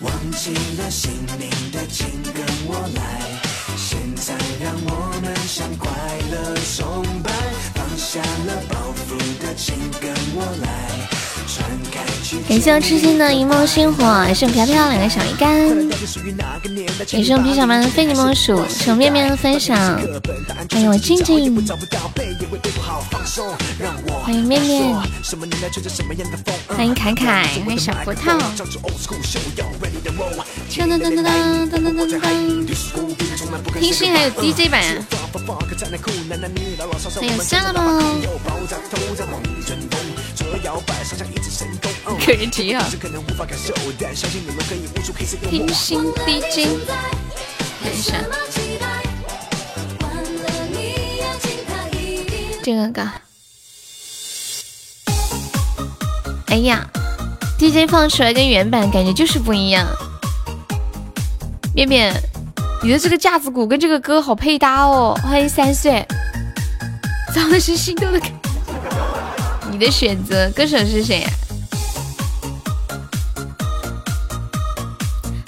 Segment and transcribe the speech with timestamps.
[0.00, 3.20] 忘记了姓名的请跟我来，
[3.76, 5.90] 现在让我们向快
[6.30, 7.32] 乐崇拜，
[7.74, 10.66] 放下了包袱的请跟我来，
[12.48, 15.68] 感谢我痴心的一梦星火，也是飘飘两个小鱼干，
[17.12, 19.76] 也是我皮小蛮的非你莫属，是我面面的分享，
[20.70, 21.54] 欢迎我静静，
[24.24, 24.94] 欢迎面面，
[26.68, 28.38] 欢迎凯凯，欢迎小葡萄。
[30.68, 32.28] 噔噔噔噔噔噔噔噔噔，
[33.78, 34.82] 听心还有 DJ 版，
[37.20, 37.80] 还有算了吗？
[40.44, 40.58] 吗？
[42.26, 42.80] 个人体验，
[45.48, 46.68] 听心 DJ，
[47.82, 48.14] 看一下
[52.62, 53.20] 这个嘎。
[56.48, 56.84] 哎呀
[57.58, 59.86] ，DJ 放出来跟原版感觉就是不一样。
[61.74, 62.12] 面面，
[62.82, 65.14] 你的这个架子鼓跟这个歌好配搭哦！
[65.22, 66.06] 欢迎三岁，
[67.34, 68.20] 找的是心动的。
[69.78, 71.22] 你的选择歌手是谁？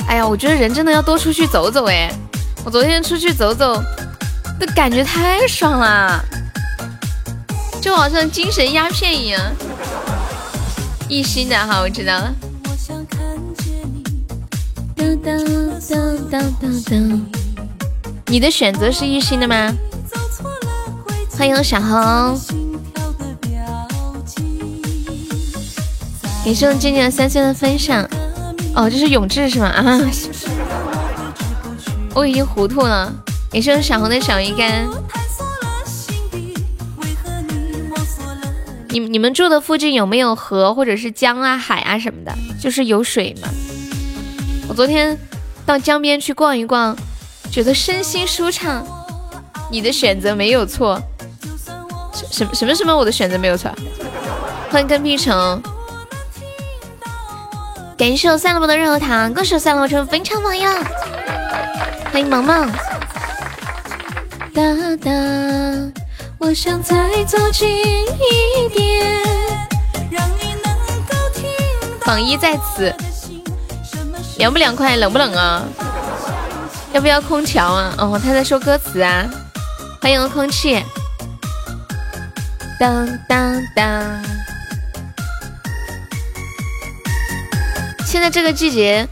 [0.07, 2.13] 哎呀，我觉得人真的要多出去走走哎！
[2.63, 3.83] 我昨天出去走走，
[4.61, 6.23] 的感觉太爽了，
[7.81, 9.41] 就好像精神鸦片一样。
[11.09, 12.35] 一心的哈，我知道了。
[18.27, 19.73] 你的选择是一心的吗？
[21.31, 22.39] 欢迎小红，
[26.49, 28.03] 感谢我静静三岁的分享。
[28.75, 29.67] 哦，这是永志是吗？
[29.67, 30.01] 啊，
[32.15, 33.13] 我已经糊涂了。
[33.53, 34.89] 你是用小红的小鱼干。
[38.89, 42.35] 你你们住的附近有没有河或者是江啊、海啊什么的？
[42.59, 43.49] 就是有水吗？
[44.71, 45.19] 我昨天
[45.67, 46.97] 到江边去逛一逛，
[47.51, 48.83] 觉得身心舒畅。
[49.71, 50.99] 你的选择没有错。
[52.33, 52.97] 什什么什么？
[52.97, 53.71] 我的选择没有错。
[54.71, 55.63] 欢迎跟屁虫。
[57.99, 60.73] 感谢我赛罗伯的任何糖，恭喜赛罗伯成为非常榜样。
[62.13, 62.71] 欢迎萌萌。
[64.55, 64.63] 哒
[65.03, 65.11] 哒。
[66.39, 66.95] 我想再
[67.25, 69.05] 走近一点，
[70.13, 70.73] 让你能
[71.09, 71.51] 够听
[71.99, 72.95] 到榜一在此，
[74.39, 75.65] 凉不凉快，冷不冷啊？
[76.93, 77.93] 要不要空调啊？
[77.99, 79.29] 哦，他在说歌词啊。
[80.01, 80.81] 欢迎空气。
[82.79, 84.23] 当当当。
[88.09, 89.07] 现在这个季节，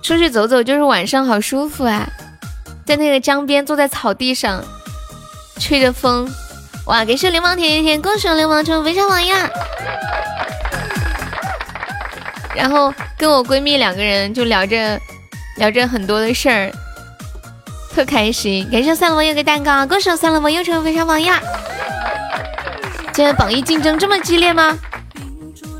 [0.00, 2.08] 出去走走就是晚上好舒服啊，
[2.86, 4.62] 在那个江边，坐在草地上，
[5.58, 6.30] 吹着风。
[6.86, 7.04] 哇！
[7.04, 9.50] 感谢流氓甜甜甜，恭喜流氓成为非常榜样。
[12.54, 14.96] 然后跟我闺蜜两个人就聊着
[15.56, 16.70] 聊着很多的事儿，
[17.92, 18.64] 特开心。
[18.70, 21.36] 感谢三老王有个蛋糕，恭喜三老王又成为非常榜样。
[23.12, 24.78] 现在榜一竞争这么激烈吗？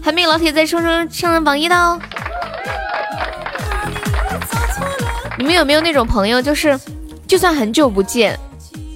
[0.03, 2.01] 还没有老铁在冲冲上了榜一的哦。
[5.41, 6.79] 你们有没有那种朋友，就是
[7.27, 8.39] 就算很久不见，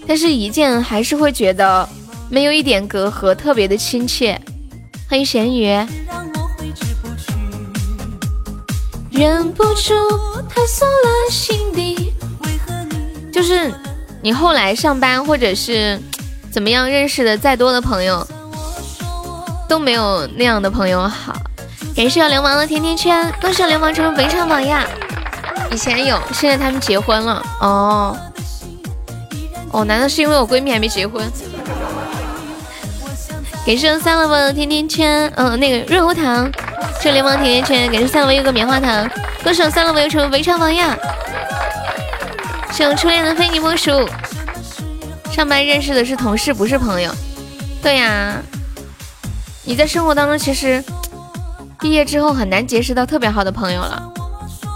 [0.06, 1.88] 但是一见还是会觉得。
[2.30, 4.38] 没有一点隔阂，特别的亲切。
[5.08, 5.66] 欢迎咸鱼。
[9.10, 9.94] 忍不住
[10.48, 12.12] 探索了心底。
[13.32, 13.72] 就是
[14.20, 15.98] 你后来上班或者是
[16.50, 18.26] 怎么样认识的再多的朋友，
[19.68, 21.34] 都没有那样的朋友好。
[21.94, 24.84] 感谢流氓的甜甜圈，恭喜流氓成为本场榜样。
[25.74, 27.44] 以前有，现在他们结婚了。
[27.60, 28.16] 哦。
[29.72, 31.28] 哦，难道是因为我闺蜜还没结婚？
[33.66, 36.48] 感谢三老的甜甜圈，嗯，那个润喉糖，
[37.02, 39.10] 这联盟甜甜圈，感谢三老有个棉花糖，
[39.42, 40.96] 歌手三老又成为围场榜样，
[42.70, 44.08] 是我初恋的非你莫属。
[45.32, 47.10] 上班认识的是同事，不是朋友。
[47.82, 48.36] 对呀，
[49.64, 50.84] 你在生活当中其实
[51.80, 54.00] 毕业之后很难结识到特别好的朋友了，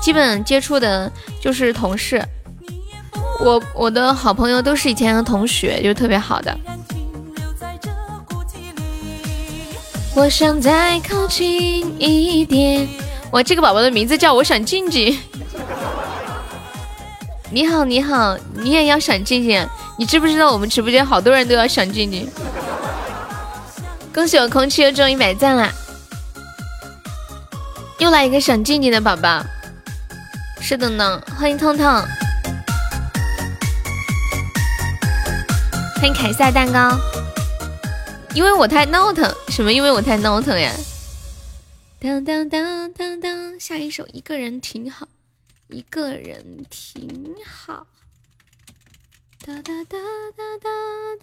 [0.00, 1.10] 基本接触的
[1.40, 2.22] 就是同事。
[3.40, 6.56] 我我的好朋友都是以前的同学，就特别好的。
[10.16, 12.88] 我想再靠近一点。
[13.30, 15.16] 我这个宝宝的名字叫我想静静。
[17.50, 19.64] 你好，你好，你也要想静静？
[19.96, 22.28] 你知不知道我们直播间好多人都要想静静？
[24.12, 25.70] 恭喜我空气又中一百赞啦！
[27.98, 29.44] 又来一个想静静的宝宝。
[30.60, 31.87] 是的呢，欢迎痛痛，
[35.96, 36.90] 欢迎凯撒蛋糕。
[38.34, 39.72] 因为我太闹腾，什么？
[39.72, 40.70] 因为我太闹腾呀！
[41.99, 45.08] 当当当当当，下一首一个人挺好，
[45.69, 47.87] 一个人挺好。
[49.46, 49.99] 哒哒哒
[50.37, 50.69] 哒哒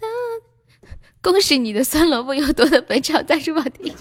[0.00, 0.88] 哒，
[1.22, 3.94] 恭喜你的酸萝卜又多了本场赞助宝地。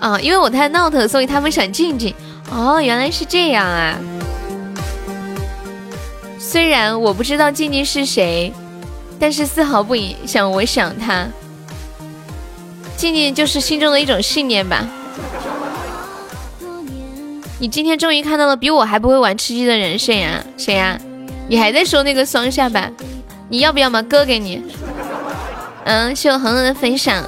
[0.00, 2.12] 啊，因为我太闹腾，所以他们想静静。
[2.50, 3.96] 哦，原来是这样啊。
[6.38, 8.52] 虽然我不知道静静是谁，
[9.18, 11.28] 但是丝毫不影响我想她。
[12.96, 14.84] 静静就是心中的一种信念吧。
[17.58, 20.44] 你今天终于看到了比我还不会玩吃鸡的人谁呀？
[20.56, 20.98] 谁呀？
[21.48, 22.90] 你还在说那个双下巴？
[23.48, 24.02] 你要不要嘛？
[24.02, 24.62] 哥给你。
[25.84, 27.24] 嗯，谢我恒恒的分享。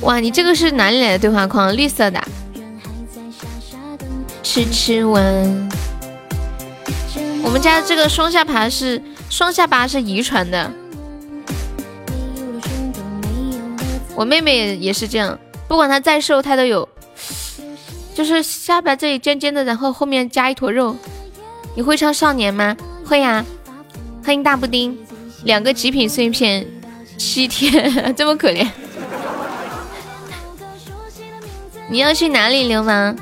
[0.00, 1.76] 哇，你这个是哪里来的对话框？
[1.76, 2.22] 绿色的。
[4.50, 5.68] 吃吃完。
[7.44, 10.72] 我们家这个双下巴是双下巴是遗传的。
[14.14, 16.88] 我妹妹也也是这样，不管她再瘦，她都有，
[18.14, 20.96] 就是下巴这里尖尖的，然后后面加一坨肉。
[21.74, 22.74] 你会唱少年吗？
[23.04, 23.44] 会呀。
[24.24, 24.96] 欢迎大布丁，
[25.44, 26.66] 两个极品碎片，
[27.18, 28.66] 七天， 这么可怜。
[31.90, 33.14] 你要去哪里，流氓？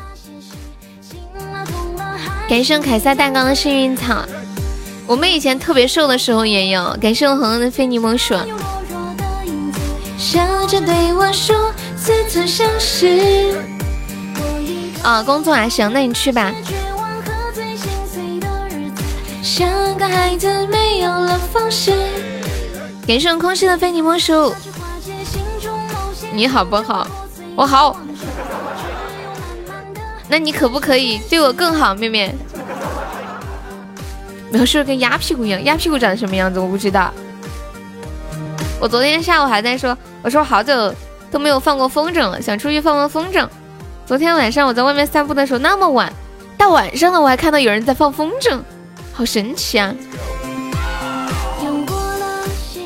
[2.49, 4.25] 感谢凯撒蛋糕的幸运草。
[5.07, 6.97] 我们以前特别瘦的时候也有。
[7.01, 8.35] 感谢我恒恒的非你莫属。
[10.17, 13.57] 笑着对我说，似曾相识。
[15.03, 16.53] 啊，工作还，行，那你去吧。
[19.43, 21.93] 像个孩子没有了方式。
[23.07, 24.55] 感谢空虚的非你莫属。
[26.33, 27.07] 你好不好？
[27.57, 27.97] 我好。
[30.29, 32.35] 那你可不可以对我更好，妹妹？
[34.51, 37.13] 描述跟鸭屁股一样，鸭屁股长什么样子我不知道。
[38.81, 40.95] 我昨天下午还在说，我说好久
[41.31, 43.47] 都没有放过风筝了，想出去放放风筝。
[44.05, 46.13] 昨天晚上我在外面散步的时候，那么晚，
[46.57, 48.61] 到晚上了我还看到有人在放风筝，
[49.13, 49.95] 好神奇啊！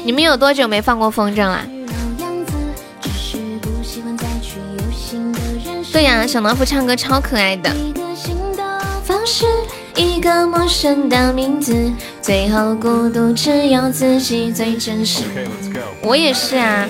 [0.02, 1.60] 你们有多久没放过风筝了？
[6.00, 7.70] 对呀，小老虎唱歌超可爱的。
[9.94, 11.92] 一个陌生的名字，
[12.22, 15.24] 最后孤独只有自己最真实。
[16.02, 16.88] 我也是啊，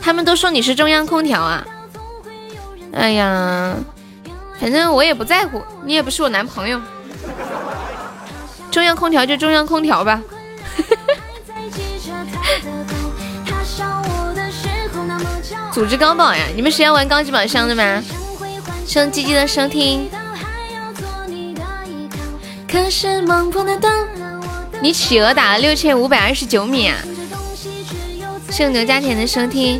[0.00, 1.62] 他们都说你是中央空调啊。
[2.94, 3.74] 哎呀，
[4.58, 6.80] 反正我也不在乎，你也不是我男朋友。
[8.70, 10.22] 中央空调就中央空调吧。
[15.76, 16.46] 组织高保呀！
[16.54, 18.02] 你们谁要玩高级宝箱的吗？
[18.86, 20.08] 希望积极的收听。
[22.66, 24.08] 可是猛的，
[24.80, 26.96] 你企鹅打了六千五百二十九米啊！
[28.48, 29.78] 谢谢牛家田的收听。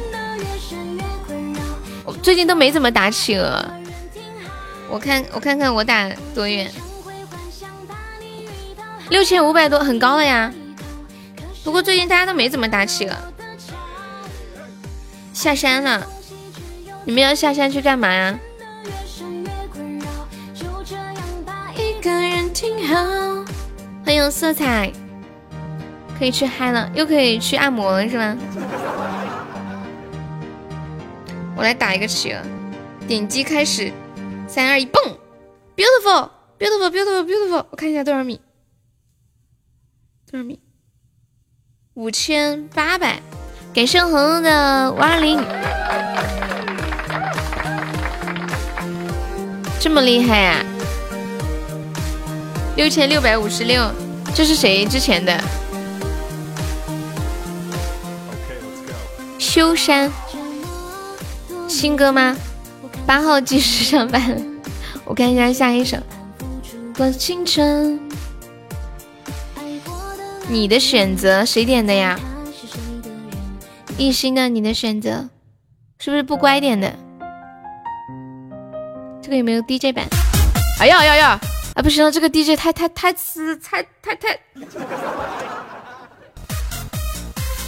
[2.05, 3.65] 我最近都没怎么打企鹅，
[4.91, 6.71] 我看我看看我打多远，
[9.09, 10.53] 六千五百多，很高了呀。
[11.65, 13.17] 不过最近大家都没怎么打企鹅。
[15.37, 16.05] 下山了，
[17.05, 18.41] 你们要下山去干嘛呀？
[24.03, 24.91] 欢迎色彩，
[26.19, 28.35] 可以去嗨了，又可以去按摩了，是吗？
[31.55, 32.43] 我来打一个企鹅，
[33.07, 33.93] 点击开始，
[34.49, 35.19] 三二一，蹦
[35.77, 38.41] ，beautiful，beautiful，beautiful，beautiful，我看一下多少米，
[40.31, 40.59] 多少米？
[41.93, 43.21] 五千八百。
[43.77, 45.39] 感谢红红的五二零，
[49.79, 50.65] 这么厉害啊！
[52.75, 53.85] 六千六百五十六，
[54.35, 55.39] 这是谁之前的？
[59.39, 60.11] 修山，
[61.69, 62.35] 新歌吗？
[63.05, 64.43] 八号继续上班，
[65.05, 65.99] 我看一下下一首。
[70.49, 72.19] 你的选择谁点的呀？
[73.99, 75.29] 一心的，你的选择
[75.99, 76.93] 是不是不乖点的？
[79.23, 80.07] 这个有没有 DJ 版？
[80.79, 81.41] 哎呀呀呀！
[81.75, 84.39] 啊，不行了，这个 DJ 太太太次，太太太，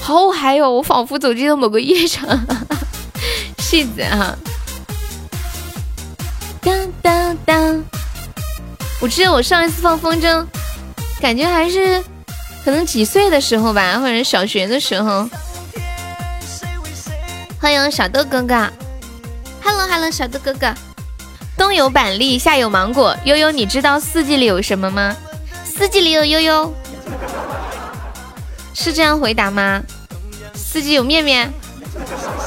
[0.02, 0.70] 好嗨哦！
[0.70, 2.28] 我仿佛走进了某个夜场。
[3.58, 4.37] 戏子啊，
[6.61, 7.82] 当当当！
[9.00, 10.47] 我记得我上一次放风筝，
[11.20, 12.02] 感觉还是
[12.64, 15.26] 可能几岁的时候吧，或者小学的时候。
[17.68, 18.54] 欢迎小豆哥哥
[19.62, 20.72] ，Hello Hello，小豆哥哥，
[21.54, 25.14] 冬有板栗，夏有芒果，悠悠，你知道四季里有什么吗？
[25.66, 26.75] 四季里有悠悠，
[28.72, 29.82] 是这样回答吗？
[30.54, 31.52] 四季有面面，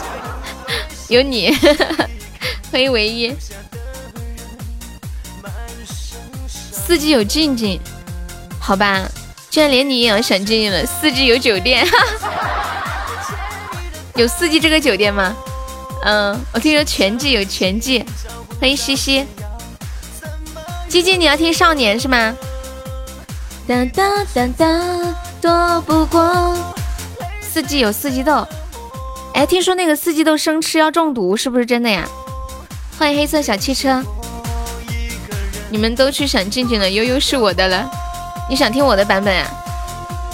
[1.07, 1.55] 有你，
[2.71, 3.31] 欢迎唯一。
[6.47, 7.79] 四季有静静，
[8.59, 9.07] 好吧，
[9.51, 10.83] 居然连你也要想静静了。
[10.83, 11.85] 四季有酒店，
[14.15, 15.35] 有四季这个酒店吗？
[16.03, 18.03] 嗯，我听说全季有全季。
[18.59, 19.25] 欢迎西西，
[20.87, 22.35] 鸡鸡你要听少年是吗？
[23.67, 24.03] 哒哒
[24.33, 26.55] 哒哒，躲不过。
[27.41, 28.47] 四季有四季豆，
[29.33, 32.07] 哎，听说那个四季豆生吃要中毒，是不是真的呀？
[32.97, 34.03] 欢迎黑色小汽车，
[35.69, 37.89] 你们都去想静静了，悠悠是我的了。
[38.49, 39.47] 你想听我的版本啊？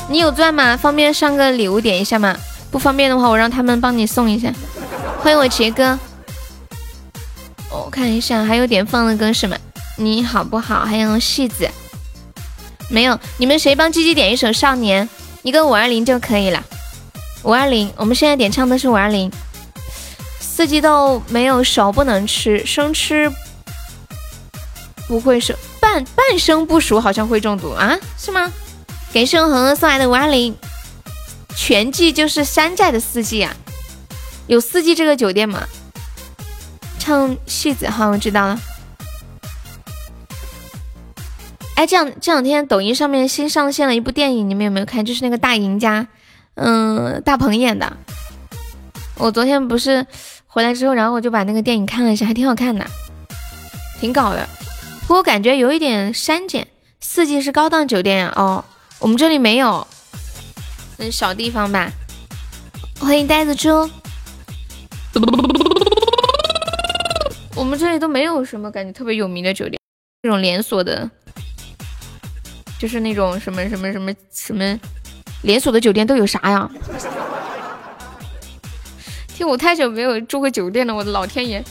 [0.10, 0.76] 你有钻吗？
[0.76, 2.36] 方便上个礼物点一下吗？
[2.72, 4.52] 不方便的话，我让他们帮你送一下。
[5.22, 5.98] 欢迎我杰哥。
[7.72, 9.58] 我看一下，还有点放的歌是吗？
[9.98, 10.86] 你好不好？
[10.86, 11.70] 还有戏子，
[12.90, 13.20] 没有。
[13.38, 15.08] 你们谁帮鸡鸡点一首《少年》？
[15.44, 16.64] 一个五二零就可以了。
[17.44, 19.32] 五二零，我们现在点唱的是五二零。
[20.40, 23.32] 四季豆没有熟不能吃，生吃
[25.08, 27.98] 不会生，半半生不熟好像会中毒啊？
[28.18, 28.52] 是吗？
[29.14, 30.56] 感谢我恒恒送来的五二零。
[31.58, 33.54] 全季就是山寨的四季啊？
[34.46, 35.68] 有四季这个酒店吗？
[37.00, 38.60] 唱戏子，好，我知道了。
[41.76, 45.04] 哎，这样这两天抖音上面新上线了一部电影，你们有没有看？
[45.04, 46.08] 就是那个大赢家，
[46.54, 47.98] 嗯，大鹏演的。
[49.16, 50.06] 我昨天不是
[50.46, 52.86] 回来之后，然后我就把那个电影看了一下，还挺好看的，
[54.00, 54.48] 挺搞的。
[55.08, 56.68] 不过感觉有一点删减。
[57.00, 58.34] 四季是高档酒店呀？
[58.36, 58.64] 哦，
[59.00, 59.88] 我们这里没有，
[60.98, 61.92] 嗯，小地方吧。
[63.00, 63.90] 欢迎呆子猪。
[67.56, 69.80] 我们这里都没有什么感觉特别有名的酒店，
[70.24, 71.10] 那种连锁的，
[72.80, 74.80] 就是那种什么什么什么什么
[75.44, 76.70] 连锁的酒店都有啥呀？
[79.28, 81.64] 听我太久没有住过酒店了，我的老天爷！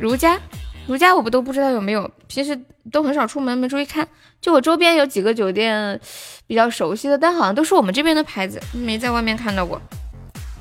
[0.00, 0.40] 如家，
[0.86, 2.58] 如家我不都不知道有没有，平时
[2.90, 4.06] 都很少出门，没注意看。
[4.40, 6.00] 就我周边有几个酒店。
[6.48, 9.82] 比较熟悉的，但好像都是我们这边的牌子，没在外面看到过。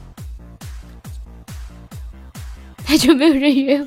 [2.83, 3.85] 太久没有人约了。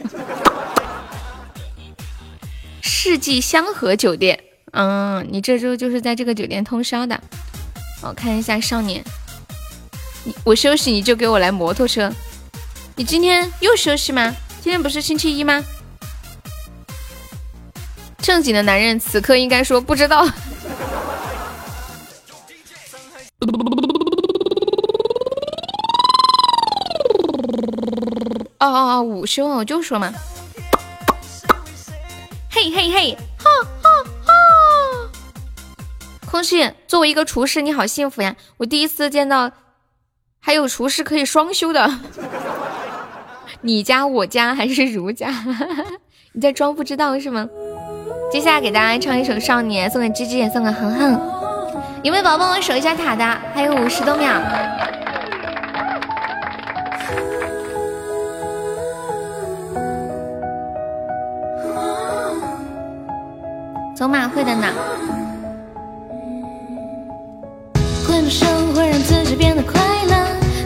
[2.81, 4.39] 世纪香河酒店，
[4.71, 7.21] 嗯，你这周就是在这个酒店通宵的。
[8.05, 9.03] 我看一下少年，
[10.45, 12.13] 我休息你就给我来摩托车。
[12.95, 14.33] 你今天又休息吗？
[14.61, 15.65] 今天不是星期一吗？
[18.23, 20.27] 正经的男人此刻应该说不知道。
[28.59, 30.13] 哦哦哦，午休啊，我就说嘛。
[32.51, 33.49] 嘿嘿嘿，哈
[33.83, 33.91] 哈
[34.27, 34.33] 哈！
[36.29, 38.35] 空气，作为一个厨师，你好幸福呀！
[38.59, 39.51] 我第一次见到
[40.41, 41.89] 还有厨师可以双休的。
[43.63, 45.33] 你家、我家还是儒家？
[46.35, 47.49] 你在装不知道是吗？
[48.31, 51.19] 接下来给大家唱一首《少年》，送给芝芝，也送给恒恒。
[52.03, 53.25] 有没有宝宝帮我守一下塔的？
[53.55, 54.31] 还有五十多秒。
[63.97, 64.67] 走马会的呢。
[68.07, 70.15] 换种生活让自己变得快乐，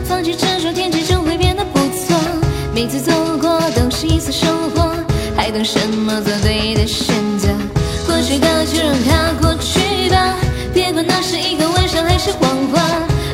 [0.04, 2.19] 放弃执着，天气就会变得不错。
[2.75, 4.92] 每次走过都是一次收获，
[5.37, 6.21] 还等什么？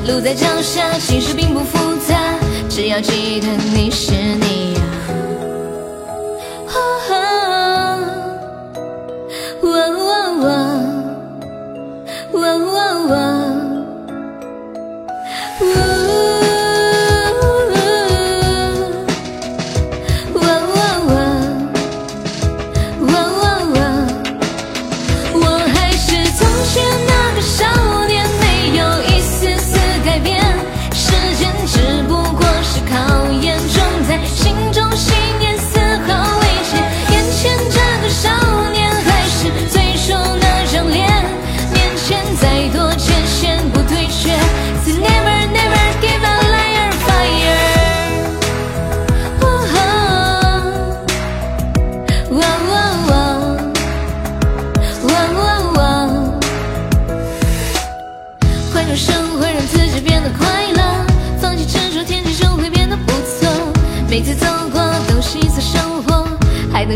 [0.07, 2.17] 路在脚下，其实并不复杂，
[2.69, 4.78] 只要记得你是你。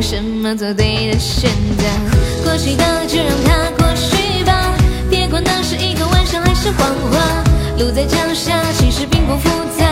[0.02, 0.54] 什么？
[0.56, 1.84] 做对的选择。
[2.44, 4.74] 过去的就让它过去吧，
[5.08, 7.44] 别管那是一个晚上还是谎话。
[7.78, 7.90] 路。
[7.92, 9.86] 在脚下，其实并不复杂，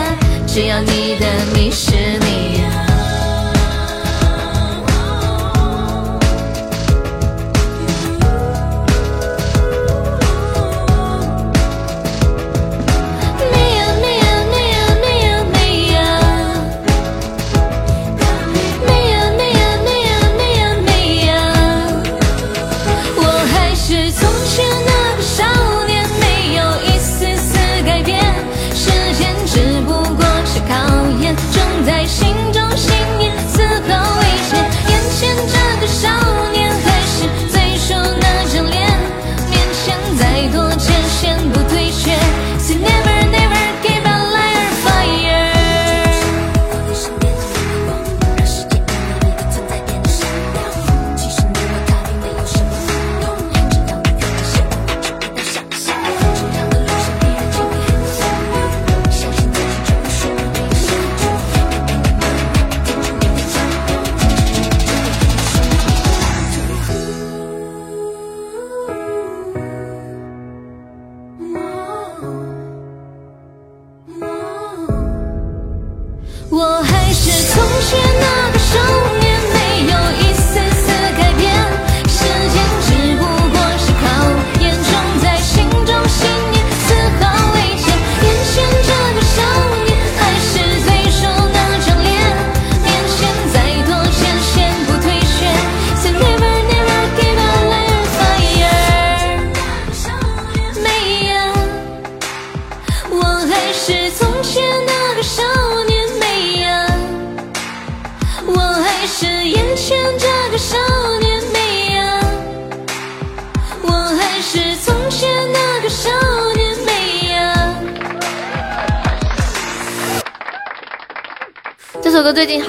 [0.47, 1.25] 只要你的
[1.55, 2.61] 你是你。
[2.61, 2.70] 呀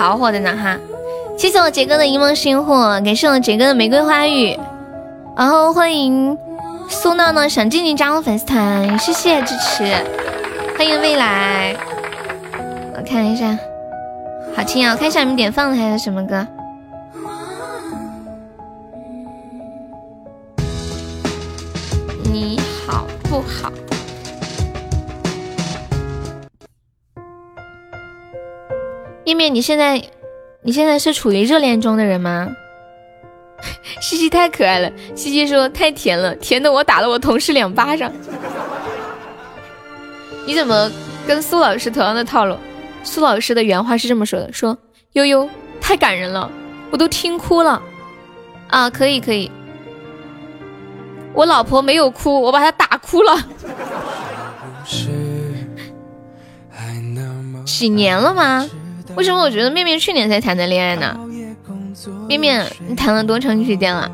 [0.02, 0.76] 好火的呢哈！
[1.38, 4.58] 谢谢我杰哥的一梦星火，感谢我杰哥的玫瑰花语，
[5.36, 6.36] 然后欢迎
[6.88, 9.84] 苏闹闹想静静加入粉丝团，谢谢支持，
[10.76, 11.76] 欢迎未来。
[12.96, 13.56] 我看一下，
[14.56, 14.90] 好听啊！
[14.90, 16.44] 我看一下你们点放的还有什么歌？
[29.52, 30.02] 你现在
[30.62, 32.48] 你现在是处于热恋中的人吗？
[34.00, 38.10] 西西太可爱了，西西说太甜了，甜的我打了我同事两巴掌。
[40.46, 40.90] 你怎么
[41.26, 42.56] 跟苏老师同样的套路？
[43.04, 44.76] 苏老师的原话是这么说的：说
[45.12, 45.48] 悠悠
[45.80, 46.50] 太感人了，
[46.90, 47.80] 我都听哭了。
[48.68, 49.50] 啊，可以可以，
[51.34, 53.38] 我老婆没有哭，我把她打哭了。
[57.64, 58.68] 几年了吗？
[59.16, 61.16] 为什么我觉得面面去年才谈的恋爱呢？
[62.26, 64.10] 面面，你谈了多长时间了？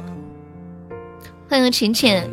[1.49, 2.29] 欢迎浅浅。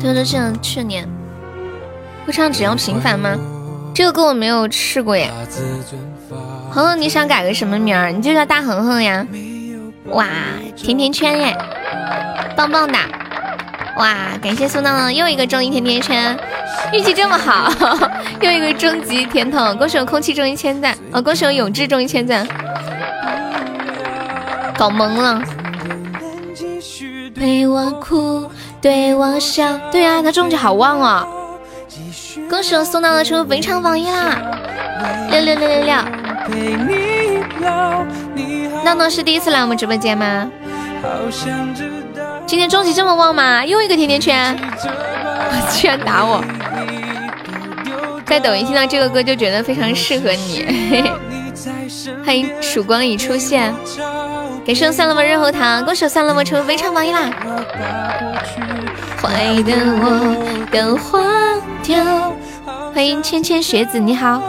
[0.00, 1.06] 对对，像去年。
[2.24, 3.36] 会唱只要平凡吗？
[3.92, 5.30] 这个歌我没有试过耶。
[6.70, 8.12] 恒恒，你想改个什么名儿？
[8.12, 9.26] 你就叫大恒恒呀。
[10.06, 10.26] 哇，
[10.76, 11.56] 甜甜圈耶，
[12.56, 12.98] 棒棒的。
[13.96, 14.14] 哇！
[14.42, 16.36] 感谢苏闹闹又一个中一甜甜圈，
[16.92, 17.70] 运气这么好，
[18.40, 22.46] 又一个终极甜筒，恭喜我空气中一千赞，哦，恭喜我永志中一千赞，
[24.76, 25.42] 搞懵了。
[27.34, 28.50] 陪我哭，
[28.80, 31.26] 对我笑，对啊，他中奖好旺哦！
[32.48, 34.38] 恭喜我苏闹闹成为本场榜一啦！
[35.30, 35.94] 六六六六六！
[38.84, 40.50] 闹闹是第一次来我们直播间吗？
[42.50, 43.64] 今天终极这么旺吗？
[43.64, 44.58] 又一个甜甜圈，
[45.70, 46.42] 居然打我！
[48.26, 51.06] 在抖音听到这个歌就觉得非常适合你。
[52.26, 53.72] 欢迎曙光已出现，
[54.64, 57.30] 给送三乐么润喉糖，恭喜三乐么成为非常榜一啦！
[59.22, 62.34] 坏的我都忘掉。
[62.92, 64.42] 欢迎芊芊学子，你好，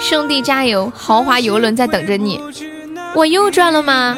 [0.00, 2.40] 兄弟加油，豪华游轮在等着你。
[3.14, 4.16] 我又赚了吗？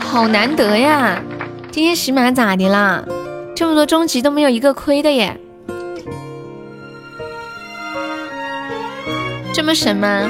[0.00, 1.22] 好难得呀！
[1.70, 3.04] 今天喜马咋的啦？
[3.54, 5.38] 这么多终极都没有一个亏的耶！
[9.52, 10.22] 这么神吗？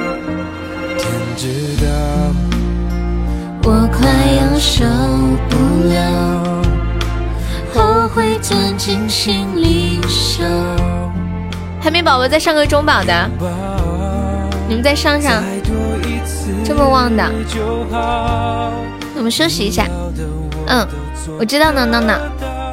[3.63, 4.85] 我快要受
[5.49, 6.61] 不了，
[7.73, 9.99] 后悔钻进心里
[11.81, 13.29] 海绵宝宝在上个中宝的，
[14.71, 15.43] 你们再上上，
[16.63, 17.29] 这么旺的，
[19.17, 19.85] 我们休息一下。
[20.65, 20.87] 嗯，
[21.37, 22.17] 我知道呢，闹闹。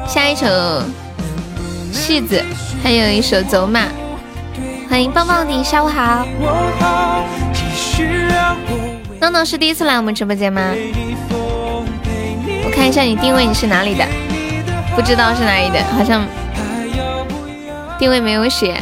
[0.07, 0.47] 下一首
[1.91, 2.41] 戏子，
[2.81, 3.81] 还有一首走马。
[4.89, 6.25] 欢迎棒棒的，下午好。
[9.19, 10.71] 闹闹是第一次来我们直播间吗？
[12.63, 14.05] 我看一下你定位，你是哪里的？
[14.95, 16.25] 不知道是哪里的，好像
[17.99, 18.81] 定位没有写。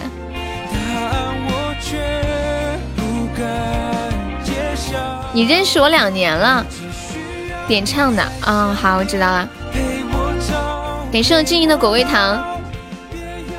[5.38, 6.66] 你认识我两年了，
[7.68, 9.48] 点唱的，嗯，好，我知道了。
[11.14, 12.44] 感谢我静音的果味糖，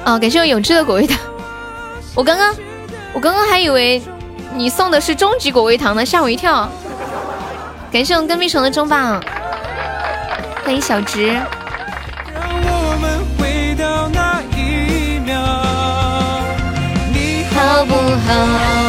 [0.05, 1.17] 哦，感谢我永志的果味糖。
[2.17, 2.53] 我刚刚，
[3.13, 4.03] 我刚刚还以为
[4.57, 6.69] 你送的是终极果味糖呢，吓我一跳。
[7.93, 9.23] 感谢我跟屁虫的中榜，
[10.65, 11.39] 欢迎小直。
[17.55, 17.95] 好不
[18.27, 18.88] 好？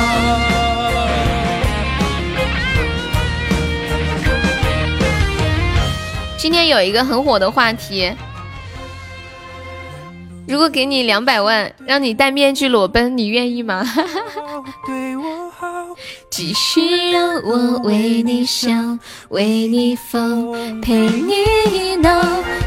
[6.40, 8.10] 今天有一个很火的话题，
[10.48, 13.86] 如果给你两百万，让你戴面具裸奔，你愿意吗？
[16.30, 18.70] 继续让我为你笑，
[19.28, 22.24] 为你疯，陪你闹，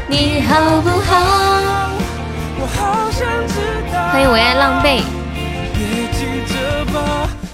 [0.07, 1.89] 你好不好？
[4.11, 5.01] 欢迎我爱浪贝。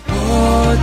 [0.08, 0.76] 我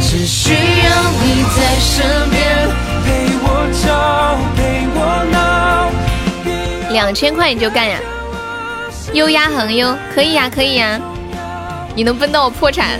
[0.00, 2.68] 只需要你在身边，
[3.04, 3.08] 陪
[3.42, 3.46] 我
[3.82, 4.98] 吵，陪我
[5.32, 5.90] 闹。
[6.92, 7.98] 两千块你就干呀？
[9.12, 11.00] 优压恒优，可以呀，可以呀。
[11.94, 12.98] 你能奔到我破产？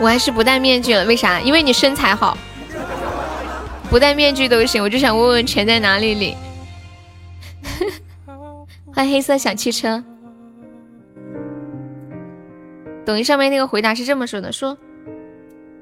[0.00, 1.40] 我还是不戴面具了，为啥？
[1.40, 2.36] 因为你身材好，
[3.90, 4.82] 不戴面具都行。
[4.82, 6.36] 我就想问问钱在哪里领。
[8.94, 10.02] 欢迎黑色小汽车。
[13.08, 14.76] 抖音上面那个回答是这么说的：说，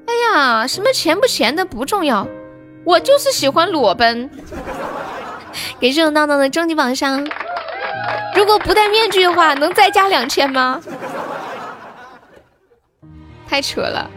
[0.05, 2.25] 哎呀，什么钱不钱的不重要，
[2.85, 4.29] 我就是喜欢裸奔。
[5.77, 7.21] 给这种闹闹的终极榜上，
[8.33, 10.81] 如果不戴面具的话，能再加两千吗？
[13.45, 14.09] 太扯了。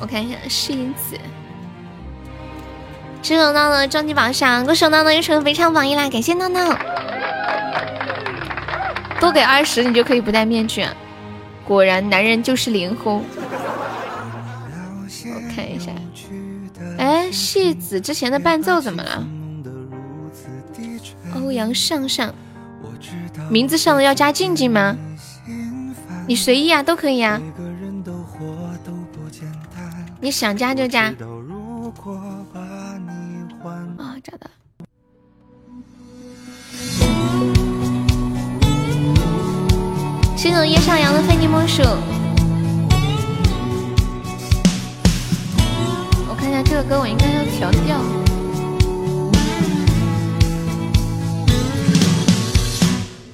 [0.00, 1.16] 我看一下，是因此。
[3.22, 6.08] 这种闹闹的终极榜上，歌手闹闹又成非常榜一啦！
[6.08, 6.76] 感谢闹闹，
[9.20, 10.84] 多给二十，你就可以不戴面具。
[11.72, 13.14] 果然，男人就是灵魂。
[13.14, 13.24] 我
[15.54, 15.90] 看一下，
[16.98, 19.26] 哎，戏子之前的伴奏怎么了？
[21.34, 22.34] 欧阳上上，
[23.48, 24.94] 名字上的要加静静吗？
[26.28, 27.40] 你随意啊，都可以啊。
[30.20, 31.10] 你想加就加。
[40.42, 41.84] 谢谢叶上扬的非你莫属。
[46.28, 47.96] 我看一下这个歌，我应该要调调。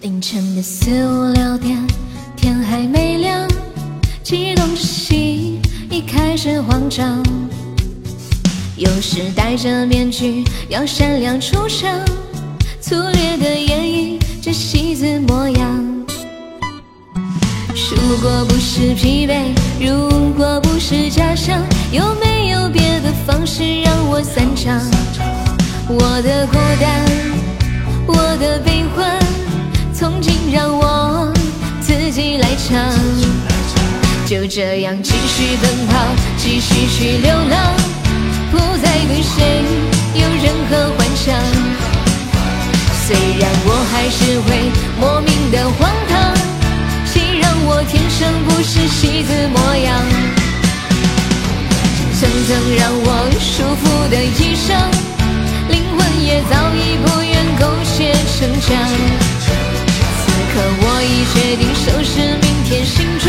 [0.02, 1.82] 凌晨的四五六点，
[2.36, 3.48] 天还没亮，
[4.22, 7.22] 激动的心已开始慌张。
[8.76, 11.90] 有时戴着面具要闪亮出场，
[12.82, 15.97] 粗略的演绎这戏子模样。
[18.08, 24.80] 如果不是疲惫，如果不是假象，有没有别的方式让我散场？
[25.86, 27.04] 我的孤单，
[28.06, 29.14] 我的悲欢，
[29.92, 31.30] 从今让我
[31.82, 32.82] 自己来唱。
[34.24, 35.98] 就这样继续奔跑，
[36.38, 37.74] 继续去流浪，
[38.50, 39.62] 不再对谁
[40.14, 41.36] 有任何幻想。
[43.06, 46.07] 虽然我还是会莫名的荒。
[47.88, 49.98] 天生不是戏子模样，
[52.12, 53.08] 层层让我
[53.40, 54.68] 束缚的衣裳，
[55.70, 58.68] 灵魂也早已不愿苟且逞强。
[60.18, 60.20] 此
[60.52, 63.26] 刻我已决定收拾明天行装，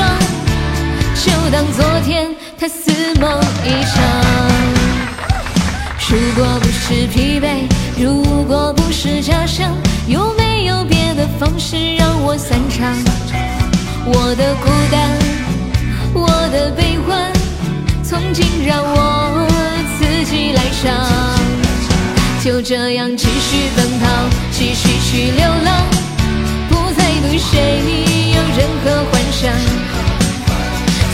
[1.15, 3.95] 就当昨天他似梦一场。
[6.10, 7.67] 如果不是疲惫，
[7.98, 9.72] 如果不是假象，
[10.08, 12.93] 有没有别的方式让我散场？
[14.12, 15.00] 我的孤单，
[16.13, 17.32] 我的悲欢，
[18.04, 19.48] 从今让我
[20.00, 20.89] 自己来唱。
[22.43, 24.08] 就这样继续奔跑，
[24.52, 25.86] 继续去流浪，
[26.69, 27.54] 不再对谁
[28.34, 29.54] 有任何幻想。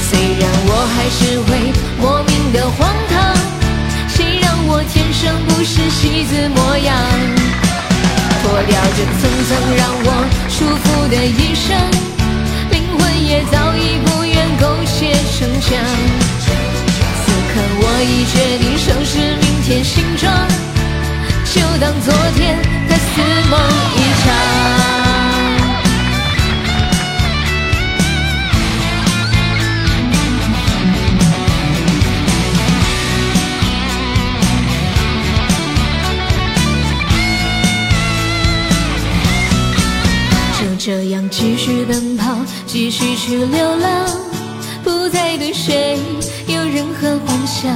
[0.07, 3.35] 虽然我还是会莫名的荒唐，
[4.07, 6.95] 谁让我天生不是戏子模样？
[8.41, 10.09] 脱掉这层层让我
[10.47, 11.67] 束缚的衣裳，
[13.25, 15.83] 也早已不愿苟且逞强。
[17.25, 20.31] 此刻我已决定收拾明天行装，
[21.43, 22.55] 就当昨天
[22.87, 23.59] 的似梦
[23.95, 24.64] 一场。
[41.15, 42.35] 样继续奔跑，
[42.67, 44.05] 继续去流浪，
[44.83, 45.97] 不再对谁
[46.45, 47.71] 有任何幻想。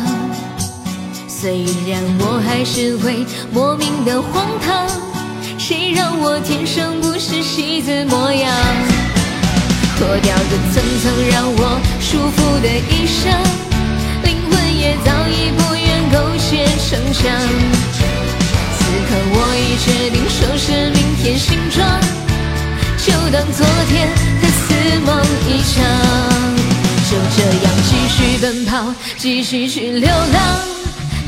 [1.26, 4.86] 虽然我还是会莫名的荒唐，
[5.58, 8.52] 谁让我天生不是戏子模样？
[9.98, 13.32] 脱掉这层层让我束缚的衣裳，
[14.22, 17.24] 灵魂也早已不愿苟且逞强。
[18.76, 22.29] 此刻我已决定收拾明天行装。
[23.30, 24.10] 就当昨天
[24.42, 25.86] 的似梦一场，
[27.12, 30.60] 就这样继续奔跑，继续去流浪，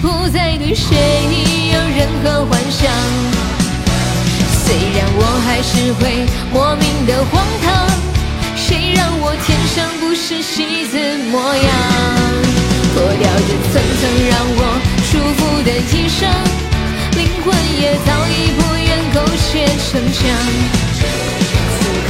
[0.02, 0.98] 不再对谁
[1.72, 2.92] 有任何幻想。
[4.66, 7.88] 虽然我还是会莫名的荒唐，
[8.56, 10.98] 谁让我天生不是戏子
[11.30, 11.72] 模样？
[12.96, 14.60] 脱掉这层层让我
[15.06, 16.26] 束缚的衣裳，
[17.16, 20.20] 灵魂也早已不愿苟且逞强。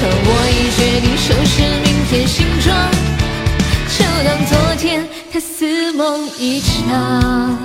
[0.02, 2.76] 可我已决定收拾明天形状，
[3.88, 7.56] 就当昨天它似梦一场。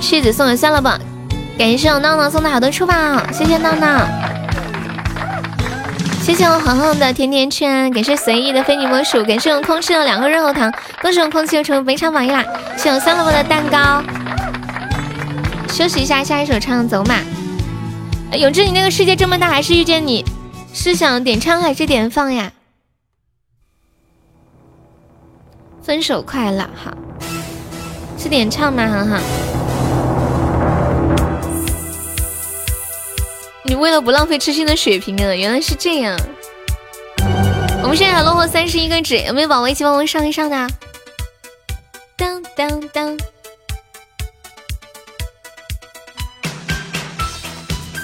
[0.00, 0.96] 谢子送给算了吧，
[1.58, 2.94] 感谢我闹闹送的好多出宝，
[3.32, 4.06] 谢谢闹闹。
[6.22, 12.44] 谢谢我恒恒的甜甜圈，感谢随意的非你莫属，感谢我空气的两个润喉糖，恭喜我空气又成为本场榜一啦！
[12.76, 14.00] 谢谢我三萝卜的蛋糕。
[15.76, 17.20] 休息一下，下一首唱《走马》。
[18.38, 20.24] 永志，你那个世界这么大，还是遇见你，
[20.72, 22.50] 是想点唱还是点放呀？
[25.82, 26.96] 分手快乐，好，
[28.16, 28.88] 是点唱吗？
[28.88, 29.20] 哈哈。
[33.62, 36.18] 你为了不浪费痴心的血瓶啊，原来是这样。
[37.82, 40.56] 我们现在还落后三十一个纸，有没有宝宝一起帮我上一上的？
[42.16, 43.18] 当当当。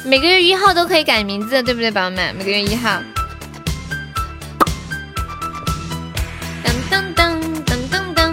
[0.05, 2.35] 每个月一号都可以改名字，对不对，宝宝们？
[2.35, 3.01] 每个月一号。
[6.65, 8.33] 噔噔噔噔噔噔。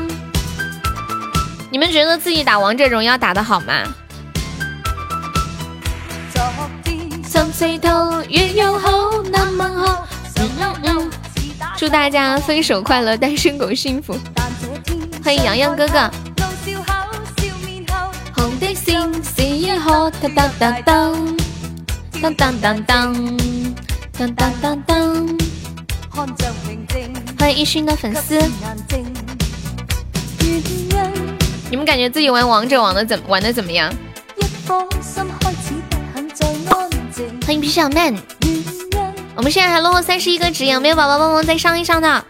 [1.69, 3.83] 你们觉得自己打王者荣耀打的好吗？
[11.77, 14.17] 祝大家分手快乐，单身狗幸福。
[15.23, 16.09] 欢迎洋洋哥哥。
[18.35, 20.11] 红的心是一颗。
[22.21, 23.13] 当当当当
[24.11, 25.37] 当当当当！
[27.39, 28.37] 欢迎一勋的粉丝。
[31.69, 33.89] 你们感觉自己玩王者玩的怎玩的怎么样？
[37.45, 38.13] 欢迎皮小妹。
[39.35, 42.25] 我们现在还落后三十一个值，有没有宝宝帮忙再上一上的？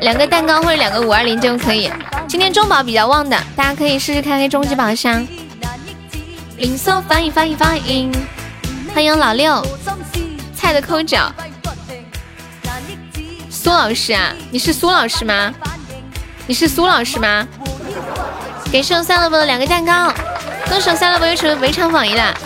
[0.00, 1.90] 两个蛋糕或者两个五二零就可以。
[2.28, 5.26] 今天中宝比较旺的，大家可以试试开开终极宝箱。
[6.58, 8.10] 零搜翻译翻译翻译，
[8.92, 9.64] 欢迎老六，
[10.56, 11.32] 菜的抠脚，
[13.48, 15.54] 苏老师啊，你是苏老师吗？
[16.48, 17.46] 你是苏老师吗？
[18.72, 20.12] 感谢我三萝卜的两个蛋糕，
[20.68, 22.36] 恭喜我三萝卜又成为围场榜一了。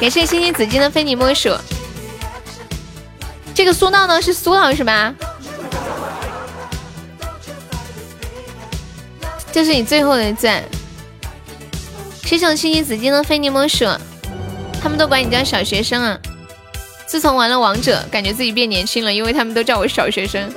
[0.00, 1.56] 感谢星星紫金的非你莫属，
[3.54, 5.14] 这个苏闹闹是苏老师吗？
[9.52, 10.60] 这是你最后的钻。
[12.24, 13.84] 谢谢我星星紫金的非你莫属，
[14.82, 16.18] 他们都管你叫小学生啊。
[17.06, 20.50] 自从玩了王者，感觉自己变年轻了，因为他们都叫我小学生。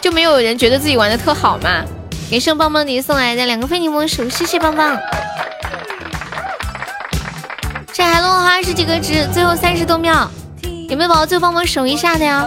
[0.00, 1.82] 就没有人觉得自己玩的特好吗？
[2.30, 4.98] 感谢棒棒迪送来的两个非你莫属，谢谢棒棒。
[7.92, 10.30] 这还落后二十几个值，最后三十多秒，
[10.90, 12.46] 有没有宝宝最后帮忙守一下的呀？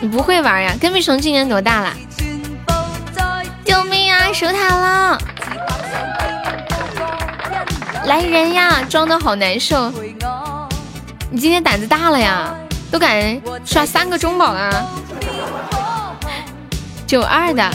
[0.00, 0.74] 你不会玩呀？
[0.80, 1.92] 跟屁虫今年多大了？
[3.64, 4.32] 救命啊！
[4.32, 5.18] 守塔了！
[8.12, 8.84] 来人呀！
[8.90, 9.90] 装的好难受。
[11.30, 12.54] 你今天胆子大了呀，
[12.90, 14.86] 都敢刷三个中宝啊！
[17.06, 17.70] 九二的，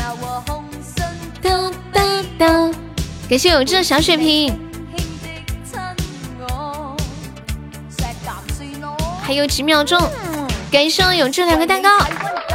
[1.42, 2.72] 当当当！
[3.28, 4.56] 感谢永志的小血瓶，
[9.24, 10.00] 还有几秒钟，
[10.72, 11.98] 感谢永志两个蛋糕，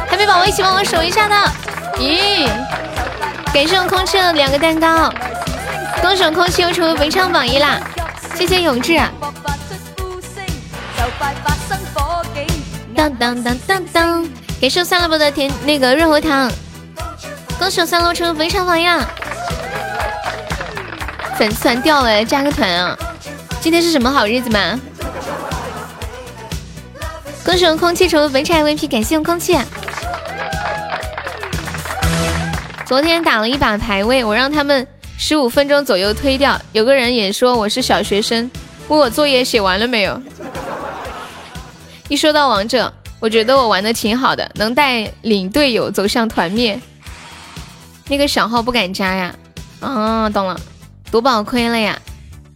[0.07, 1.35] 还没宝宝一起帮我守一下的。
[1.97, 2.47] 咦，
[3.53, 5.13] 感谢我空气的两个蛋糕，
[6.03, 7.79] 恭喜空气又成为文昌榜一啦！
[8.35, 8.99] 谢谢永志。
[12.93, 14.27] 当当当当当，
[14.59, 16.51] 感谢三萝卜的甜那个润喉糖，
[17.57, 18.85] 恭喜三萝卜成为文昌榜一。
[21.37, 22.97] 粉丝团掉了，加个团啊！
[23.61, 24.77] 今天是什么好日子吗？
[27.45, 29.57] 恭喜空气成为文昌 MVP，感谢我空气。
[32.85, 34.85] 昨天打了一把排位，我让他们
[35.25, 36.59] 十五分钟左右推掉。
[36.73, 38.51] 有个人也说我是小学生，
[38.89, 40.21] 问我作业写完了没有。
[42.09, 46.77] 一说到王者，我觉得我玩的挺好的，能带领队友走向团灭。
[48.09, 49.33] 那个小号不敢加呀？
[49.79, 50.59] 啊，懂了，
[51.09, 51.97] 夺宝亏了呀，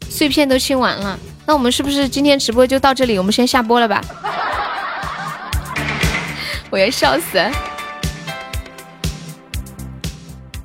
[0.09, 1.17] 碎片都清完了。
[1.45, 3.17] 那我们是不是今天直播就到这里？
[3.17, 4.03] 我们先下播了吧？
[6.69, 7.41] 我要笑死！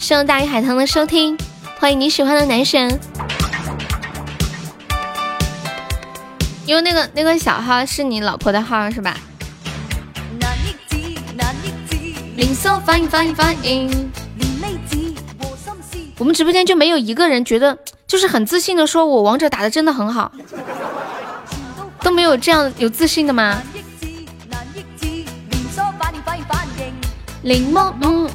[0.01, 1.39] 谢谢大鱼海棠的收听，
[1.83, 2.97] 欢迎你喜欢的男神。
[6.65, 9.17] 因为那个那个小号是你老婆的号是吧？
[16.19, 20.31] 我们直播间就没有一个人觉得就是很自信的说，我王者打的真的很好，
[22.01, 23.61] 都没有这样有自信的吗？
[27.43, 28.31] 林梦，嗯，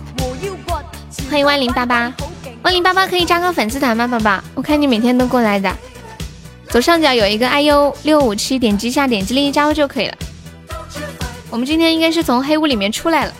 [1.29, 2.12] 欢迎万零八八，
[2.67, 4.43] 万零八八可以加个粉丝团吗，宝宝？
[4.53, 5.73] 我看你每天都过来的。
[6.67, 10.17] 左上角有一个 iu 六五七，点击一下，点击立即加入就可以了。
[11.49, 13.34] 我们今天应该是从黑屋里面出来了。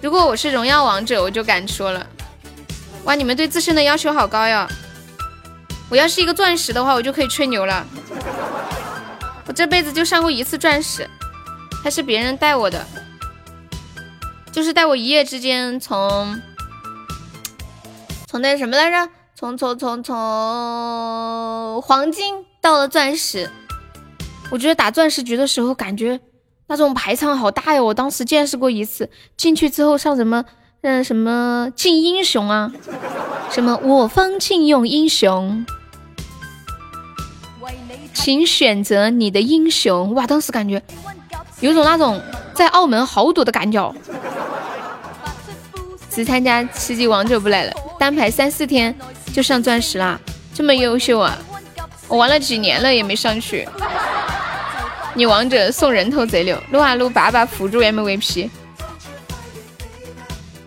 [0.00, 2.06] 如果我是荣耀王者，我就敢说了。
[3.02, 4.68] 哇，你们对自身的要求好高呀！
[5.88, 7.84] 我要是一个钻石的话，我就可以吹牛了。
[9.48, 11.10] 我这辈子就上过一次钻石，
[11.82, 12.86] 还是别人带我的，
[14.52, 16.40] 就是带我一夜之间从
[18.34, 19.08] 从那什么来着？
[19.36, 23.48] 从从从从黄金到了钻石，
[24.50, 26.18] 我觉得打钻石局的时候，感觉
[26.66, 27.80] 那种排场好大呀！
[27.80, 30.44] 我当时见识过一次，进去之后上什么
[30.82, 32.72] 嗯什么敬英雄啊，
[33.52, 35.64] 什么我方敬用英雄，
[38.12, 40.12] 请选择你的英雄。
[40.14, 40.82] 哇，当时感觉
[41.60, 42.20] 有种那种
[42.52, 43.94] 在澳门豪赌的感觉。
[46.14, 48.94] 只参加吃鸡王者不来了，单排三四天。
[49.32, 50.20] 就上钻石啦，
[50.54, 51.36] 这么优秀啊！
[52.06, 53.68] 我玩了几年了也没上去。
[55.12, 58.48] 你王者送人头贼溜，撸啊撸把把辅助 MVP。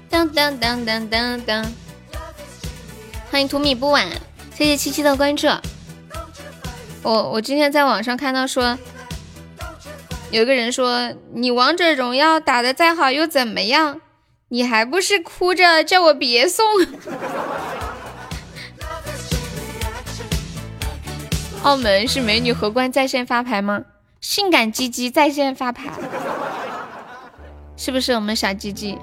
[0.10, 1.73] 当当当当当当！
[3.31, 4.05] 欢迎图米不晚，
[4.53, 5.47] 谢谢七七的关注。
[7.03, 8.77] 我我今天在网上看到说，
[10.29, 14.01] 有个人说你王者荣耀打的再好又怎么样？
[14.49, 16.65] 你还不是哭着叫我别送。
[21.63, 23.83] 澳门是美女荷官在线发牌吗？
[24.21, 25.91] 性感鸡鸡在线发牌，
[27.75, 28.97] 是不是我们小鸡鸡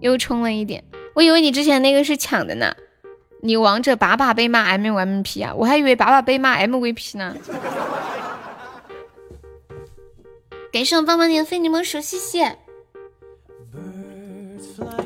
[0.00, 0.82] 又充了一点？
[1.14, 2.74] 我以为你之前那个是抢的呢。
[3.42, 7.34] 你王者把把被骂 MVP 啊，我还以为把把被骂 MVP 呢。
[10.70, 12.58] 感谢我棒棒的非你莫属，谢谢。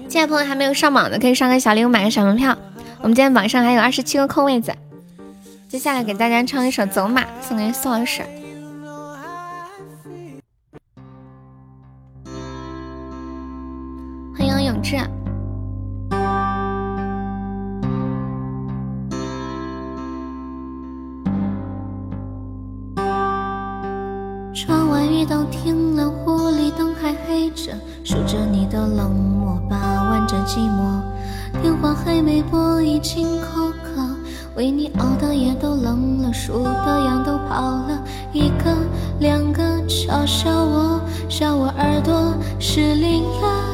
[0.08, 2.56] 进来朋友还没有上榜的，可以上个小礼物，买个小门票。
[3.00, 4.72] 我们今天榜上还有二十七个空位子。
[5.68, 8.22] 接下来给大家唱一首《走马》，送给宋老师。
[14.36, 14.96] 欢迎永志。
[25.24, 27.72] 都停了，屋里灯还黑着，
[28.04, 31.00] 数着你的冷漠，把玩着寂寞。
[31.62, 34.04] 电话还没拨，已经口渴。
[34.56, 37.98] 为你熬的夜都冷了，数的羊都跑了，
[38.32, 38.76] 一个
[39.18, 43.64] 两个嘲笑我，笑我耳朵失灵了，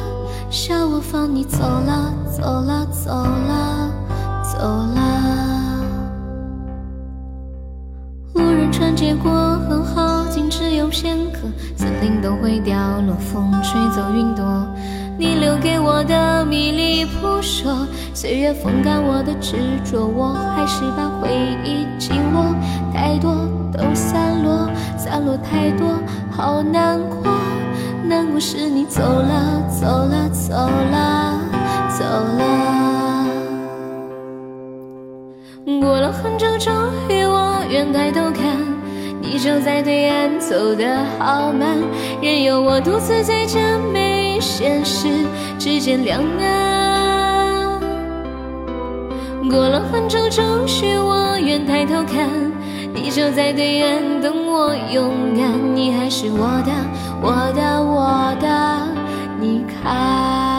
[0.49, 3.91] 笑我放你走了，走了，走了，
[4.43, 5.40] 走了。
[8.61, 9.31] 人穿街过
[9.67, 11.39] 河，好景只有片刻，
[11.75, 14.45] 森林都会掉落，风吹走云朵。
[15.17, 21.35] 你留给我的迷离扑朔，岁月风干我的执着，我还是把回
[21.65, 22.55] 忆紧握。
[22.93, 23.33] 太多
[23.73, 25.97] 都散落，散落太多，
[26.29, 27.33] 好难过。
[28.03, 31.39] 难过是你走了，走了，走了，
[31.89, 32.90] 走了。
[35.79, 36.73] 过了很久，终
[37.09, 38.57] 于我愿抬头看，
[39.21, 41.77] 你就在对岸，走得好慢，
[42.21, 43.59] 任由我独自在这
[43.93, 44.39] 没。
[44.39, 45.07] 现实
[45.59, 47.79] 指尖凉啊。
[49.49, 50.43] 过了很久，终
[50.81, 52.27] 于我愿抬头看，
[52.93, 55.75] 你就在对岸等我勇敢。
[55.75, 56.71] 你还是我的，
[57.21, 58.87] 我的，我的，
[59.39, 60.50] 你看。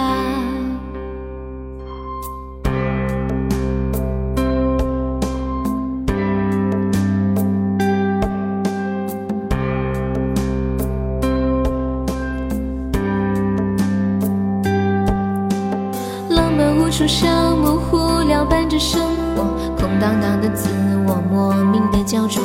[16.93, 17.97] 树下模糊
[18.29, 19.01] 了伴着生
[19.35, 19.45] 活，
[19.81, 20.69] 空荡荡的自
[21.07, 22.43] 我莫名的焦灼。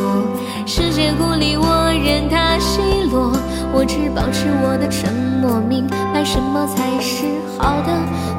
[0.66, 3.34] 世界孤立我，任它奚落，
[3.74, 7.26] 我只保持我的沉默，明白什么才是
[7.60, 7.92] 好的，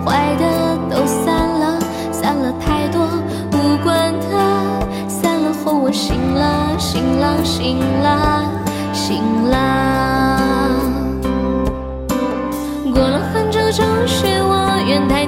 [0.03, 1.79] 坏的都散了，
[2.11, 3.03] 散了太多，
[3.53, 4.35] 无关的。
[5.11, 8.51] 散了后我醒了，醒了，醒了，
[8.95, 10.71] 醒了。
[12.95, 15.28] 过了很久，终许我愿抬头。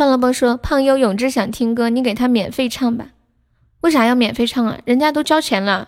[0.00, 3.08] 算了吧，说胖优永志想听歌，你给他免费唱吧。
[3.82, 4.78] 为啥要免费唱啊？
[4.86, 5.86] 人家都交钱了。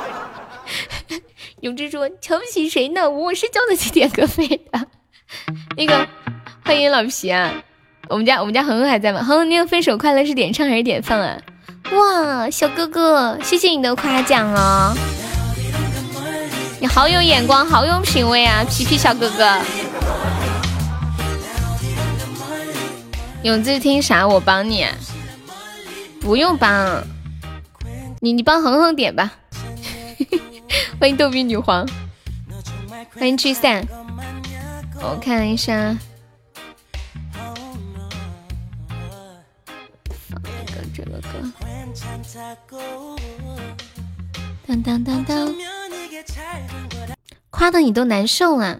[1.60, 3.10] 永志说瞧不起谁呢？
[3.10, 4.86] 我是交得起点歌费的。
[5.76, 6.08] 那个
[6.64, 7.52] 欢迎老皮啊，
[8.08, 9.22] 我们家我们家恒恒还在吗？
[9.22, 11.36] 恒恒，那个分手快乐是点唱还是点放啊？
[11.92, 14.96] 哇，小哥哥，谢谢你的夸奖哦，
[16.80, 19.60] 你好有眼光，好有品味啊，皮皮小哥哥。
[23.42, 24.26] 永志听啥？
[24.26, 24.86] 我帮你，
[26.20, 27.02] 不用帮，
[28.20, 29.32] 你你帮恒恒点吧。
[31.00, 31.84] 欢迎逗比女皇，
[33.18, 33.84] 欢迎 G 三，
[35.00, 35.98] 我看一下，
[40.28, 41.28] 放一个这个歌，
[44.68, 45.52] 当当当当，
[47.50, 48.78] 夸的你都难受啊。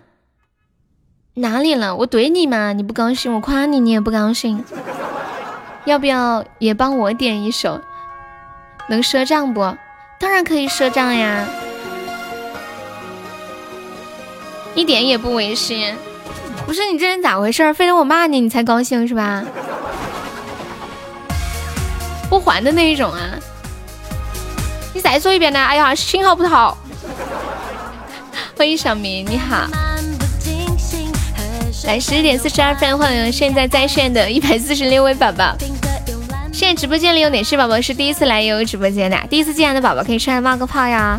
[1.34, 1.96] 哪里了？
[1.96, 2.74] 我怼你吗？
[2.74, 3.32] 你不高兴？
[3.32, 4.62] 我夸你，你也不高兴？
[5.86, 7.80] 要不要也帮我点一首？
[8.90, 9.74] 能赊账不？
[10.20, 11.46] 当然可以赊账呀，
[14.74, 15.96] 一点也不违心。
[16.66, 17.72] 不是你这人咋回事？
[17.72, 19.42] 非得我骂你你才高兴是吧？
[22.28, 23.20] 不还的那一种啊？
[24.92, 25.58] 你再说一遍呢？
[25.58, 26.76] 哎呀，信号不好。
[28.54, 29.66] 欢迎小明，你好。
[31.84, 35.56] 来十点四十二分，欢迎现在在线的一百四十六位宝宝。
[36.52, 39.18] 现在直播间里有哪些宝宝是第一次来悠悠直播间的？
[39.28, 41.18] 第一次进来的宝宝可以上来冒个泡呀。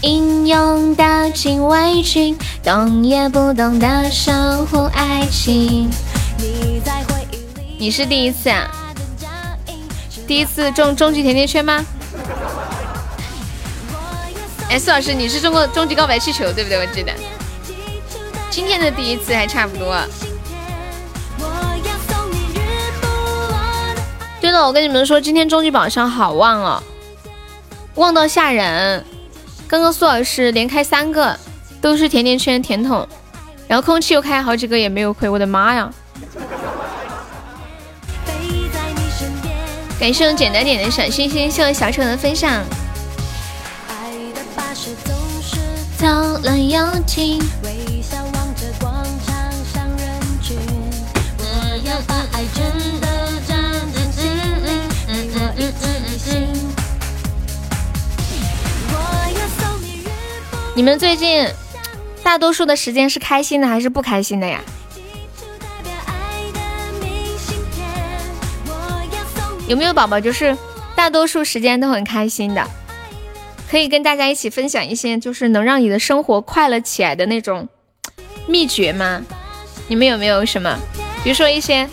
[0.00, 4.32] 英勇的禁卫军，动也不动的守
[4.66, 5.90] 护爱情。
[7.78, 8.70] 你是第一次啊？
[10.26, 11.84] 第一次中终极甜甜圈吗？
[14.70, 16.78] 哎，苏老师，你是中过终极告白气球对不对？
[16.78, 17.12] 我记得。
[18.58, 19.96] 今天的第一次还差不多。
[24.40, 26.82] 对了，我跟你们说，今天终极宝箱好旺哦，
[27.94, 29.04] 旺到吓人。
[29.68, 31.38] 刚刚苏老师连开三个，
[31.80, 33.06] 都是甜甜圈甜筒，
[33.68, 35.88] 然后空气又开好几个也没有亏，我的妈呀！
[40.00, 42.60] 感谢我简单点的小心心，谢谢小丑的分享。
[45.96, 46.06] 走
[46.42, 47.40] 了又停。
[60.78, 61.44] 你们最近
[62.22, 64.62] 大多数的时间是开心的还是不开心的呀？
[69.66, 70.56] 有没有宝宝就是
[70.94, 72.64] 大多数时间都很开心的？
[73.68, 77.68] 可以跟大家一起分享一些就是能让你的生活快乐起来的那种
[78.46, 79.20] 秘诀吗？
[79.88, 80.78] 你们有没有什么？
[81.24, 81.90] 比如说一些，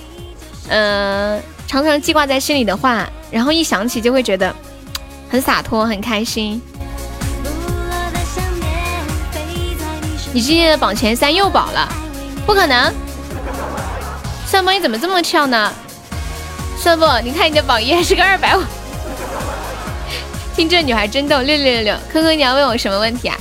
[0.69, 4.55] 呃，常常记挂在心里的话，然后一想起就会觉得
[5.27, 6.61] 很洒脱、很开心。
[10.35, 11.87] 你今天的榜前三又保了，
[12.45, 12.93] 不可能！
[14.45, 15.71] 算波你怎么这么跳呢？
[16.77, 18.61] 算波，你看你的榜一还是个二百五。
[20.53, 21.95] 听这女孩真逗，六六六六！
[22.11, 23.37] 科科，你要问我什么问题啊？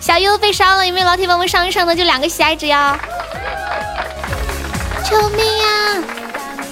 [0.00, 1.94] 小优被烧了，有没有老铁帮我上一上的？
[1.94, 2.98] 就两个喜爱值呀！
[5.04, 6.00] 救命啊！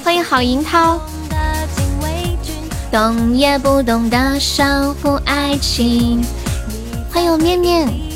[0.02, 0.98] 欢迎郝银涛。
[2.90, 4.64] 懂也不懂得守
[5.02, 6.24] 护爱情。
[7.12, 8.09] 欢迎我面面。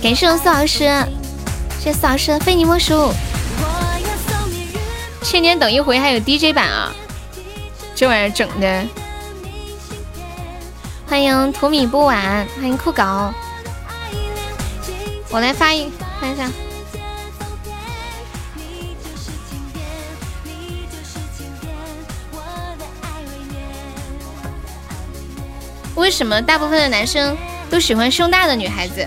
[0.00, 0.84] 感谢我苏老师，
[1.80, 3.12] 谢谢苏老师非你莫属。
[5.22, 6.92] 千年等一回还有 DJ 版啊！
[7.96, 8.86] 这玩意儿整的。
[11.06, 13.02] 欢迎土米不晚，欢迎酷狗。
[15.30, 15.90] 我来发一
[16.20, 16.48] 看一下。
[25.96, 27.36] 为什么大部分的男生
[27.68, 29.06] 都喜欢胸大的女孩子？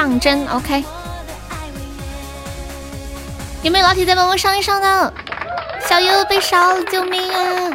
[0.00, 0.82] 当真？OK。
[3.62, 5.12] 有没有老铁在帮我上一上呢？
[5.86, 7.70] 小优被烧了，救命啊！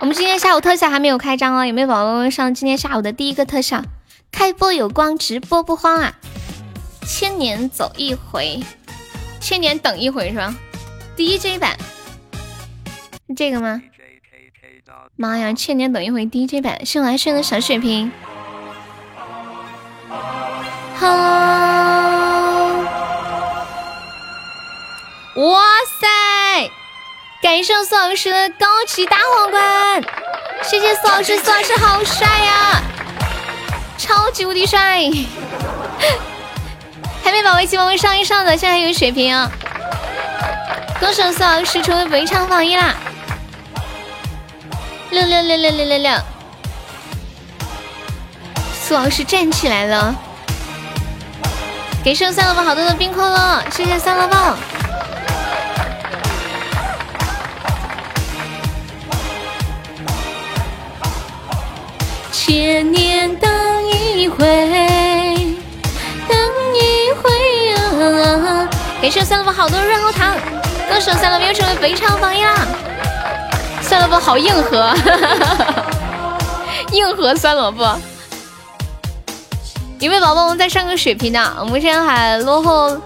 [0.00, 3.84] 我们今天下午特效还没有开张哦，有没有宝宝上今天下午的第一个特效？
[4.32, 6.14] 开播有光，直播不慌啊！
[7.06, 8.64] 千年走一回，
[9.40, 10.52] 千年等一回是吧
[11.16, 11.76] ？DJ 版
[13.28, 13.80] 是这个吗？
[15.14, 15.52] 妈呀！
[15.52, 18.10] 千年等一回 DJ 版，是我来炫的小血瓶。
[21.00, 21.06] 好，
[25.36, 25.62] 哇
[25.98, 26.70] 塞！
[27.40, 30.02] 感谢苏老师的高级大皇冠，
[30.62, 32.82] 谢谢苏老师，苏老师好帅呀，
[33.96, 35.08] 超级无敌帅！
[37.24, 39.50] 还没宝宝一起帮我上一上的，现在还有血瓶啊！
[41.00, 42.94] 恭喜苏老师成为本场榜一啦！
[45.08, 46.12] 六六六六六六六，
[48.86, 50.14] 苏老师站起来了！
[52.02, 54.34] 给剩三乐宝好多的冰块了，谢谢三萝卜。
[62.32, 63.50] 千年等
[63.86, 64.46] 一回，
[66.26, 66.38] 等
[66.74, 67.30] 一回
[67.74, 68.68] 啊！
[69.00, 70.34] 给剩三乐宝好多润喉糖，
[70.88, 72.66] 歌手三乐宝又成为非常榜一啦！
[73.82, 74.92] 酸萝卜好硬核，
[76.92, 77.96] 硬核酸萝卜。
[80.00, 81.56] 有没有宝宝们在上个血瓶的？
[81.60, 82.98] 我们现在还落后，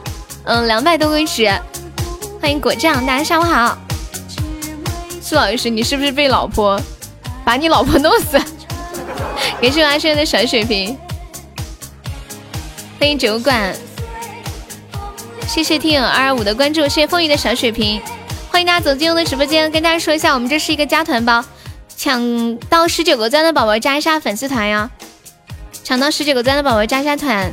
[0.44, 1.52] 嗯，两百多个值。
[2.40, 3.76] 欢迎果酱，大家下午好。
[5.20, 6.80] 苏老师，你是不是被老婆
[7.44, 8.40] 把你老婆弄死？
[9.60, 10.96] 感谢阿轩的小血瓶，
[13.00, 13.74] 欢迎酒馆，
[15.48, 18.00] 谢谢听友二二五的关注，谢谢风雨的小血瓶，
[18.52, 21.44] 欢迎大家走进我的直播间，跟大家说一下，我们这是一个加团包，
[21.96, 24.88] 抢到十九个钻的宝宝加一下粉丝团呀，
[25.84, 27.52] 抢到十九个钻的宝宝加下团，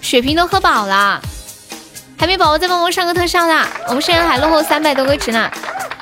[0.00, 1.20] 血瓶都喝饱了，
[2.16, 5.50] 还没宝宝再帮我上个特效的，我们现在还落后三百多个值呢，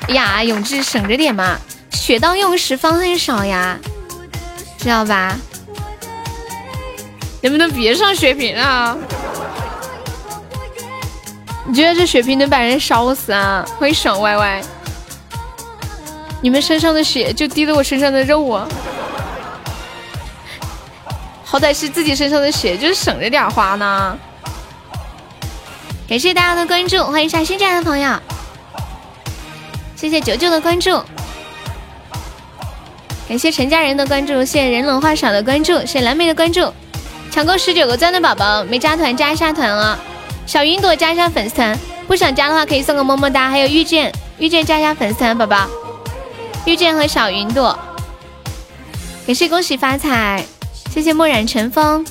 [0.09, 1.57] 呀，永志省着点嘛，
[1.91, 3.79] 血到用时方恨少呀。
[4.79, 5.35] 知道吧？
[7.41, 8.97] 能不能别上血瓶啊？
[11.67, 13.65] 你觉得这血瓶能把人烧死啊？
[13.79, 14.61] 欢迎爽歪歪，
[16.43, 18.69] 你们身上的血就滴在我身上的肉啊！
[21.53, 24.19] 好歹是自己身上的血，就是省着点花呢。
[26.09, 28.19] 感谢大家的关注，欢迎一下新进来的朋友。
[29.95, 31.05] 谢谢九九的关注，
[33.29, 36.73] 感谢陈家人的关注，谢谢人冷话少的关注，谢谢蓝莓的关注。
[37.31, 39.99] 抢够十九个钻的宝宝没加团加一下团啊，
[40.47, 41.79] 小云朵加一下粉丝团，
[42.09, 43.51] 不想加的话可以送个么么哒。
[43.51, 45.69] 还有遇见遇见加一下粉丝团，宝宝
[46.65, 47.79] 遇见和小云朵，
[49.27, 50.43] 感谢恭喜发财，
[50.93, 52.05] 谢谢墨染尘风，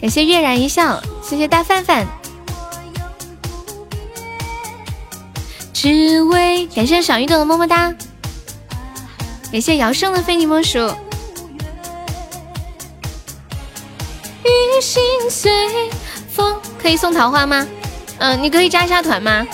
[0.00, 2.06] 感谢月然一笑，谢谢大范范，
[5.72, 7.92] 只为感谢小鱼朵的么么哒，
[9.50, 10.78] 感谢姚胜的非你莫属。
[14.44, 15.50] 雨心随
[16.30, 17.66] 风，可以送桃花吗？
[18.18, 19.44] 嗯，你可以加一下团吗？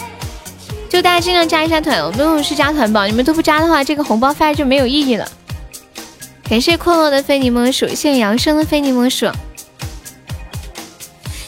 [0.90, 5.26] 就大家尽量加一下团，我们是加团宝，你们都不加的话，这个红包发就没有意义了。
[6.48, 9.30] 感谢阔落的非你莫属，谢谢杨生的非你莫属。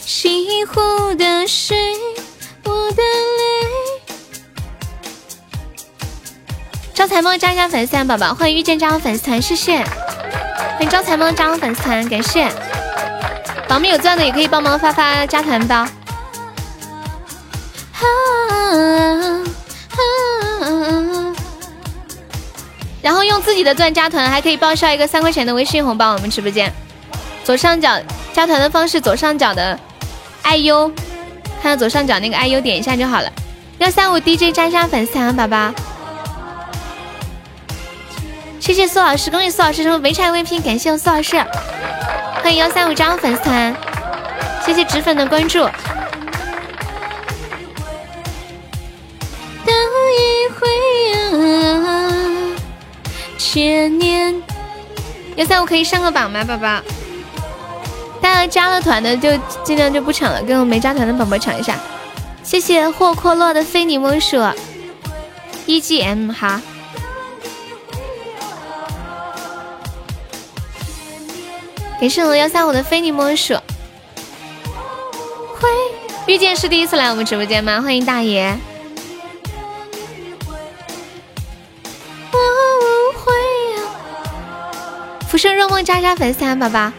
[0.05, 1.75] 西湖的水，
[2.65, 4.13] 我的泪。
[6.93, 9.83] 招财猫加一下粉丝团，宝宝欢迎遇见加入粉丝团，谢谢。
[9.83, 12.53] 欢迎招财猫加入粉丝团，感谢。
[13.67, 15.87] 宝们有钻的也可以帮忙发发加团包，
[23.03, 26.13] 然后用自己的钻加团，还可以报销一个三块钱的微信红包。
[26.13, 26.73] 我们直播间
[27.45, 27.99] 左上角
[28.33, 29.79] 加团的方式，左上角的
[30.45, 30.93] IU，
[31.63, 33.33] 看到左上角那个 IU 点一下就好了。
[33.79, 35.73] 幺三五 DJ 加加粉丝团宝宝，
[38.61, 41.43] 谢谢苏老师，恭喜苏老师成为围场 VP，感谢苏老师。
[42.43, 43.75] 欢迎幺三五加入粉丝团，
[44.65, 45.67] 谢谢纸粉的关注。
[53.53, 54.41] 千年。
[55.35, 56.81] 幺三五可以上个榜吗，宝宝？
[58.21, 61.77] 大家加了团的就尽量就不抢了，跟我没加团的宝宝抢一下。
[62.45, 64.37] 谢谢霍阔洛的非你莫属
[65.67, 66.63] ，EGM 哈。
[72.01, 73.55] 感谢我幺三五的非你莫属。
[75.59, 75.69] 会
[76.29, 77.81] 遇见是第一次来我们直播间吗？
[77.83, 78.57] 欢迎大爷。
[85.41, 86.93] 生若梦加加粉丝团宝宝，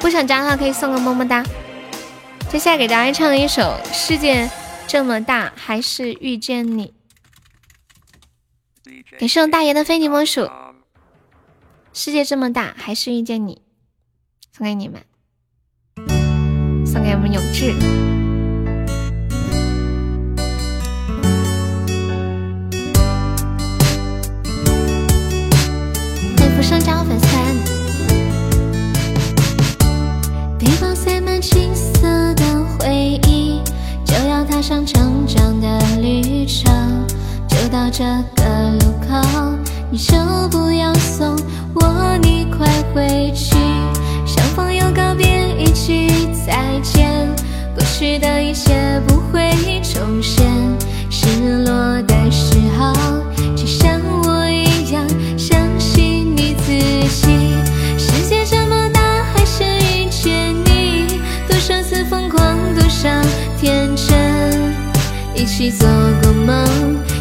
[0.00, 1.42] 不想加的话可以送个么么哒。
[2.50, 4.50] 接下来给大家唱一首《世界
[4.86, 6.92] 这么大还是遇见你》。
[9.18, 10.46] 感谢我大爷的非你莫属。
[11.94, 13.62] 世界这么大还是遇见你。
[14.54, 15.02] 送给你们，
[16.84, 18.19] 送给我们永志。
[31.40, 32.02] 青涩
[32.34, 32.44] 的
[32.78, 33.62] 回忆，
[34.04, 36.70] 就要踏上成长的旅程。
[37.48, 38.04] 就到这
[38.36, 39.56] 个路口，
[39.90, 40.14] 你就
[40.50, 41.34] 不要送
[41.74, 43.56] 我，你快回去。
[44.26, 46.08] 相逢又告别，一句
[46.46, 47.26] 再见。
[47.74, 49.50] 过去的一切不会
[49.82, 50.46] 重现。
[51.08, 52.92] 失落的时候，
[63.60, 64.74] 天真，
[65.34, 65.86] 一起做
[66.22, 66.64] 过梦。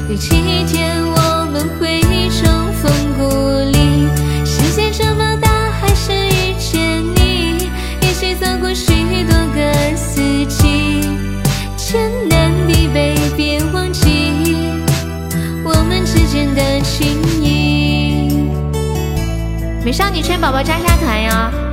[0.09, 0.29] 有几
[0.67, 4.07] 天我们会重逢故里。
[4.45, 5.49] 世界这么大。
[5.81, 7.69] 还是遇见你，
[8.01, 8.93] 一起走过许
[9.25, 11.01] 多个四季，
[11.75, 14.31] 艰难必备，别忘记
[15.65, 18.49] 我们之间的情谊。
[19.83, 21.68] 美少女圈宝宝加下团哟！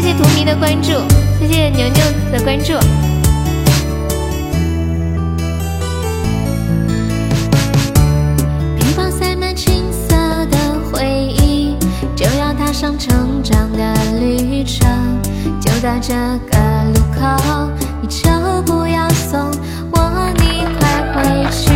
[0.00, 0.92] 谢谢图迷的关注，
[1.40, 2.72] 谢谢牛牛的关注。
[8.76, 10.14] 背包塞满青涩
[10.46, 10.56] 的
[10.92, 11.04] 回
[11.42, 11.74] 忆，
[12.14, 14.88] 就要踏上成长的旅程。
[15.60, 16.56] 就到这个
[16.94, 17.68] 路口，
[18.00, 18.30] 你就
[18.62, 19.50] 不要送
[19.90, 21.72] 我，你快回去。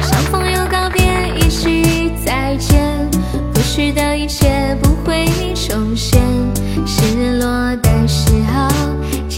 [0.00, 3.10] 相逢又告别，一句再见。
[3.52, 6.27] 过去的一切不会重现。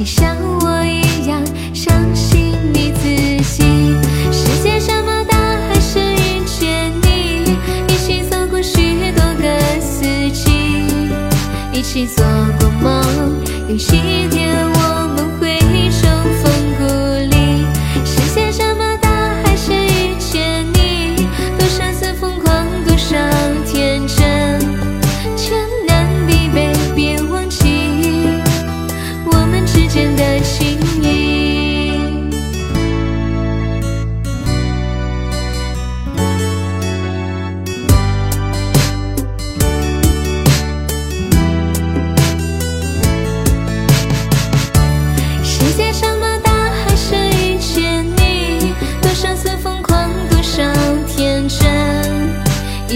[0.02, 1.44] 请像我一样
[1.74, 3.04] 相信你自
[3.54, 3.62] 己。
[4.32, 5.36] 世界这么大，
[5.68, 7.54] 还是遇见你。
[7.86, 10.86] 一起走过许多个四季，
[11.70, 12.24] 一起做
[12.58, 13.44] 过梦。
[13.68, 14.49] 有一天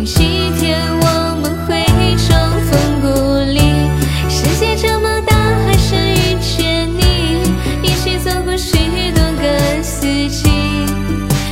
[0.00, 1.84] 有一天我们会
[2.16, 2.34] 重
[2.70, 3.60] 逢故里。
[4.30, 5.36] 世界这么大，
[5.66, 7.42] 还是遇见你，
[7.82, 8.78] 一起走过许
[9.12, 10.48] 多个四季。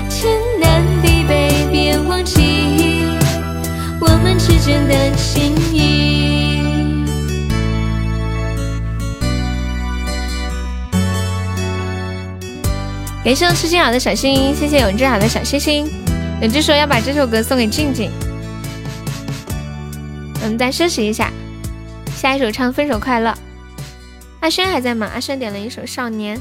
[0.08, 3.18] 天南地北，别忘记
[4.00, 7.04] 我们之间的情谊。
[13.22, 15.86] 感谢我吃金耳的小心，谢谢永志好的小心心。
[16.40, 18.10] 永志说要把这首歌送给静静。
[20.58, 21.30] 再休息一下，
[22.16, 23.30] 下一首唱《分手快乐》。
[24.40, 25.08] 阿轩还在吗？
[25.14, 26.36] 阿轩点了一首《少年》。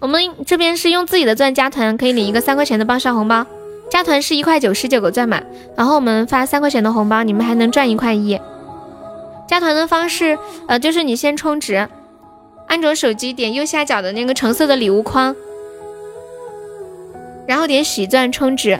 [0.00, 3.46] 我们这边是用自己的钻加团，可以领一个三块钱的爆笑红包。
[3.90, 5.40] 加团是一块九十九个钻嘛，
[5.76, 8.38] 然后我们发三块钱的红包，你们还能赚一块一。
[9.48, 11.88] 加团的方式，呃，就是你先充值，
[12.66, 15.34] 安卓手机点右下角的那个橙色的礼物框，
[17.46, 18.78] 然后点喜钻充值，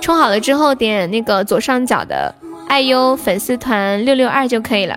[0.00, 2.34] 充好了之后点那个左上角的
[2.70, 4.96] 爱优粉丝团六六二就可以了。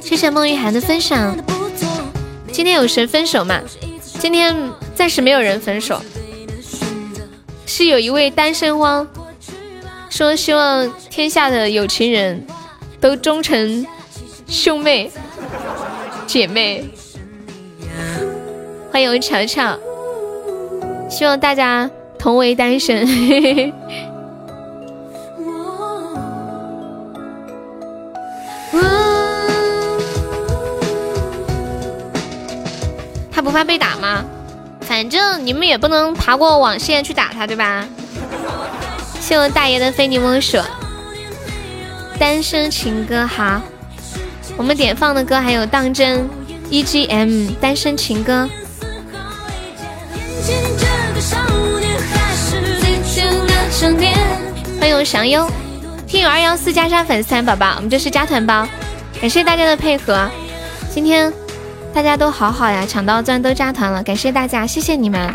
[0.00, 1.36] 谢谢孟玉涵的分享。
[2.52, 3.60] 今天有谁分手吗？
[4.20, 4.54] 今天
[4.94, 6.00] 暂时没有人分手，
[7.66, 9.04] 是有一位单身汪
[10.10, 12.46] 说希望天下的有情人
[13.00, 13.84] 都终成
[14.46, 15.10] 兄妹
[16.24, 16.88] 姐妹。
[18.92, 19.76] 欢迎我乔乔，
[21.10, 21.90] 希望大家
[22.26, 23.06] 同为单身。
[33.30, 34.24] 他不怕被打吗？
[34.80, 37.86] 反正你们也不能爬过网线去打他，对吧？
[39.20, 40.58] 谢我大爷的非你莫属。
[42.18, 43.62] 单身情歌哈，
[44.56, 46.28] 我们点放的歌还有当真、
[46.72, 48.50] EGM、单身情歌。
[54.96, 55.46] 欢迎我祥优，
[56.06, 58.66] 听友二幺四加上粉丝团宝宝，我们这是加团包，
[59.20, 60.26] 感谢大家的配合。
[60.90, 61.30] 今天
[61.92, 65.30] 大家都好好呀，抢到钻都加团了，感谢大家，谢谢你们。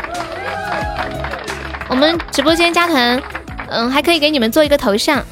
[1.88, 3.22] 我们直播间加团，
[3.68, 5.24] 嗯，还可以给你们做一个头像，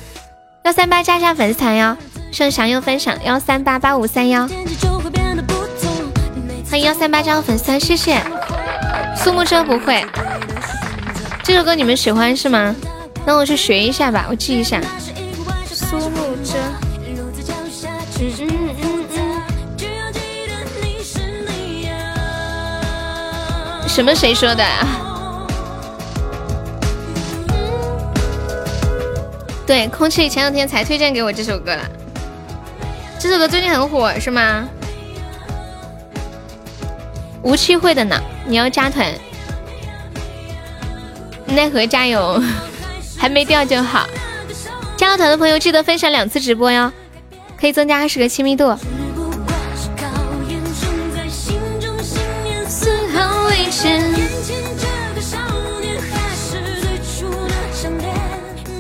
[0.62, 1.96] 幺三八加上粉丝团哟，
[2.30, 4.48] 剩祥优分享幺三八八五三幺，
[6.70, 8.22] 欢迎幺三八加入粉丝团，谢谢。
[9.16, 10.06] 苏木车不会，
[11.42, 12.76] 这首歌你们喜欢是吗？
[13.30, 14.80] 那我去学一下吧，我记一下。
[15.64, 16.58] 苏木遮，
[18.18, 19.04] 嗯嗯嗯
[23.84, 23.88] 嗯。
[23.88, 24.64] 什么谁说的？
[29.64, 31.88] 对，空气前两天才推荐给我这首歌了。
[33.16, 34.68] 这首歌最近很火是吗？
[37.42, 39.06] 无期会的呢，你要加团。
[41.46, 42.42] 奈何加油！
[43.20, 44.08] 还没掉就好，
[44.96, 46.90] 加了团的朋友记得分享两次直播哟，
[47.60, 48.74] 可以增加二十个亲密度。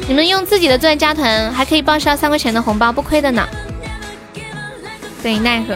[0.08, 3.46] 你们用自己的钻加团，还可以报销三块钱的红包，不亏的呢。
[5.22, 5.74] 对，奈何？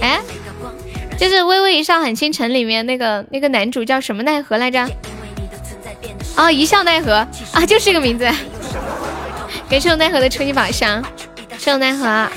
[0.00, 0.20] 哎，
[1.16, 4.84] 就是《微微一笑很倾城》里面那个那个男主叫什么奈何来着？
[6.36, 8.24] 哦，一笑奈何啊，就是这个名字。
[9.68, 11.02] 感谢我奈何的初级宝箱，
[11.58, 12.28] 谢我奈何。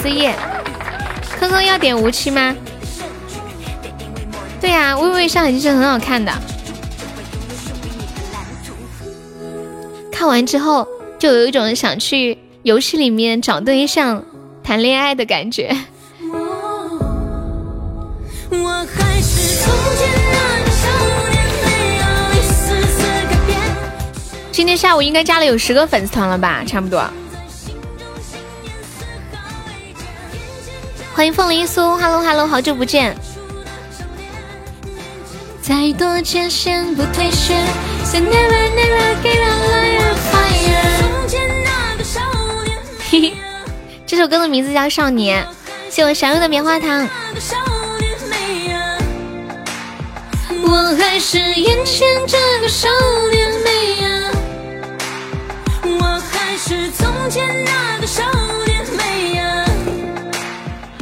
[0.00, 0.34] 思夜，
[1.38, 2.56] 科科要点无期吗？
[4.60, 6.32] 对呀，微微上海是很好看的。
[10.10, 10.86] 看完之后，
[11.18, 14.24] 就有一种想去游戏里面找对象、
[14.64, 15.76] 谈恋爱的感觉。
[18.50, 20.21] 我还是从前
[24.62, 27.04] 今天下午应该加了有十个粉丝团了吧，差不多。
[31.12, 33.16] 欢迎凤梨酥，Hello Hello，好久不见。
[35.60, 37.56] 再多艰险不退却
[38.04, 40.78] ，Say never never give up fire。
[43.10, 43.34] 嘿嘿，
[44.06, 45.44] 这首歌的名字叫《少年》，
[45.92, 47.08] 谢我小优的棉花糖。
[50.64, 52.88] 我还是眼前这个少
[53.32, 54.11] 年美呀，
[57.22, 58.24] 是从前那个少
[58.66, 59.64] 年美呀。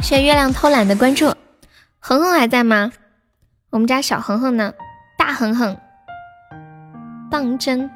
[0.03, 1.33] 谢谢月亮偷懒的关注，
[1.99, 2.91] 恒恒还在吗？
[3.71, 4.71] 我们家小恒恒呢？
[5.17, 5.75] 大恒恒，
[7.31, 7.89] 当真？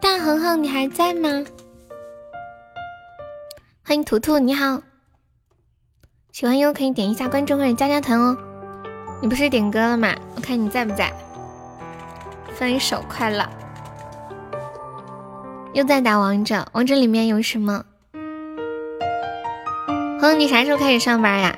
[0.00, 1.44] 大恒恒，你还在吗？
[3.84, 4.80] 欢迎图图，你好。
[6.30, 8.36] 喜欢优可以点一下关注或者加加团哦。
[9.20, 10.14] 你不是点歌了吗？
[10.36, 11.12] 我看你在不在。
[12.54, 13.44] 分手快乐。
[15.76, 17.84] 又在打王者，王者里面有什么？
[20.18, 21.54] 哼，你啥时候开始上班呀？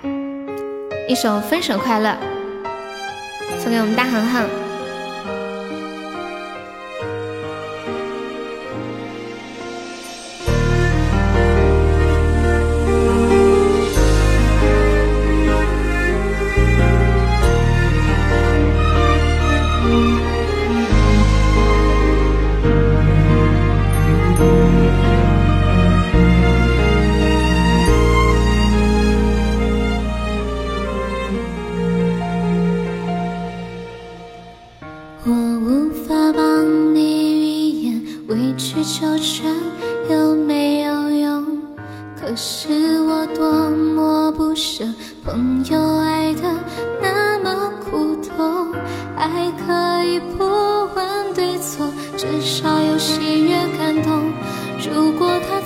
[1.06, 2.16] 一首分手快乐，
[3.60, 4.67] 送给我们大恒恒。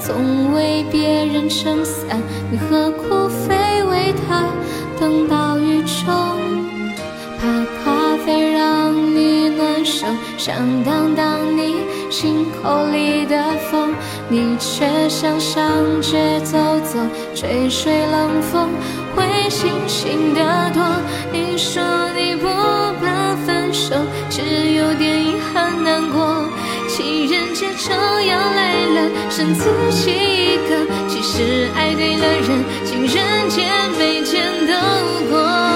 [0.04, 4.44] 总为别人撑伞，你何苦非为他
[4.98, 6.12] 等到雨中？
[7.38, 7.48] 怕
[7.84, 11.76] 咖啡让你难受，想挡挡你
[12.10, 13.94] 心口里的风，
[14.28, 15.62] 你却想上
[16.00, 16.98] 街走走，
[17.34, 18.70] 吹吹冷风
[19.14, 20.82] 会清醒的多。
[21.32, 21.82] 你说
[22.16, 22.46] 你不
[23.00, 23.94] 怕分手，
[24.28, 24.42] 只
[24.74, 26.44] 有点遗憾难过。
[27.02, 35.71] 情人节就要来了剩自己一个其实爱对了人情人节每天都过。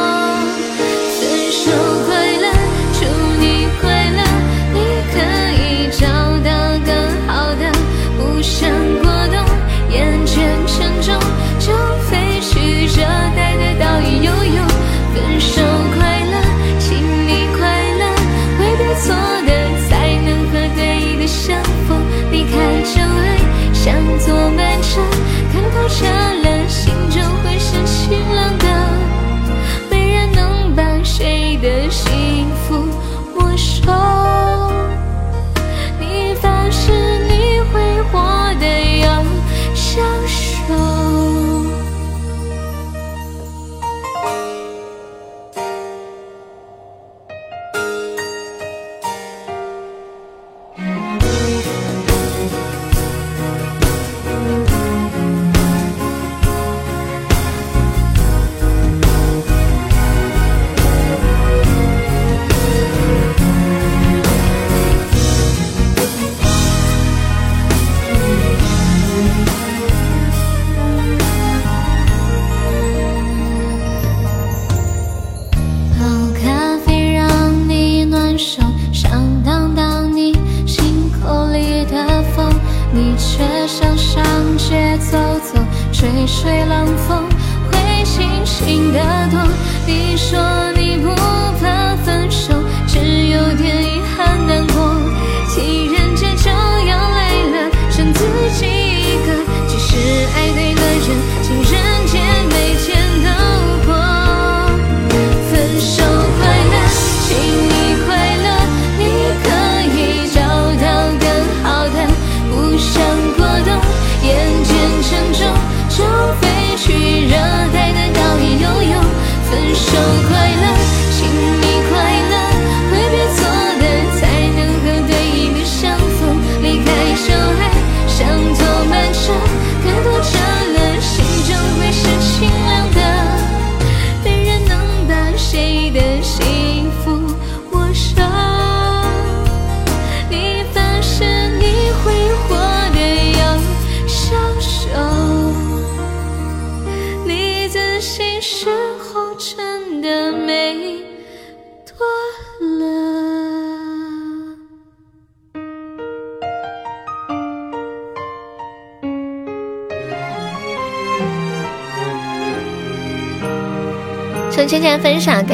[86.42, 87.25] 吹冷风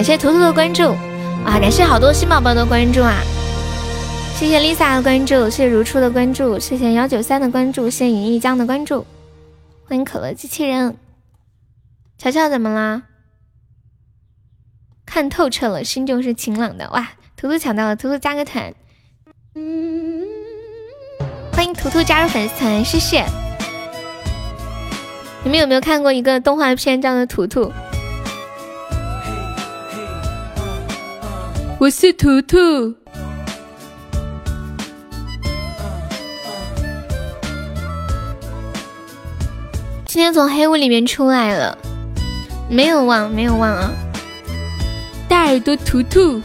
[0.02, 0.82] 感谢图图的关注，
[1.44, 3.22] 啊，感谢好多新宝宝的关注啊！
[4.34, 9.06] 谢谢 Lisa 的关注，谢谢如初的关注，谢谢幺九三的关注，谢谢尹一江的关注，
[9.84, 10.96] 欢迎可乐机器人。
[12.18, 13.04] 乔乔怎么啦？
[15.06, 16.90] 看透彻了，心就是晴朗的。
[16.90, 18.74] 哇，图图抢到了，图图加个团。
[19.54, 20.24] 嗯
[21.52, 23.24] 欢迎图图加入粉丝团，谢谢。
[25.44, 27.66] 你们有没有看过一个动画片叫做《图图》？
[31.82, 32.56] 我是图图。
[40.06, 41.76] 今天从黑屋里面出来了，
[42.70, 43.90] 没有忘，没有忘啊！
[45.28, 46.40] 大耳朵图图，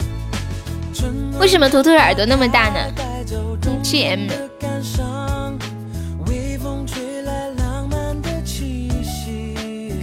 [1.40, 2.80] 为什么图图的耳朵那么大呢
[3.84, 4.28] ？G M。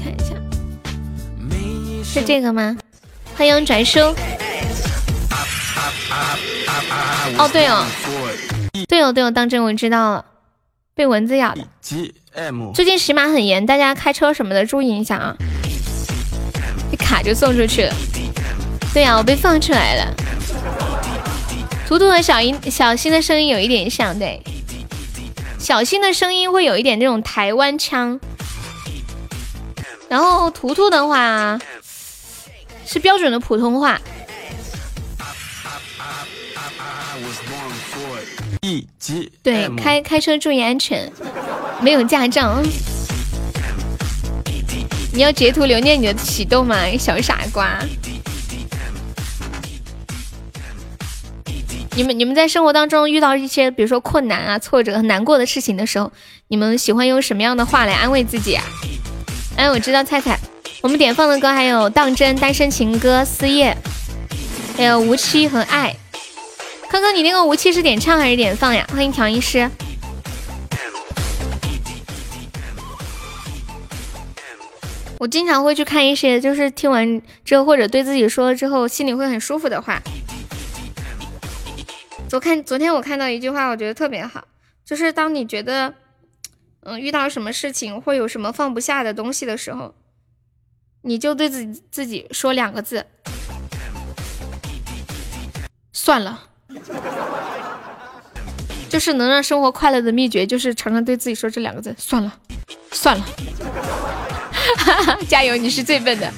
[0.01, 0.37] 看一下，
[2.05, 2.77] 是这个吗？
[3.37, 3.99] 欢迎转叔。
[7.39, 7.85] 哦，对哦，
[8.89, 10.25] 对哦，对哦，当真我知道了，
[10.95, 11.67] 被蚊子咬的。
[12.75, 15.37] 最近喜马很严，大家开车什么的注意一下啊！
[16.93, 17.95] 一卡就送出去了。
[18.93, 20.15] 对呀，我被放出来了。
[21.87, 24.43] 图图和小英、小新的声音有一点像，对。
[25.59, 28.21] 小新的声音会有一点那种台湾腔，
[30.09, 31.59] 然后图图的话
[32.87, 34.01] 是标准的普通话。
[38.65, 41.13] 一级对，开开车注意安全，
[41.83, 42.63] 没有驾照。
[45.13, 47.79] 你要截图留念你的启动吗，小傻瓜？
[51.95, 56.11] 你们你们在生活当中遇到一些比如说困难啊、挫折、难过的事情的时候，
[56.49, 58.65] 你们喜欢用什么样的话来安慰自己啊？
[59.57, 60.41] 哎，我知道菜菜，
[60.81, 63.77] 我们点放的歌还有《当真》《单身情歌》《思夜》，
[64.79, 65.95] 还有《无期》和《爱》。
[66.95, 68.87] 哥哥，你那个无期是点唱还是点放呀？
[68.93, 69.69] 欢迎调音师。
[75.19, 80.01] 我经常会去看一些，就是听完之后或者对自己说了之后，心里会很舒服的话。
[82.29, 84.47] 昨看昨天我看到一句话，我觉得特别好，
[84.85, 85.95] 就是当你觉得，
[86.83, 89.97] 嗯，遇到什么事情或有什么放不下的东西的时候，
[91.03, 93.05] 你就对自己自己说两个字，
[95.93, 96.51] 算了。
[98.89, 102.33] 就是能让生活快乐的秘诀，就是常常对自己说这两个字：算了，
[102.93, 103.27] 算了。
[105.29, 106.33] 加油，你是最笨的。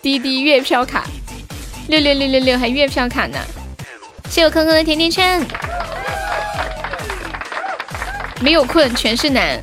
[0.00, 1.04] 滴滴月票卡，
[1.88, 3.38] 六六六六六，还月票卡呢。
[4.30, 5.44] 谢我坑坑的甜甜圈。
[8.40, 9.62] 没有困，全是难。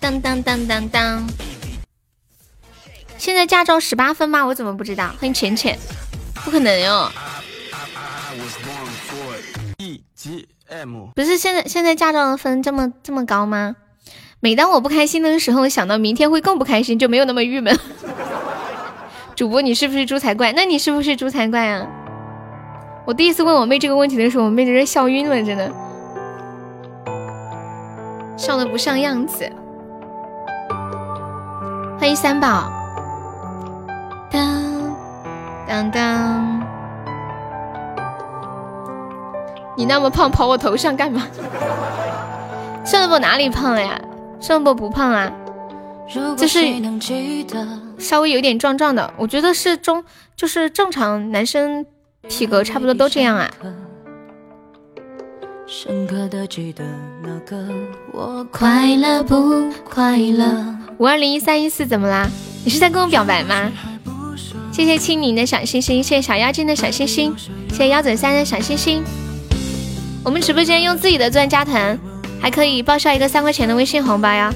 [0.00, 1.28] 当当当当当。
[3.18, 4.44] 现在驾照十八分吗？
[4.46, 5.08] 我怎么不知道？
[5.20, 5.78] 欢迎浅浅。
[6.44, 7.10] 不可能哟！
[11.14, 13.76] 不是现在现在驾照的分这么这么高吗？
[14.40, 17.78] 每当我不开心的时候，想到明天会更不开心，就没有那么郁闷。
[19.36, 20.52] 主播，你是不是猪才怪？
[20.52, 21.86] 那你是不是猪才怪啊？
[23.04, 25.70] 我第一次问我妹这个问题的时候，我妹直接笑晕了，真的
[28.36, 29.50] 笑的不像样子。
[31.98, 32.72] 欢迎三宝。
[34.30, 34.71] 当
[35.72, 36.60] 当当，
[39.74, 41.26] 你那么胖跑我头上干嘛？
[42.84, 43.98] 算了不哪里胖了呀？
[44.38, 45.32] 算了不不胖啊，
[46.36, 46.62] 就是
[47.98, 49.10] 稍微有点壮壮的。
[49.16, 50.04] 我觉得是中，
[50.36, 51.86] 就是正常男生
[52.28, 53.50] 体格差不多都这样啊。
[58.50, 60.76] 快乐不快乐？
[60.98, 62.28] 五二零一三一四怎么啦？
[62.62, 63.72] 你是在跟我表白吗？
[64.72, 67.34] 谢谢青柠的小心心，谢谢小妖精的小心心，
[67.68, 69.04] 谢谢幺九三的小心心。
[70.24, 71.98] 我们直播间用自己的钻加团，
[72.40, 74.52] 还可以报销一个三块钱的微信红包呀！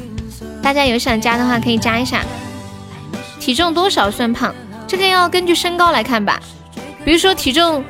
[0.62, 2.24] 大家有想加的话可以加一下。
[3.38, 4.54] 体重多少算胖？
[4.88, 6.40] 这个要根据身高来看吧。
[7.04, 7.84] 比如说体重，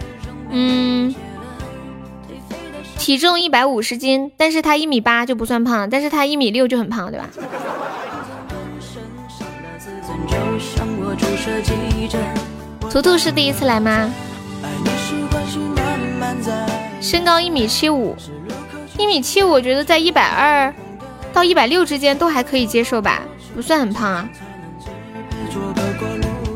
[0.51, 1.15] 嗯，
[2.99, 7.31] 体重一百五十斤，但是他一米八就不算胖，但是他一米六就很胖，对吧？
[12.91, 14.11] 图图是第一次来吗？
[17.01, 18.17] 身高一米七五，
[18.99, 20.75] 一米七五，我觉得在一百二
[21.33, 23.23] 到一百六之间都还可以接受吧，
[23.55, 24.29] 不算很胖啊，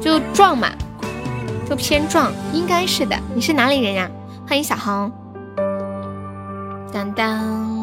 [0.00, 0.68] 就壮嘛，
[1.68, 3.16] 就偏壮，应该是的。
[3.34, 4.10] 你是哪里人呀？
[4.48, 5.12] 欢迎小红。
[6.92, 7.79] 当当。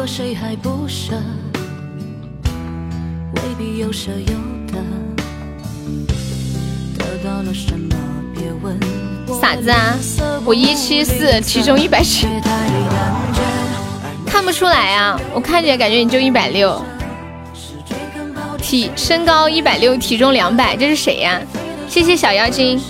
[0.00, 1.12] 果谁还不舍，
[3.34, 4.32] 未必有舍有
[4.72, 4.78] 得。
[6.96, 7.94] 得到了什么？
[8.34, 8.80] 别问。
[9.38, 9.94] 傻子啊，
[10.46, 12.26] 我一七四，体重一百七，
[14.24, 16.82] 看不出来啊，我看起来感觉你就一百六，
[18.56, 21.38] 体身高一百六，体重两百，这是谁呀？
[21.86, 22.80] 谢谢小妖精。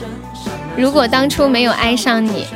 [0.77, 2.47] 如果当初没有爱上你。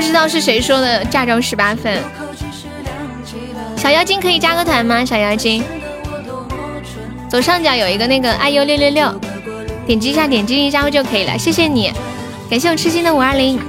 [0.00, 2.02] 不知道是谁说的驾照十八分，
[3.76, 5.04] 小妖精可以加个团吗？
[5.04, 5.62] 小妖精，
[7.28, 9.14] 左上角有一个那个爱优六六六，
[9.86, 11.36] 点击一下，点击一下就可以了。
[11.36, 11.92] 谢谢你，
[12.48, 13.60] 感谢我痴心的五二零。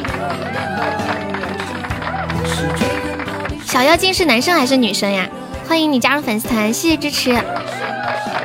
[3.65, 5.27] 小妖精是男生还是女生呀？
[5.67, 7.37] 欢迎你加入粉丝团，谢谢支持。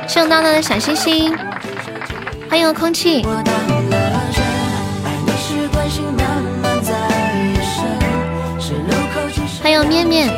[0.09, 1.33] 圣当当的小星星，
[2.49, 3.25] 欢迎我空气。
[9.67, 10.29] 还有面面，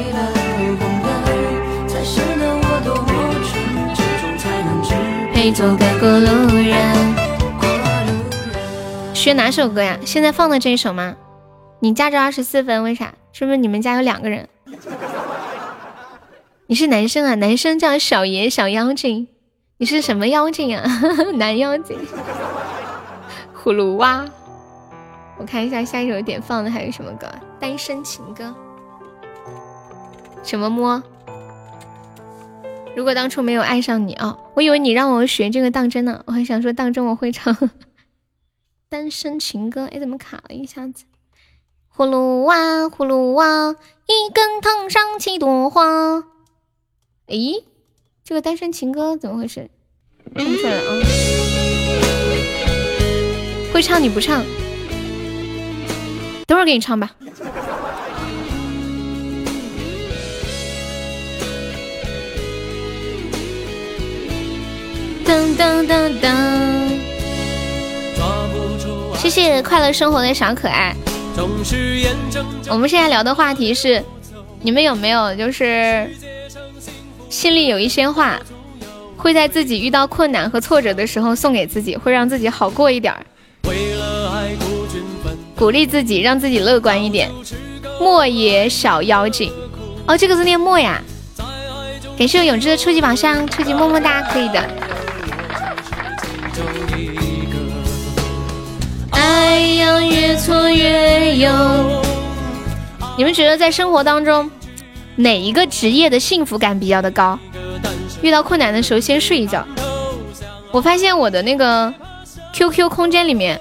[5.32, 6.74] 陪做个过路人。
[9.14, 10.00] 学哪首歌呀？
[10.04, 11.16] 现在放的这一首吗？
[11.80, 13.14] 你驾照二十四分，为啥？
[13.32, 14.50] 是不是你们家有两个人？
[16.66, 17.36] 你是男生啊？
[17.36, 19.28] 男生叫小爷小妖精，
[19.78, 20.84] 你是什么妖精啊？
[21.38, 22.00] 男妖精。
[23.56, 24.26] 葫芦娃，
[25.38, 27.28] 我看一下下一首点放的还有什么歌？
[27.60, 28.52] 单身情歌。
[30.50, 31.04] 什么摸？
[32.96, 36.24] 如果当初没有爱上你啊，我以为你让我学这个当真呢。
[36.26, 37.54] 我还想说当真我会唱
[38.90, 39.86] 《单身情歌》。
[39.96, 41.04] 哎，怎么卡了一下子？
[41.96, 43.76] 葫芦娃，葫芦娃，
[44.08, 46.24] 一根藤上七朵花。
[47.28, 47.64] 咦，
[48.24, 49.70] 这个《单身情歌》怎么回事？
[50.36, 51.06] 唱出来了啊！
[53.72, 54.44] 会唱你不唱，
[56.48, 57.12] 等会儿给你唱吧。
[65.30, 66.28] 噔噔噔噔！
[69.16, 70.96] 谢谢快乐生活的小可爱。
[72.68, 74.04] 我们现在聊的话题是，
[74.64, 76.10] 你们有没有就是
[77.30, 78.40] 心里有一些话，
[79.18, 83.24] 会在自己遇到困难和挫折的时候送给自己，会让自己好过一点儿，
[85.56, 87.30] 鼓励自己，让自己乐观一点。
[88.00, 89.54] 莫野小妖精，
[90.08, 91.00] 哦，这个字念莫呀。
[92.18, 94.68] 感谢我永志的初级宝箱，初级么么哒，可以的。
[99.12, 101.52] 爱要越挫越勇。
[103.18, 104.50] 你们觉得在生活当中，
[105.16, 107.38] 哪一个职业的幸福感比较的高？
[108.22, 109.66] 遇到困难的时候先睡一觉。
[110.72, 111.94] 我发现我的那个
[112.54, 113.60] QQ 空间里面，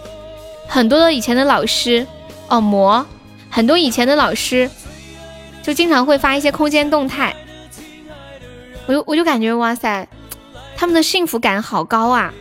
[0.67, 2.07] 很多的以前的老师
[2.49, 3.05] 哦魔，
[3.51, 4.71] 很多以前的老师
[5.63, 7.35] 就经常会发一些空间动态，
[8.87, 10.07] 我就我就感觉哇塞，
[10.77, 12.33] 他们的幸福感好高啊！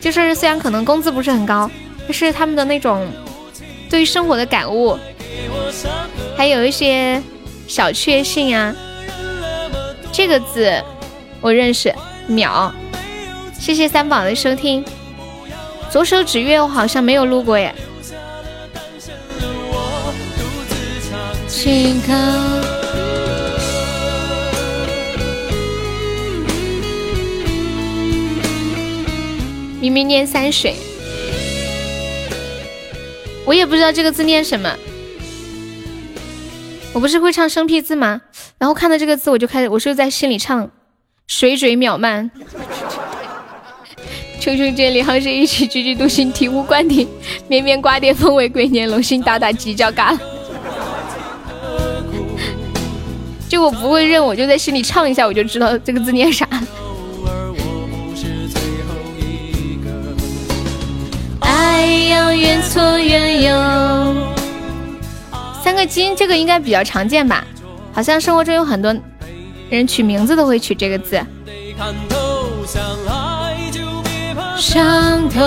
[0.00, 1.70] 就是虽然可能工资不是很高，
[2.04, 3.06] 但是他们的那种
[3.90, 4.98] 对于生活的感悟，
[6.36, 7.22] 还有一些
[7.66, 8.74] 小确幸啊。
[10.12, 10.82] 这个字
[11.40, 11.94] 我认识，
[12.26, 12.72] 秒。
[13.58, 14.84] 谢谢三宝的收听。
[15.90, 17.74] 左手指月我好像没有录过耶。
[21.46, 22.77] 请看。
[29.80, 30.74] 明明念山水，
[33.44, 34.74] 我也不知道这个字念什么。
[36.92, 38.20] 我不是会唱生僻字吗？
[38.58, 40.68] 然后看到这个字，我就开始，我是在心里唱
[41.28, 42.28] 水水渺漫。
[44.40, 47.06] 求求这里好是一起踽踽独行，醍醐灌顶，
[47.46, 50.18] 绵绵瓜瓞风为贵年，龙心大大犄角旮旯。
[53.48, 56.48] 就我不会认，我就在心里唱一下，我就知道这个字念啥。
[61.78, 64.34] 太阳越挫越勇。
[65.62, 67.44] 三个金，这个应该比较常见吧？
[67.92, 68.92] 好像生活中有很多
[69.70, 71.24] 人取名字都会取这个字。
[74.56, 75.38] 上头。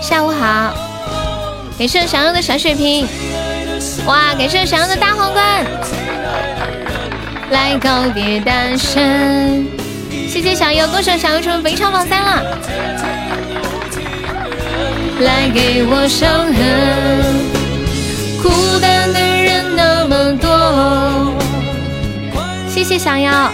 [0.00, 0.72] 下午好，
[1.76, 3.04] 感谢小优的小水瓶。
[4.06, 5.66] 哇，感谢小优的大皇冠。
[7.50, 9.66] 来告别单身。
[10.28, 12.44] 谢谢小优，恭喜小优成为本场榜三了。
[15.20, 16.54] 来给我伤痕，
[18.40, 21.34] 孤单的人那么多。
[22.68, 23.52] 谢谢小妖。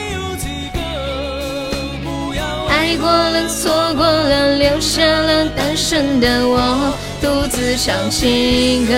[2.69, 6.95] 爱过了，错过了，留下了单身的我。
[7.23, 8.93] 独自唱情歌。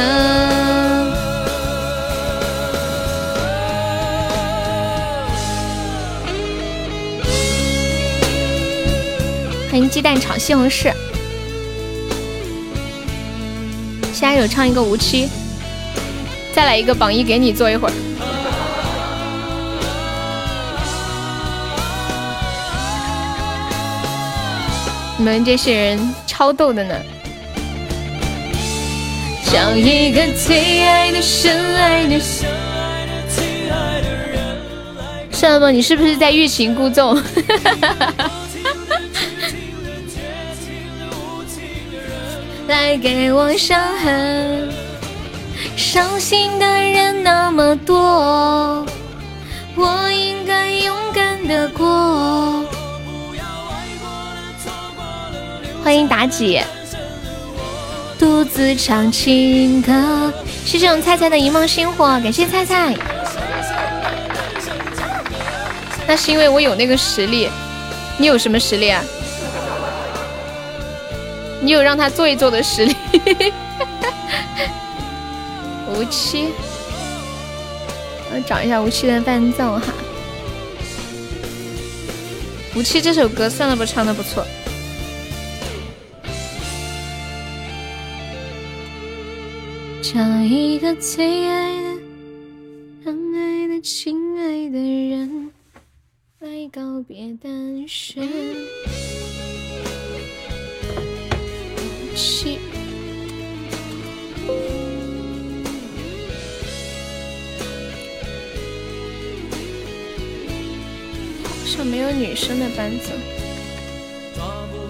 [9.70, 10.93] 欢迎鸡蛋炒西红柿。
[14.27, 15.28] 下一首唱一个无期，
[16.53, 17.93] 再来一个榜一给你坐一会儿。
[25.16, 26.97] 你们这些人超逗的呢！
[29.53, 32.19] 找一个最爱的、深爱的、
[35.31, 37.16] 算了吧，你是不是在欲擒故纵？
[42.68, 44.68] 来给我伤痕，
[45.76, 48.84] 伤心的人那么多，
[49.76, 52.64] 我应该勇敢的过。
[55.84, 56.60] 欢迎妲己，
[58.18, 60.32] 独自唱情歌。
[60.64, 62.97] 谢谢我们菜菜的一梦星火，感谢菜菜。
[66.09, 67.48] 那是因为我有那个实力，
[68.18, 69.01] 你有什么实力啊？
[71.62, 72.94] 你有让他做一做的实力。
[75.94, 76.48] 无期，
[78.30, 79.92] 我找一下无期的伴奏哈。
[82.74, 84.44] 无期这首歌算了吧，唱的不错。
[90.02, 91.98] 找一个最爱的、
[93.04, 95.50] 疼爱的、亲爱的人
[96.40, 98.28] 来告别单身。
[102.16, 102.59] 七，
[111.44, 113.12] 好像没有女生的伴奏。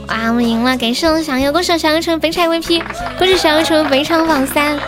[0.06, 0.76] 哇，我们赢了！
[0.76, 2.80] 感谢我们小优，恭喜小优成肥差 VP，
[3.18, 4.78] 恭喜小优成本场榜三。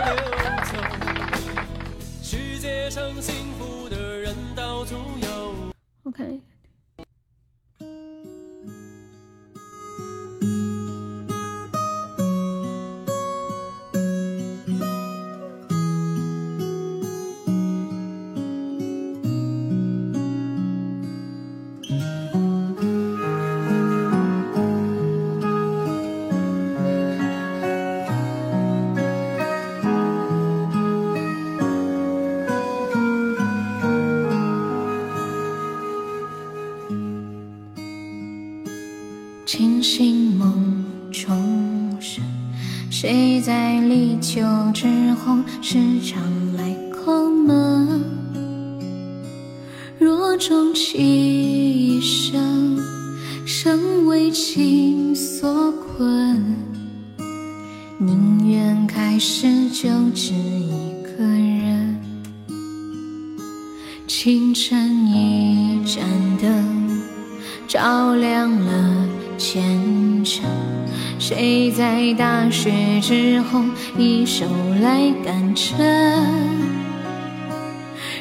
[73.48, 73.64] 雪之后
[73.96, 74.44] 一手
[74.82, 75.74] 来赶针？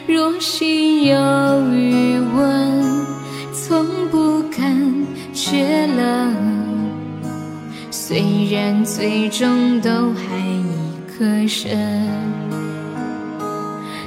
[0.08, 1.16] 若心有
[1.72, 3.06] 余温，
[3.52, 6.34] 从不感觉冷。
[7.92, 12.08] 虽然最终都还一个人。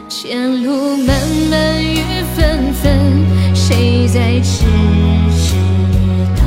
[0.08, 1.08] 前路漫
[1.50, 2.00] 漫雨
[2.34, 2.98] 纷纷，
[3.54, 4.64] 谁在迟
[5.36, 5.54] 知
[6.36, 6.42] 道？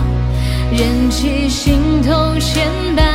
[0.72, 3.13] 忍起心头千般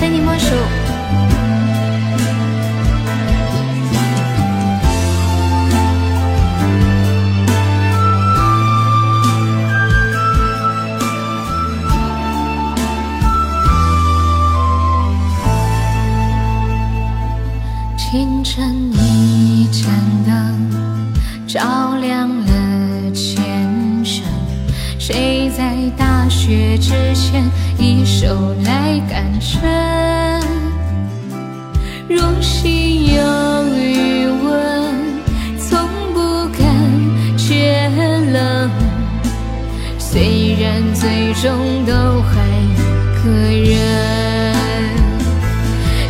[0.00, 0.46] 非你莫属。
[17.98, 19.92] 清晨一盏
[20.26, 20.32] 灯，
[21.46, 24.24] 照亮了前程。
[24.98, 27.44] 谁在大雪之前
[28.20, 29.58] 手来感受。
[32.06, 34.94] 若心有余温，
[35.56, 36.68] 从不感
[37.38, 37.88] 觉
[38.30, 38.70] 冷。
[39.98, 42.36] 虽然最终都还
[43.22, 43.74] 可忍，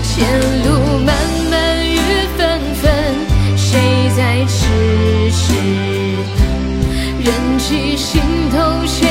[0.02, 0.26] 前
[0.64, 1.14] 路漫
[1.48, 1.96] 漫雨
[2.36, 2.92] 纷纷，
[3.56, 3.78] 谁
[4.16, 5.54] 在痴痴
[6.36, 6.42] 等？
[7.22, 8.20] 忍起心
[8.50, 9.09] 头却。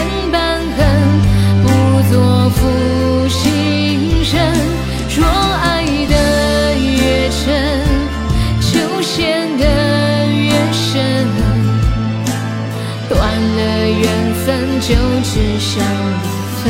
[14.50, 15.80] 分，就只剩
[16.24, 16.28] 离
[16.58, 16.66] 分。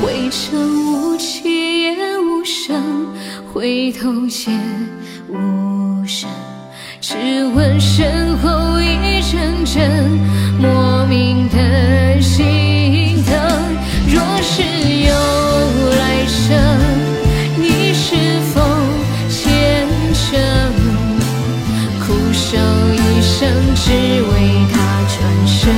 [0.00, 0.40] 灰尘
[0.86, 3.06] 无气也无声，
[3.52, 4.58] 回头见
[5.28, 6.26] 无声。
[7.02, 10.08] 只闻身后一阵阵
[10.58, 13.36] 莫名的心疼。
[14.08, 15.12] 若是有
[15.98, 16.48] 来生，
[17.58, 18.16] 你是
[18.54, 18.62] 否
[19.28, 20.40] 虔诚？
[22.06, 22.56] 苦守
[22.94, 23.38] 一生，
[23.76, 23.90] 只
[24.32, 24.39] 为
[25.62, 25.70] 身。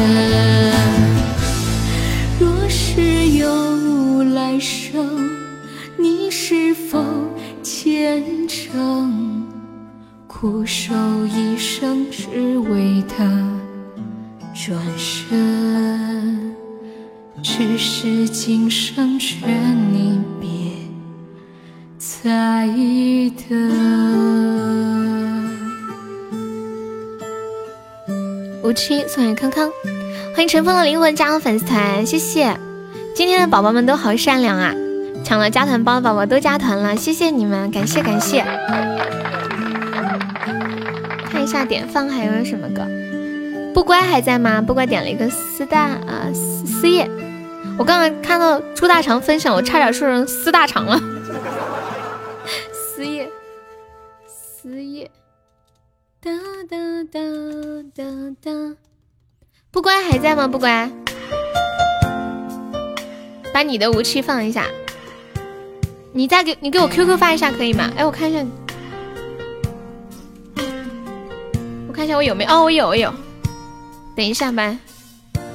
[2.39, 5.29] 若是有来生，
[5.99, 7.05] 你是否
[7.65, 9.45] 虔诚？
[10.29, 10.95] 苦守
[11.27, 13.25] 一生，只为他
[14.55, 16.55] 转身。
[17.43, 19.49] 只是今生劝
[19.93, 20.49] 你别
[21.99, 22.69] 再
[23.49, 24.32] 等。
[28.62, 29.68] 无期送给康康，
[30.34, 32.56] 欢迎尘封的灵魂加入粉丝团，谢谢。
[33.12, 34.72] 今天的宝宝们都好善良啊！
[35.24, 38.44] 抢了加团包的宝宝都加团了，谢谢你们，感谢感谢。
[41.28, 42.86] 看一下点放还有什么歌？
[43.74, 44.62] 不乖还在吗？
[44.62, 47.10] 不乖点了一个丝大啊丝丝叶。
[47.76, 51.01] 我刚刚看到朱大肠分享，我差点说成丝大肠了。
[52.94, 53.28] 丝叶，
[54.28, 55.10] 丝叶，
[56.24, 56.31] 哒
[56.70, 56.77] 哒
[57.11, 57.19] 哒
[57.97, 58.05] 哒
[58.40, 58.77] 哒。
[59.73, 60.47] 不乖还在吗？
[60.47, 60.89] 不乖，
[63.53, 64.69] 把你的武器放一下。
[66.12, 67.90] 你再给你给我 QQ 发一下可以吗？
[67.97, 68.47] 哎，我看一下，
[71.89, 72.51] 我看一下我有没有？
[72.53, 73.12] 哦，我有，我有。
[74.15, 74.78] 等一下吧，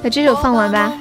[0.02, 0.92] 把这首放完吧。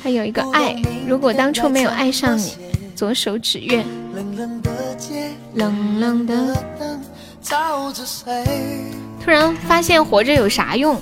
[0.00, 2.54] 还有一个爱，如果当初没有爱上你，
[2.94, 3.84] 左手指月，
[5.54, 7.02] 冷冷的灯，
[9.24, 11.00] 突然发现活着有啥用？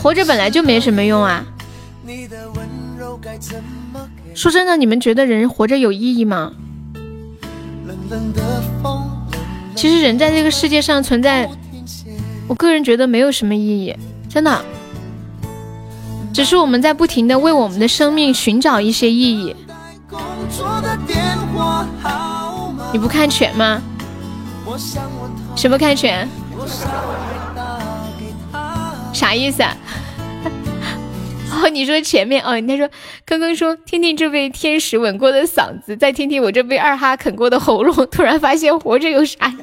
[0.00, 1.44] 活着本来就没什么用啊。
[4.34, 6.52] 说真的，你们觉得人活着有意义吗？
[9.74, 11.50] 其实人在这个世界上存在，
[12.46, 13.96] 我个人觉得没有什么意义，
[14.28, 14.64] 真的。
[16.32, 19.56] 只是我们在不停的为我们的生命寻找一些意义。
[22.92, 23.82] 你不看全吗？
[25.56, 26.28] 什么看全？
[29.12, 29.76] 啥意思啊？
[31.50, 32.88] 哦，你说前面哦，他说
[33.24, 39.62] 刚刚说听听这位天使吻过的嗓子，再听听我这被二哈啃过的喉咙，突然发现活着有啥用？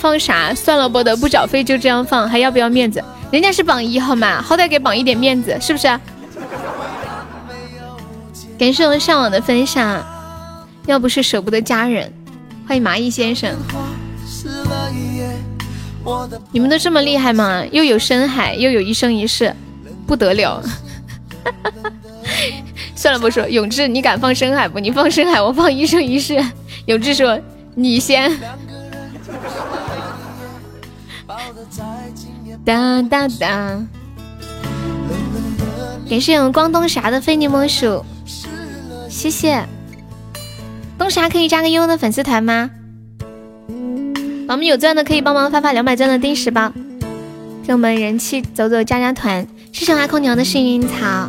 [0.00, 0.54] 放啥？
[0.54, 3.02] 算了不得，不缴费就这样放，还要不要面子？
[3.30, 4.40] 人家是榜一好吗？
[4.40, 5.88] 好歹给榜一点面子，是不是？
[8.58, 10.02] 感谢我向往的分享，
[10.86, 12.12] 要不是舍不得家人，
[12.66, 13.54] 欢迎蚂蚁先生。
[16.52, 17.64] 你们都这么厉害吗？
[17.72, 19.54] 又有深海，又有一生一世，
[20.06, 20.62] 不得了！
[22.94, 24.78] 算了不说，永志，你敢放深海不？
[24.78, 26.42] 你放深海，我放一生一世。
[26.86, 27.38] 永志说
[27.74, 28.30] 你先。
[32.64, 33.78] 哒哒哒！
[36.08, 38.04] 感谢我光东霞的非你莫属，
[39.14, 39.64] 谢谢。
[40.98, 42.68] 东霞可以加个悠悠的粉丝团吗？
[43.68, 46.72] 宝宝们有钻的可以帮忙发发两百钻的定时包，
[47.64, 49.46] 给我们人气走走加加团。
[49.72, 51.28] 谢谢阿空调的幸运草。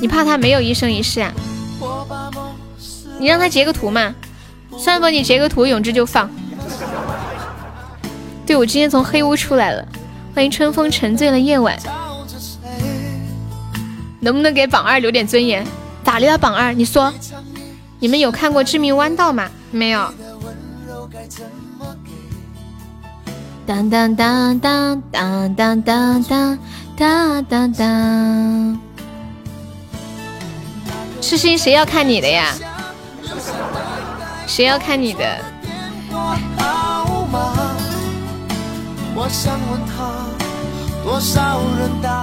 [0.00, 1.30] 你怕他没有一生一世啊？
[3.20, 4.14] 你让他截个图嘛。
[4.78, 6.30] 算了，你截个图，永志就放。
[8.46, 9.86] 对，我今天从黑屋出来了。
[10.38, 11.76] 欢迎春风沉醉了夜晚。
[14.20, 15.66] 能不能给榜二留点尊严？
[16.04, 16.72] 咋的了，榜二？
[16.72, 17.12] 你说，
[17.98, 19.50] 你们有看过《致命弯道》吗？
[19.72, 20.14] 没有。
[23.66, 26.58] 当当当当当当当当
[26.96, 28.80] 当当当。
[31.20, 32.54] 痴心，谁要看你的呀？
[34.46, 35.36] 谁要看你的？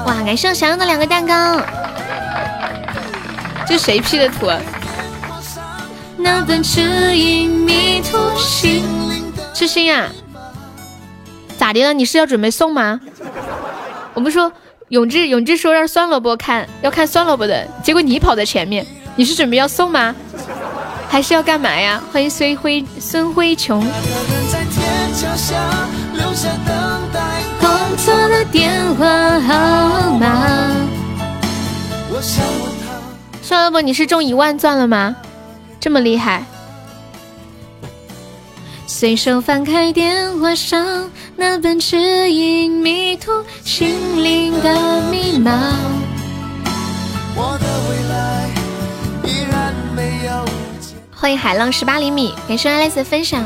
[0.06, 0.24] 哇！
[0.24, 1.62] 感谢我小杨的两个蛋糕，
[3.68, 4.50] 这谁 P 的图？
[9.54, 10.08] 痴心啊？
[11.58, 11.92] 咋的了？
[11.92, 13.02] 你是要准备送吗？
[14.14, 14.50] 我们说
[14.88, 18.86] 永志永志说让酸萝卜看，要看酸萝卜的，结果你跑在前面，
[19.18, 20.16] 你是准备要送吗？
[21.10, 22.02] 还是要干嘛呀？
[22.14, 23.86] 欢迎孙辉孙辉琼。
[27.98, 28.30] 酸
[33.62, 35.16] 萝卜，你是中一万钻了吗？
[35.80, 36.44] 这么厉害！
[38.88, 41.98] 随手翻开电话上那本指
[42.32, 43.32] 引迷途
[43.64, 45.52] 心灵的密码。
[51.14, 53.44] 欢迎海浪十八厘米，感谢的分享。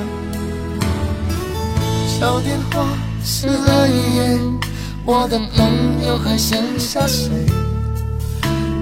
[5.06, 7.30] 我的朋友还剩下谁？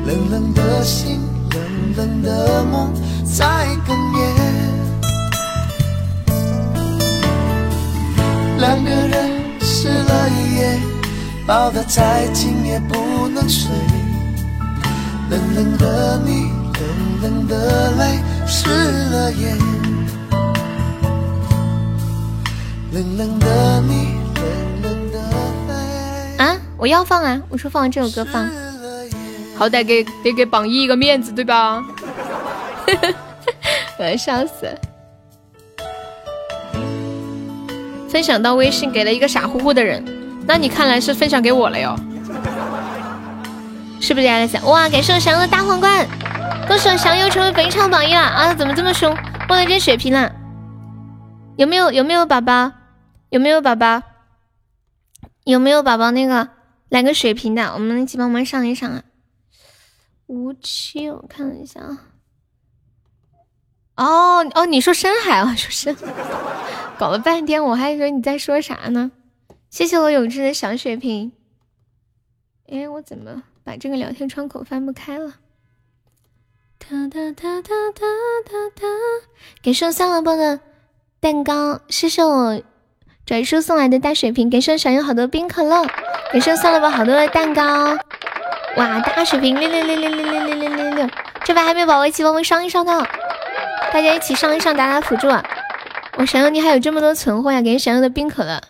[0.06, 1.60] 冷冷的心，冷
[1.96, 2.94] 冷的梦
[3.24, 3.46] 在
[3.88, 4.20] 哽咽。
[8.60, 9.32] 两个人
[9.62, 10.80] 湿了一夜，
[11.46, 13.72] 抱得再紧也不能睡。
[15.30, 18.70] 冷冷的你，冷冷的泪湿
[19.12, 19.58] 了眼。
[22.92, 24.18] 冷冷的你，
[26.78, 27.42] 我要放啊！
[27.50, 28.48] 我说放完这首歌放，
[29.58, 31.84] 好歹给得给榜一一个面子，对吧？
[33.98, 34.70] 我要笑死！
[38.08, 40.04] 分享到微信给了一个傻乎乎的人，
[40.48, 41.96] 那你看来是分享给我了哟？
[44.00, 44.88] 是不是在想哇？
[44.88, 46.08] 感谢我翔友的大皇冠，
[46.68, 48.54] 恭喜我翔又成为本场榜一了啊！
[48.54, 49.12] 怎么这么凶？
[49.50, 50.32] 忘了点血瓶了？
[51.56, 52.72] 有没有有没有宝宝？
[53.30, 54.04] 有没有宝宝？
[55.44, 56.12] 有没有宝宝？
[56.12, 56.48] 那个
[56.90, 59.04] 来个水瓶的，我们一起帮忙上一上啊！
[60.28, 62.08] 无期，我看一下啊。
[63.96, 65.54] 哦哦，你说深海啊？
[65.58, 65.96] 说深，
[66.98, 69.12] 搞了半天我还以为你在说啥呢。
[69.70, 71.34] 谢谢我永志的小血瓶。
[72.68, 75.36] 哎，我怎么把这个聊天窗口翻不开了？
[76.80, 78.06] 哒哒哒哒哒
[78.46, 78.88] 哒哒！
[79.62, 80.60] 感谢三萝卜的
[81.20, 82.62] 蛋糕，谢谢我
[83.28, 85.84] 拽叔送来的大水瓶，感谢我小优好多冰可乐，
[86.32, 87.62] 感谢我三萝卜好多的蛋糕。
[88.78, 91.10] 哇，大水瓶六六六六六六六六六六！
[91.44, 93.06] 这把还没有宝宝一起帮我上一上的。
[93.92, 95.28] 大家一起上一上，打打辅助。
[96.16, 97.62] 我想要你还有这么多存货呀！
[97.62, 98.62] 感谢想要的冰可乐。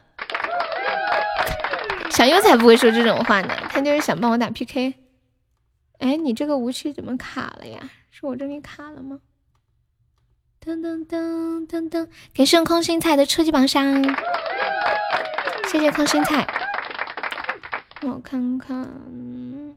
[2.09, 4.95] 小优才不会说这种话呢，他就是想帮我打 PK。
[5.99, 7.77] 哎，你这个无期怎么卡了呀？
[8.09, 9.19] 是我这里卡了吗？
[10.65, 12.07] 噔噔噔噔噔！
[12.35, 14.03] 感谢空心菜的初级榜上，
[15.69, 16.47] 谢谢康心菜。
[18.01, 18.87] 我看看，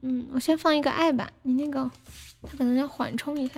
[0.03, 1.91] 嗯，我先放一个爱吧，你那个
[2.43, 3.55] 他可能要缓冲一下。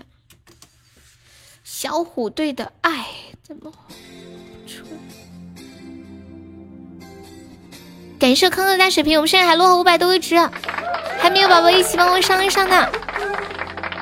[1.64, 3.06] 小虎队的爱
[3.42, 3.72] 怎么
[4.66, 4.84] 出？
[8.18, 10.36] 感谢康哥大水瓶，我们现在还落后五百多个值，
[11.18, 12.88] 还没有宝宝一起帮我上一上呢。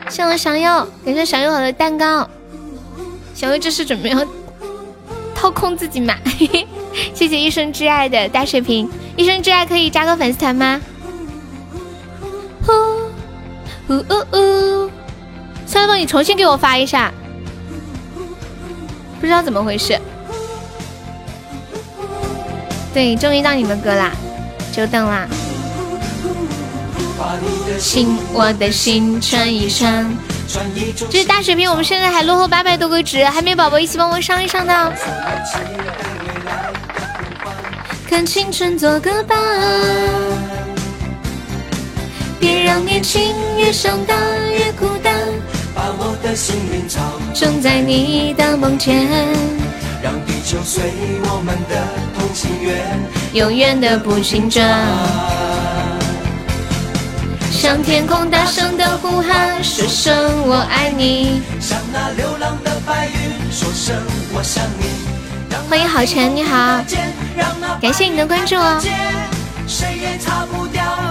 [0.09, 2.29] 谢我小优，感谢小优好的蛋糕。
[3.35, 4.25] 小优这是准备要
[5.41, 6.15] 掏空自己嘛？
[7.15, 8.87] 谢谢一生挚爱的大水瓶，
[9.17, 10.79] 一生挚爱可以加个粉丝团吗？
[13.89, 14.37] 呜呜呜
[14.85, 14.91] 呜！
[15.65, 17.11] 三宝，你重新给我发一下。
[19.19, 19.99] 不知道怎么回事，
[22.93, 24.13] 对，终于到你们歌啦，
[24.73, 25.27] 久等啦。
[27.79, 30.05] 心，我的心穿一穿。
[31.09, 34.93] 这是大水瓶，我们现在还落后八百多个值，还没宝宝一起帮我上一上呢。
[38.09, 39.39] 跟青春做个伴，
[42.41, 44.15] 别让年轻越长大
[44.51, 45.15] 越孤单。
[45.73, 47.01] 把我的幸运草
[47.33, 49.07] 种在你的梦前，
[50.03, 50.83] 让地球随
[51.23, 51.87] 我们的
[52.19, 52.99] 同心圆，
[53.35, 55.60] 永远的不停转。
[57.61, 61.43] 向天空大声的呼喊，说声我爱你。
[61.61, 63.95] 向那流浪的白云说声
[64.33, 64.87] 我想你。
[65.69, 66.83] 欢迎好晨，你好，
[67.79, 68.81] 感谢你的关注哦。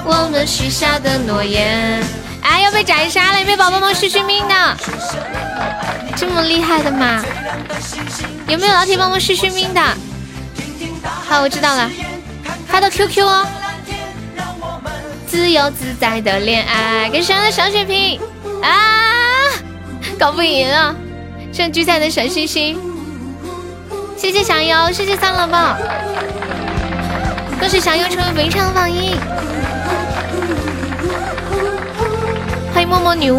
[0.04, 2.04] 我们许下的诺言。
[2.42, 2.62] 哎！
[2.62, 3.40] 要被斩杀了！
[3.40, 4.78] 有没有宝宝们续续命的？
[6.16, 7.24] 这么厉害的吗？
[8.48, 9.80] 有没有老铁帮我续续命的？
[11.04, 11.88] 好，我知道了，
[12.68, 13.46] 发到 QQ 哦。
[15.30, 18.20] 自由自在的恋爱，给谁的小血瓶
[18.64, 19.52] 啊！
[20.18, 20.96] 搞不赢了，
[21.54, 22.80] 剩聚散的小星星。
[24.18, 25.78] 谢谢小优，谢谢三老宝，
[27.60, 29.16] 恭喜小优成为围场榜一。
[32.74, 33.38] 欢迎默默女巫，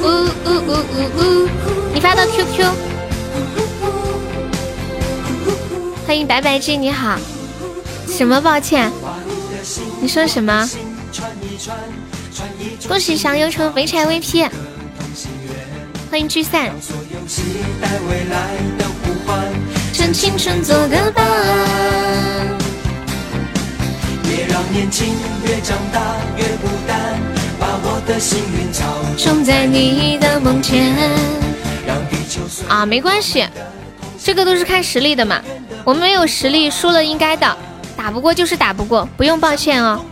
[0.00, 1.48] 呜呜呜呜呜！
[1.92, 2.64] 你发到 QQ。
[6.06, 7.18] 欢迎白白鸡，你好。
[8.16, 8.92] 什么抱歉？
[10.00, 10.70] 你说什么？
[12.86, 14.48] 恭喜小优成肥柴 VP，
[16.08, 16.70] 欢迎聚散。
[19.92, 21.26] 趁青春做个伴。
[24.22, 27.18] 别让年轻越长大越孤单，
[27.58, 28.84] 把我的幸运草
[29.18, 30.94] 种在你的梦前。
[32.68, 33.44] 啊，没关系，
[34.22, 35.42] 这个都是看实力的嘛。
[35.84, 37.56] 我们没有实力，输了应该的，
[37.96, 40.04] 打不过就是打不过，不用抱歉哦。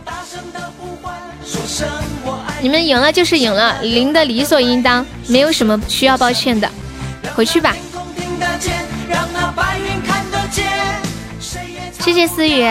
[2.61, 6.69] 你们赢了就是赢了，赢的理所应当，没有什么需要抱歉的。
[7.35, 7.75] 回去吧。
[11.99, 12.65] 谢谢思雨，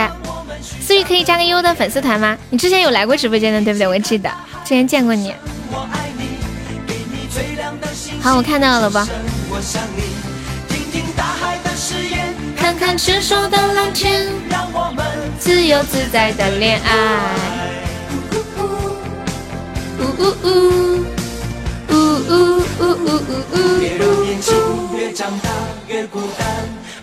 [0.80, 2.36] 思雨可以加个优的粉丝团吗？
[2.50, 3.86] 你之前有来过直播间的，对不对？
[3.86, 4.30] 我记得
[4.64, 5.34] 之前见过你。
[8.20, 9.08] 好，我看到了吧？
[12.62, 15.04] 看看成熟的蓝天，让我们
[15.36, 17.34] 自由自在的恋爱。
[19.98, 21.04] 呜呜呜，
[21.90, 23.10] 呜呜呜呜
[23.50, 23.80] 呜。
[23.80, 24.54] 别让年轻
[24.96, 25.50] 越长大
[25.88, 26.46] 越孤单，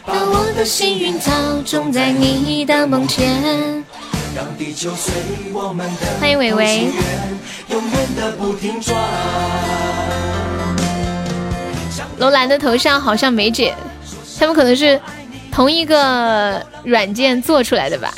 [0.06, 1.30] 把我的幸运草
[1.66, 3.84] 种在你的梦前。
[4.34, 5.12] 让地球随
[5.52, 6.90] 我们的欢迎伟伟。
[7.68, 8.98] 永远的不停转。
[12.18, 13.76] 楼兰的头像好像梅姐，
[14.40, 14.98] 他们可能是。
[15.60, 18.14] 同一个软件做出来的吧？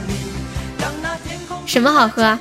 [1.66, 2.38] 什么好喝？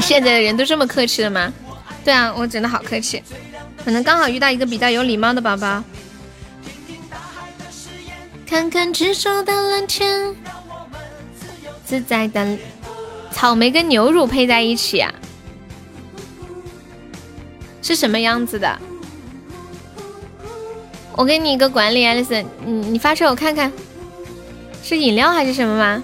[0.00, 1.52] 现在的人都这么客气了吗？
[2.02, 3.22] 对啊，我真的好客气，
[3.84, 5.84] 可能刚好遇到一个比较有礼貌的宝宝。
[8.46, 10.34] 看看执手的蓝天，
[11.84, 12.56] 自在的
[13.30, 15.12] 草莓跟牛乳配在一起啊。
[17.84, 18.78] 是什么样子的？
[21.14, 23.70] 我给你一个管理，艾丽森，你你发出来我看看，
[24.82, 26.02] 是饮料还是什么吗？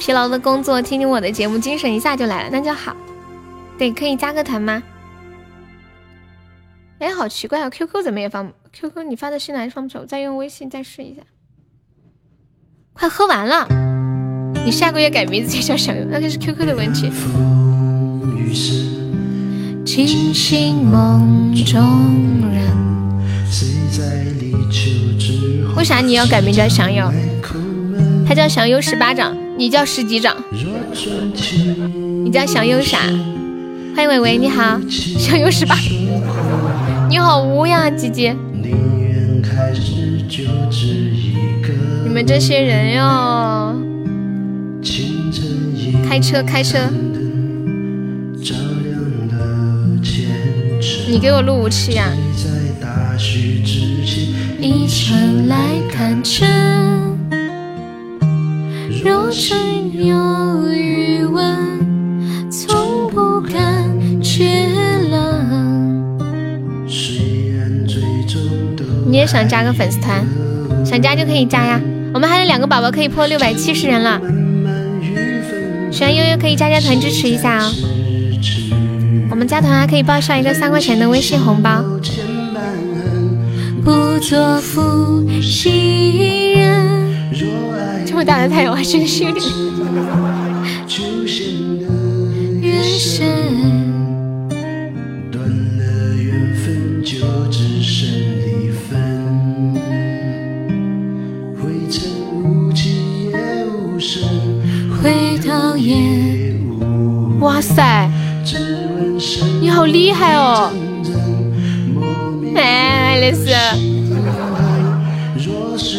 [0.00, 2.96] 疲劳的工作，听听我的节目，精神一下就来了，那就好。
[3.78, 4.82] 对，可以加个团吗？
[6.98, 10.04] 哎，好奇怪啊，QQ 怎么也放？QQ 你发的信还是放不出？
[10.04, 11.22] 再用微信再试一下。
[12.92, 13.68] 快喝完了，
[14.64, 17.12] 你下个月改名字就叫小优，那个是 QQ 的问题。
[19.84, 21.82] 清醒梦中
[22.52, 22.62] 人。
[25.76, 27.12] 为啥你要改名叫祥友？
[28.26, 30.36] 他叫祥优十八掌，你叫十几掌？
[32.24, 32.98] 你叫祥优啥？
[33.94, 35.76] 欢迎伟伟，你好，祥优十八。
[37.10, 38.36] 你好污呀，姐姐。
[42.04, 43.74] 你们这些人哟，
[46.08, 46.78] 开车开车。
[51.08, 52.10] 你给我录武器呀！
[54.60, 55.56] 一程来
[55.88, 56.48] 看尘，
[59.04, 63.62] 若真有余温，从不感
[64.20, 64.66] 觉
[65.08, 66.18] 冷。
[69.06, 70.26] 你也想加个粉丝团？
[70.84, 71.80] 想加就可以加呀！
[72.12, 74.20] 我们还有两个宝宝可以破六百七十人了，
[75.92, 77.72] 喜欢悠悠可以加加团支持一下哦。
[79.32, 81.82] 我们加团还可以报销一个三块钱的微信红包。
[83.82, 89.42] 不做负心人，这么大的太阳，还真是有点。
[92.60, 93.26] 越深。
[105.02, 106.54] 回头也
[107.40, 108.08] 哇塞！
[109.60, 110.72] 你好厉害哦！
[112.56, 113.50] 哎，爱丽丝，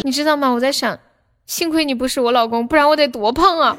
[0.02, 0.50] 你知道吗？
[0.50, 0.98] 我在想，
[1.46, 3.76] 幸亏你不是我老公，不然我得多胖啊！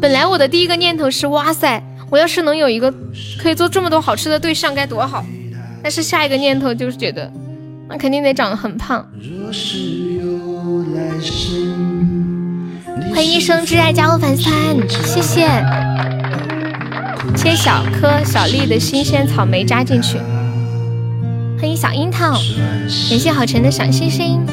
[0.00, 2.92] 本来我的第一个念头是，哇塞，我要是能有一个
[3.40, 5.24] 可以做这么多好吃的对象该多好！
[5.82, 7.32] 但是下一个念头就是觉得，
[7.88, 9.08] 那肯定得长得很胖。
[13.12, 15.48] 欢迎一生挚爱加入粉丝团，谢谢。
[17.36, 20.18] 切小颗小粒的新鲜草莓加进去。
[21.58, 24.44] 欢迎小樱桃，感谢好晨的小星星。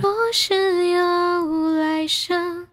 [0.00, 2.66] 若是有来生，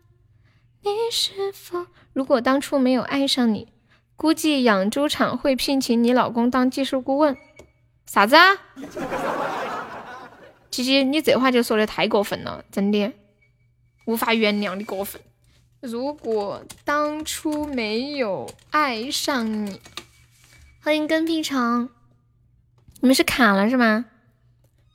[0.84, 1.85] 你是否？
[2.13, 3.67] 如果当初没有爱上你，
[4.15, 7.38] 估计养猪场会聘请你老公当技术顾问。
[8.05, 8.47] 啥子啊？
[10.71, 13.11] 琪琪，你这话就说的太过分了，真的。
[14.05, 15.21] 无法原谅你过分。
[15.81, 19.79] 如果当初没有爱上你，
[20.81, 21.89] 欢迎跟屁虫，
[23.01, 24.05] 你们是卡了是吗？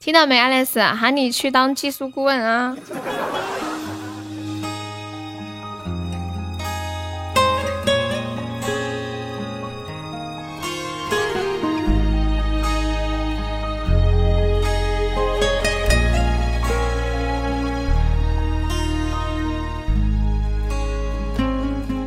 [0.01, 2.77] 听到没，，Alex，，喊你去当技术顾问啊！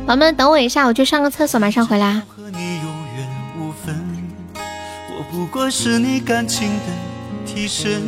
[0.08, 2.14] 宝宝们，等我一下，我去上个厕所，马上回来。
[2.34, 3.28] 和你有缘
[3.58, 3.94] 无分，
[5.10, 6.84] 我不过是你感情的
[7.44, 8.00] 替身，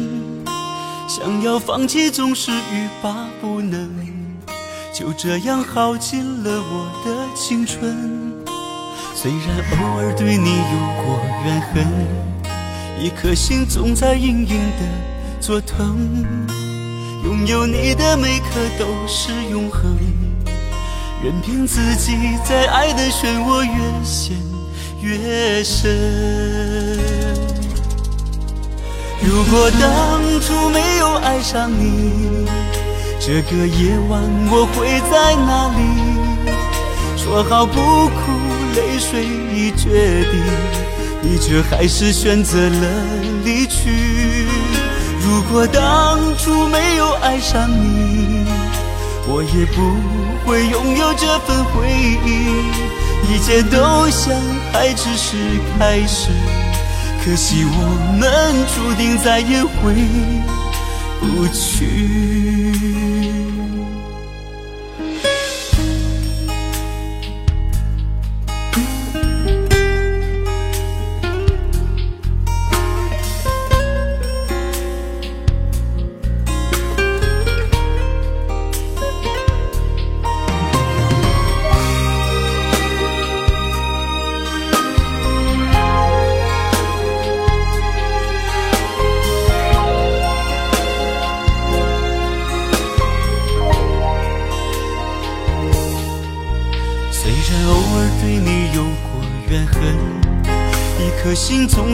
[1.06, 3.90] 想要放弃总是欲罢不能，
[4.94, 7.94] 就这样耗尽了我的青春。
[9.14, 11.85] 虽然偶尔对你有过怨恨，
[12.98, 16.24] 一颗心总在隐隐的作疼，
[17.27, 18.47] 拥有你的每刻
[18.78, 19.94] 都是永恒。
[21.22, 22.16] 任凭自己
[22.48, 23.72] 在爱的漩涡越
[24.02, 24.34] 陷
[25.02, 26.98] 越深。
[29.22, 32.47] 如果当初没有爱上你，
[33.20, 35.80] 这个夜晚我会在哪里？
[37.18, 37.74] 说好不
[38.09, 38.32] 哭，
[38.74, 39.22] 泪水
[39.55, 40.40] 已决堤，
[41.20, 42.88] 你却还是选择了
[43.44, 44.48] 离去。
[45.20, 48.39] 如果当初没有爱上你，
[49.26, 49.97] 我也不
[50.44, 51.88] 会拥有这份回
[52.24, 52.28] 忆，
[53.32, 54.34] 一切都像
[54.72, 55.36] 还只是
[55.78, 56.30] 开始。
[57.22, 57.70] 可惜我
[58.18, 59.94] 们注定再也回
[61.20, 61.84] 不去。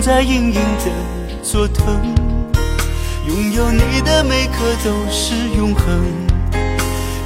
[0.06, 0.60] 在隐隐的
[1.42, 2.00] 作疼。
[3.26, 4.52] 拥有你的每刻
[4.84, 5.84] 都是永恒，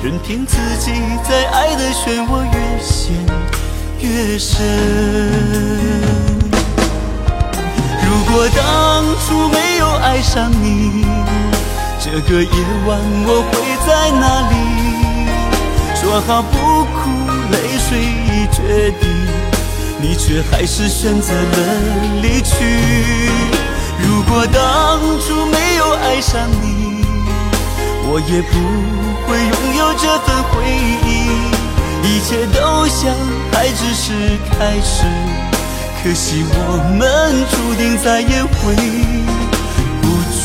[0.03, 0.91] 任凭自己
[1.29, 3.15] 在爱的漩涡越陷
[3.99, 4.67] 越深。
[8.03, 11.05] 如果当初没有爱上你，
[12.03, 12.51] 这个夜
[12.87, 14.57] 晚我会在哪里？
[15.95, 16.57] 说好不
[16.97, 17.11] 哭，
[17.53, 19.05] 泪水已决堤，
[20.03, 21.59] 你却还是选择了
[22.23, 22.55] 离去。
[24.03, 27.05] 如果当初没有爱上你，
[28.07, 28.55] 我也不
[29.27, 30.65] 会拥有这份回
[31.05, 31.09] 忆，
[32.03, 33.15] 一切都像
[33.53, 35.05] 还只是开始。
[36.03, 36.57] 可惜我
[36.99, 36.99] 们
[37.51, 38.75] 注定再也回
[40.01, 40.41] 不去。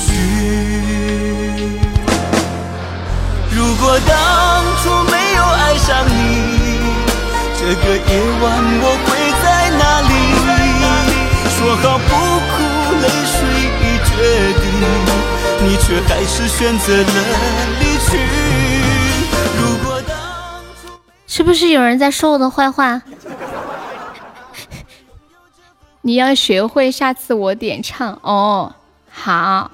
[3.55, 4.11] 如果当
[4.83, 6.11] 初没有爱上你，
[7.57, 8.09] 这个夜
[8.43, 8.43] 晚
[8.83, 9.14] 我会
[9.77, 10.09] 哪里？
[11.57, 12.03] 说好不
[12.51, 12.55] 哭，
[13.01, 13.37] 泪水
[13.81, 14.09] 已决
[14.61, 14.63] 堤，
[15.63, 17.03] 你却还是选择了
[17.79, 18.07] 离去。
[19.57, 20.13] 如果当
[20.81, 20.93] 初
[21.25, 23.01] 是不是有人在说我的坏话？
[26.01, 28.75] 你要学会下次我点唱哦。
[29.09, 29.71] 好，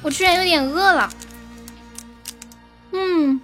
[0.00, 1.10] 我居然有点饿了。
[2.92, 3.40] 嗯，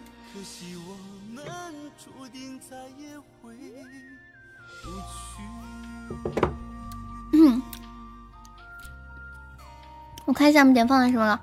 [10.31, 11.41] 我看一下我们点放的什么了。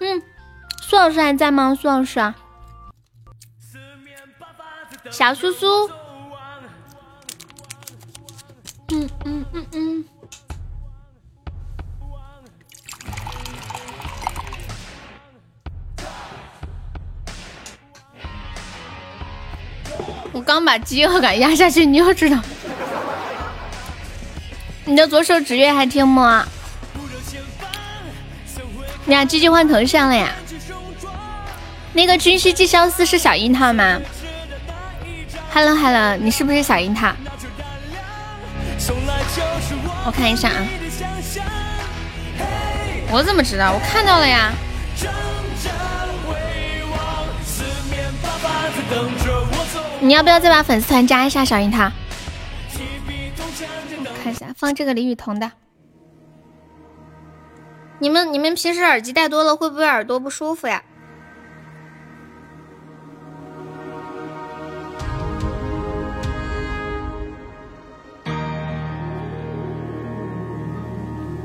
[0.00, 0.20] 嗯，
[0.82, 1.72] 苏老师还在吗？
[1.72, 2.34] 苏老师啊，
[5.08, 5.88] 小苏苏。
[8.90, 10.04] 嗯嗯嗯嗯。
[20.32, 22.36] 我刚把饥饿感压下去，你又知道。
[24.86, 26.44] 你的左手指月还听吗？
[29.06, 30.32] 你俩鸡鸡换头像了呀？
[31.92, 34.00] 那个军师纪萧思是小樱桃吗
[35.52, 37.12] ？Hello Hello，你是不是小樱桃？
[40.06, 40.66] 我看一下啊，
[43.10, 43.72] 我怎么知道？
[43.72, 44.52] 我看到了呀。
[50.00, 51.90] 你要不要再把粉丝团加一下小樱桃？
[54.22, 55.50] 看一下，放这个李雨桐的。
[58.00, 60.82] 你们你们平时耳机戴多了会不会耳朵不舒服呀？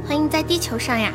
[0.06, 1.14] 欢迎在地球上呀！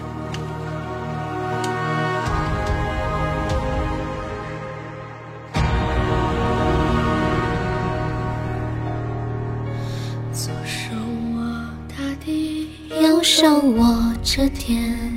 [10.32, 10.94] 左手
[11.34, 11.44] 握
[11.88, 12.70] 大地，
[13.02, 15.13] 右手握着天。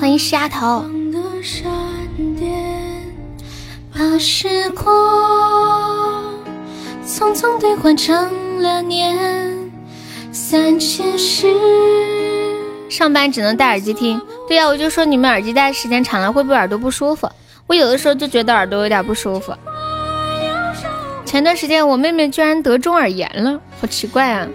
[0.00, 0.84] 欢迎丫头。
[3.94, 6.34] 把时光
[7.06, 9.70] 匆匆兑换成了年，
[10.32, 11.54] 三千世。
[12.88, 17.30] 上班只能戴耳机听，对呀，我就说你们耳机戴时间长了会不会耳朵不舒服？
[17.66, 19.54] 我有的时候就觉得耳朵有点不舒服。
[21.24, 24.48] 前段时间我妹妹居然得中耳炎了，好奇怪啊！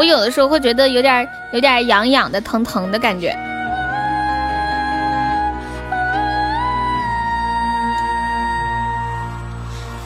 [0.00, 3.36] 我有的时候会觉得有点有点痒痒的、疼疼的感觉。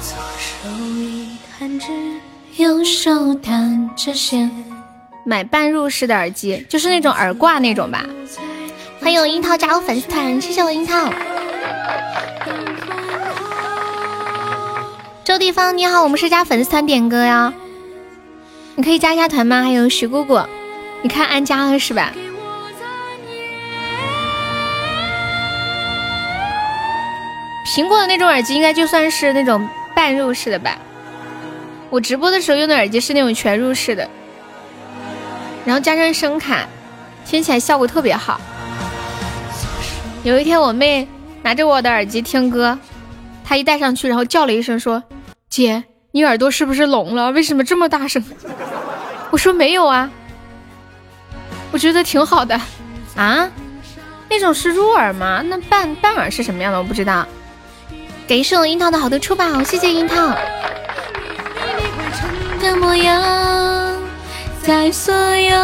[0.01, 1.93] 左手一弹指，
[2.57, 4.51] 右手弹着弦。
[5.25, 8.05] 买半入式的耳机，就是那种耳挂那种吧。
[9.01, 11.09] 欢迎我樱桃加入粉丝团，谢谢我樱桃。
[15.23, 17.55] 周地方你好，我们是加粉丝团点歌呀。
[18.76, 19.62] 你可以加一下团吗？
[19.62, 20.40] 还有徐姑姑，
[21.02, 22.12] 你看安家了是吧？
[27.66, 30.78] 苹果的那种耳机应该就算是那种半入式的吧。
[31.90, 34.09] 我直播的时候用的耳机是那种全入式的，
[35.64, 36.66] 然后加上声卡，
[37.24, 38.40] 听起来效果特别好。
[40.24, 41.06] 有一天我妹
[41.42, 42.78] 拿着我的耳机听歌，
[43.44, 45.05] 她一戴上去，然后叫了一声说
[45.48, 45.84] ：“姐。”
[46.15, 47.32] 你耳朵是不是聋了？
[47.32, 48.23] 为什么这么大声？
[49.32, 50.09] 我说没有啊，
[51.73, 52.55] 我觉得挺好的
[53.16, 53.51] 啊。
[54.31, 55.43] 那种是入耳吗？
[55.45, 56.78] 那半半耳是什么样的？
[56.78, 57.27] 我不知道。
[58.28, 60.32] 感谢我樱桃的好多出宝，谢谢樱桃。
[64.62, 65.59] 在所有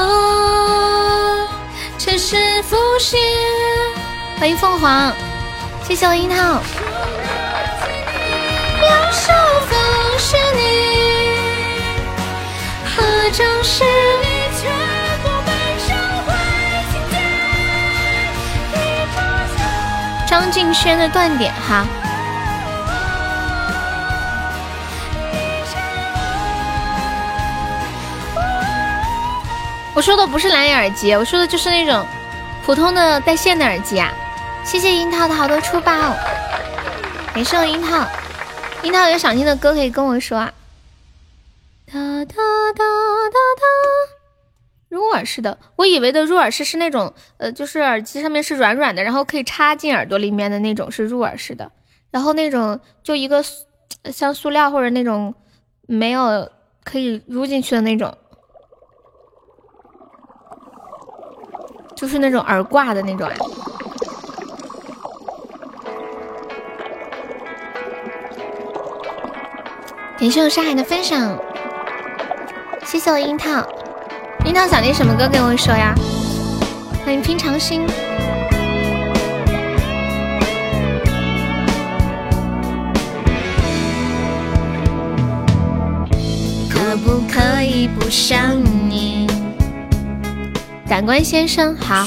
[1.96, 3.20] 城市浮现。
[4.40, 5.12] 欢迎凤凰，
[5.86, 6.60] 谢谢我樱桃。
[20.26, 21.84] 张敬轩的断点哈，
[29.92, 32.06] 我说的不是蓝牙耳机，我说的就是那种
[32.64, 34.12] 普通的带线的耳机啊。
[34.64, 35.92] 谢谢樱桃的好多出宝，
[37.34, 38.06] 感谢我樱桃。
[38.82, 40.50] 樱桃有想听的歌可以跟我说啊。
[41.92, 42.34] 哒哒
[42.76, 43.64] 哒哒哒，
[44.88, 51.72] 入耳式的，我以为的入耳式是那种，呃，就是耳机上面是软软的，然后可以插进耳朵里面的那种是入耳式的，
[52.12, 53.42] 然后那种就一个
[54.04, 55.34] 像塑料或者那种
[55.88, 56.48] 没有
[56.84, 58.16] 可以入进去的那种，
[61.96, 63.28] 就是那种耳挂的那种。
[70.18, 71.36] 感谢我上海的分享，
[72.86, 73.66] 谢谢我樱桃，
[74.44, 75.94] 樱桃想听什么歌给我说呀？
[77.04, 77.86] 欢迎平常心。
[86.68, 88.58] 可不可以不想
[88.88, 89.28] 你？
[90.88, 92.06] 感官先生好，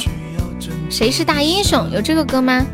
[0.90, 1.90] 谁是大英雄？
[1.92, 2.66] 有这个歌吗？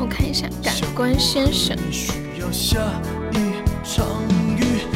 [0.00, 1.78] 我看一下，感官先生。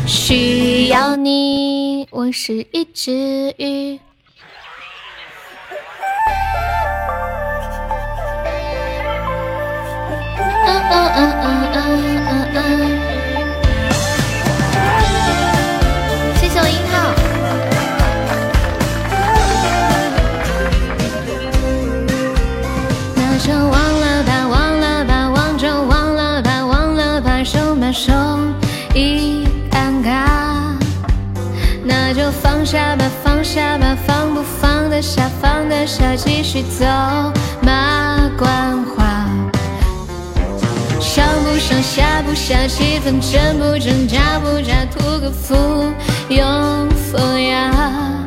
[0.05, 4.01] 需要你，我是一只鱼。
[10.67, 11.79] 嗯嗯嗯嗯
[12.27, 12.92] 嗯嗯
[32.73, 36.87] 下吧，放下吧，放不放得下，放得下，继续走
[37.61, 39.29] 马观花。
[40.99, 45.55] 上不上，下不下，气氛真不真，假不假，图个富
[46.31, 46.47] 有
[47.13, 48.25] 风雅。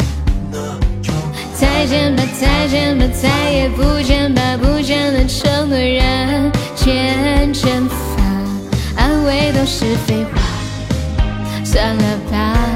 [1.55, 10.39] 再见吧，再见吧，再也不见吧，不见了承诺人间蒸发，安慰都是废话，
[11.63, 12.74] 算了吧。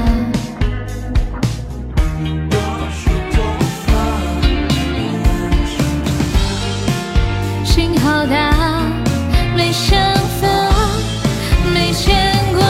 [8.20, 8.36] 心好大，
[9.56, 9.98] 没想
[10.40, 10.46] 法，
[11.72, 12.14] 没牵
[12.52, 12.60] 挂。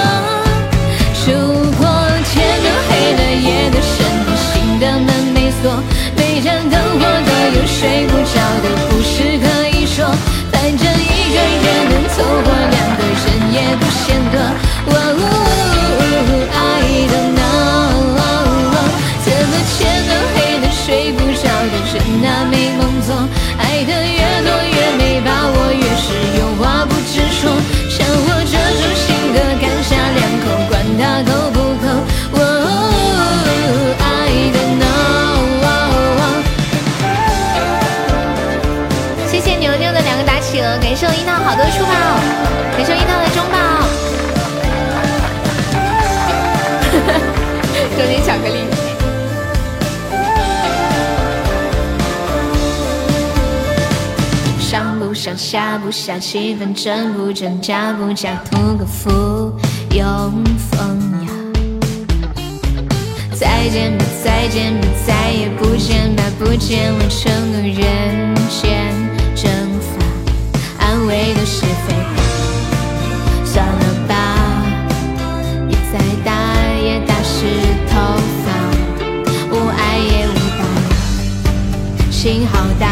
[1.26, 1.32] 如
[1.76, 1.82] 果
[2.30, 5.82] 天都黑了，夜都深了，心的门没锁，
[6.16, 9.44] 每盏灯火都有睡不着的故事可
[9.76, 10.06] 以说。
[10.52, 14.38] 反正一个人能凑合，两个人也不嫌多。
[14.86, 14.94] 我
[55.20, 59.52] 上下不下，气氛正不真，假不假，图个附
[59.90, 61.28] 庸风雅。
[63.34, 68.94] 再见吧，再见吧，再也不见吧，不见了承诺人间
[69.36, 72.22] 蒸发，安慰都是废话，
[73.44, 74.14] 算了吧。
[75.68, 76.32] 你再大
[76.82, 77.44] 也打湿
[77.90, 78.48] 头发，
[79.50, 82.88] 无爱也无大，心好大，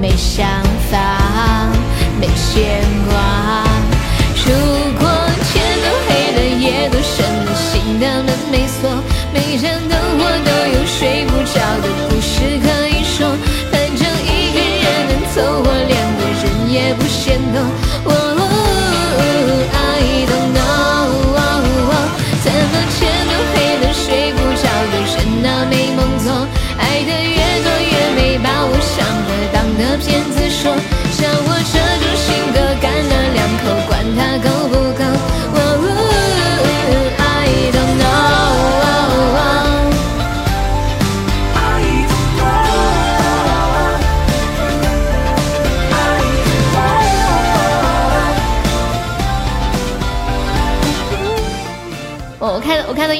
[0.00, 0.48] 没想
[0.92, 1.70] 法，
[2.20, 3.01] 没牵挂。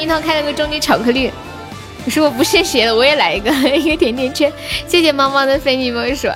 [0.03, 1.31] 樱桃开了个终极巧克力，
[2.05, 4.53] 我说我不献血了，我也来一个 一个甜甜圈，
[4.89, 6.27] 谢谢猫猫的非你莫属。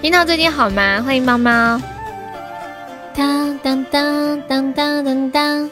[0.00, 1.00] 樱桃最近好吗？
[1.00, 1.80] 欢迎猫猫。
[3.14, 5.70] 当当当当当当当，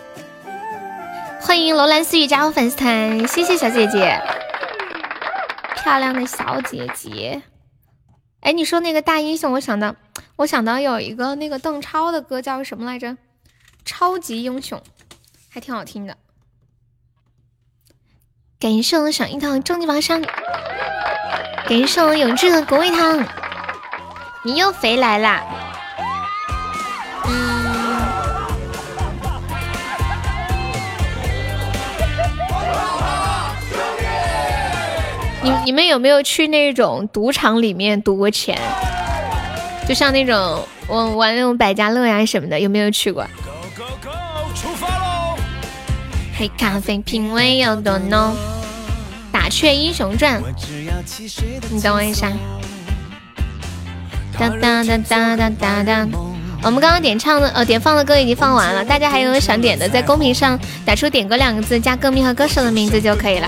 [1.40, 4.16] 欢迎楼兰私语加入粉丝团，谢谢小姐姐，
[5.82, 7.42] 漂亮的小姐姐。
[8.42, 9.96] 哎，你说那个大英雄，我想到
[10.36, 13.16] 我想到有一个那个邓超的歌叫什么来着？
[13.82, 14.80] 超级英雄，
[15.52, 16.16] 还挺好听的。
[18.60, 20.22] 感谢我小樱桃终极宝箱，
[21.66, 23.27] 感谢我永志的果味糖，
[24.44, 25.43] 你又回来啦！
[27.27, 28.02] 嗯，
[35.43, 38.56] 你你们有没有去那种赌场里面赌过钱？
[39.89, 43.27] 就像那种我玩那种百家乐呀什么的，有没有去过？
[46.40, 48.34] 黑咖啡品味有多浓？
[49.30, 50.42] 打雀英雄传，
[51.68, 52.32] 你等我一下。
[54.38, 56.08] 哒哒哒哒哒哒哒。
[56.62, 63.46] 我们刚刚点唱的呃点放的歌已经放完了，大家还有想点的，在公屏上打出“点歌”两个字，加歌名和歌手的名字就可以了。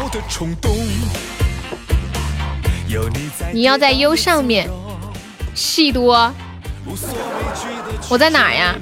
[3.54, 4.68] 你要在优上面，
[5.54, 6.30] 戏多。
[8.10, 8.74] 我在哪呀？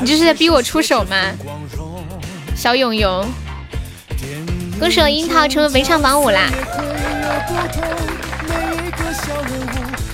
[0.00, 1.14] 你这是在逼我出手吗？
[2.60, 3.26] 小勇勇，
[4.78, 6.50] 恭喜我樱桃成为围唱榜五啦！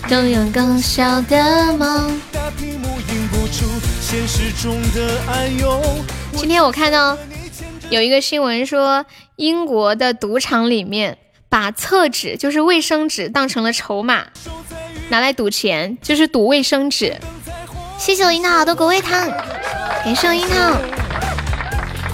[0.09, 2.21] 都有个小的梦。
[6.37, 7.19] 今天我看到
[7.91, 9.05] 有一个新闻说，
[9.35, 11.19] 英国的赌场里面
[11.49, 14.27] 把厕纸，就是卫生纸，当成了筹码，
[15.09, 17.17] 拿来赌钱，就是赌卫生纸。
[17.99, 19.29] 谢谢我樱桃好多果味糖，
[20.05, 20.96] 感谢我樱桃。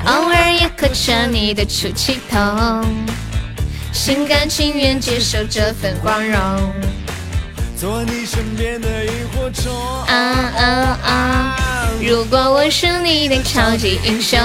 [0.07, 2.85] 偶尔也可成你的出气筒，
[3.93, 6.73] 心甘情愿接受这份光荣。
[7.77, 9.73] 做你身边的萤火虫。
[10.07, 11.59] 啊啊啊！
[12.01, 14.39] 如果我是你的超级英雄，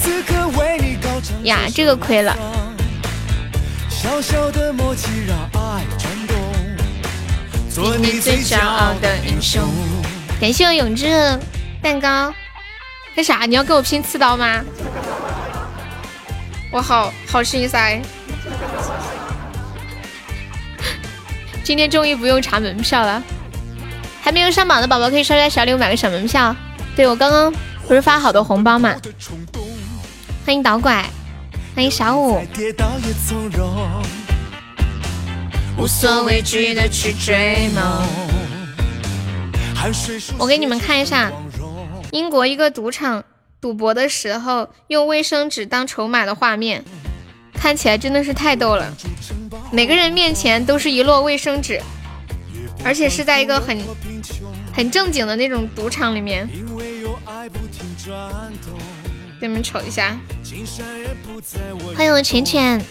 [0.00, 1.08] 此刻为你高
[1.42, 2.36] 呀，这个亏了。
[3.90, 6.36] 小小的默契让爱转动，
[7.68, 9.60] 做你最骄傲的英雄。
[10.40, 11.40] 感谢我永志的
[11.82, 12.32] 蛋糕。
[13.18, 13.46] 干啥？
[13.46, 14.60] 你要跟我拼刺刀吗？
[16.70, 18.00] 我好好心塞。
[21.64, 23.20] 今天终于不用查门票了。
[24.22, 26.54] 还没有上榜的宝宝可以刷刷小礼物买个小门票。
[26.94, 27.52] 对我刚刚
[27.88, 28.94] 不是发好多红包吗？
[30.46, 31.04] 欢迎导拐，
[31.74, 32.40] 欢迎小五。
[35.76, 37.84] 无所畏惧的去追梦。
[40.38, 41.32] 我给你们看一下，
[42.10, 43.24] 英国一个赌场
[43.60, 46.84] 赌博的时候用卫生纸当筹码的画面，
[47.54, 48.92] 看起来真的是太逗了。
[49.70, 51.80] 每个人面前都是一摞卫生纸，
[52.84, 53.78] 而且是在一个很
[54.72, 56.48] 很正经的那种赌场里面。
[59.40, 60.18] 给你们瞅一下，
[61.96, 62.82] 欢迎我浅浅，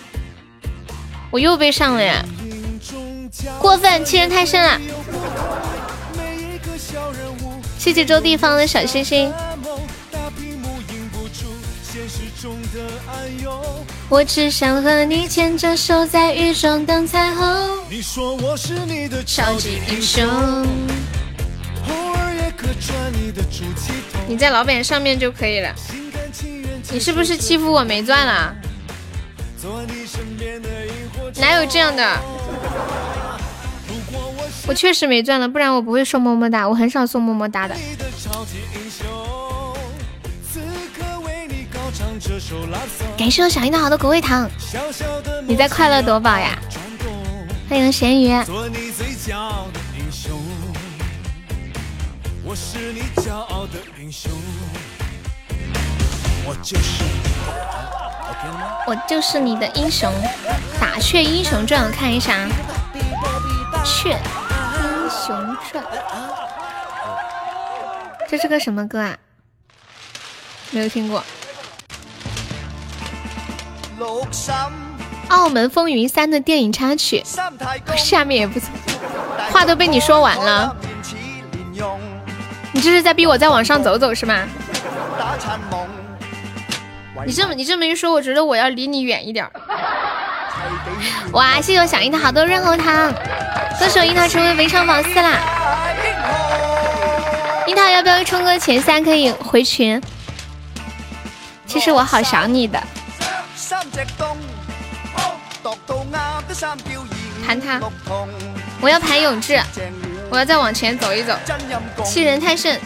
[1.32, 2.24] 我又被上了呀！
[3.60, 4.80] 过分，欺人太甚了！
[7.88, 9.34] 谢谢周地方的小星星。
[14.10, 17.46] 我只想和你牵着手，在雨中等彩虹。
[17.90, 20.28] 你说我是你的超级英雄。
[24.28, 25.74] 你在老板上面就可以了。
[26.92, 28.54] 你是不是欺负我没钻了？
[31.38, 32.20] 哪有这样的？
[34.68, 37.76] 我确实没钻了，不然我不会送么么哒，我很少送么么哒的。
[43.18, 44.50] 感谢我小樱桃的果味糖，
[45.48, 46.60] 你在快乐夺宝呀？
[47.70, 48.30] 欢迎咸鱼。
[58.86, 60.12] 我就是你的英雄，
[60.80, 62.48] 打雀英雄传，我看一下。
[63.84, 64.18] 雀英
[65.10, 65.84] 雄传，
[68.28, 69.18] 这是个什么歌啊？
[70.72, 71.24] 没有听过。
[75.30, 77.24] 澳门风云三的电影插曲，
[77.98, 78.70] 下面也不错。
[79.52, 80.76] 话都被你说完了，
[82.72, 84.48] 你这是在逼我再往上走走是吗？
[87.26, 89.50] 你这么你这么一说，我觉得我要离你远一点。
[91.34, 93.12] 哇，谢谢我小樱桃好多润喉糖，
[93.80, 95.40] 歌手樱桃成为围上榜四啦！
[97.68, 100.02] 樱桃要不要冲个前三可以回群？
[101.66, 102.82] 其实我好想你的。
[107.46, 107.80] 盘他，
[108.82, 109.62] 我要盘永志，
[110.30, 111.34] 我要再往前走一走。
[112.06, 112.80] 欺人太甚。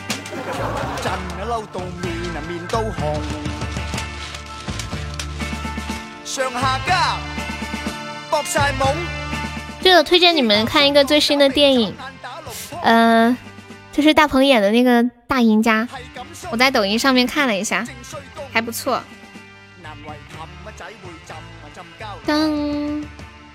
[6.26, 7.18] 上下家。
[9.82, 11.94] 对了，推荐你们看一个最新的电影，
[12.82, 13.36] 呃，
[13.92, 15.88] 就是大鹏演的那个大赢家，
[16.52, 17.86] 我在抖音上面看了一下，
[18.52, 19.02] 还不错。
[22.26, 23.04] 当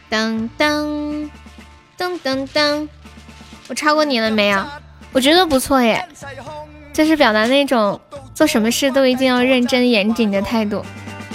[0.08, 1.30] 当当
[1.96, 2.88] 当当当，
[3.68, 4.64] 我超过你了没有？
[5.12, 6.06] 我觉得不错耶，
[6.92, 8.00] 就是表达那种
[8.34, 10.84] 做什么事都一定要认真严谨的态度。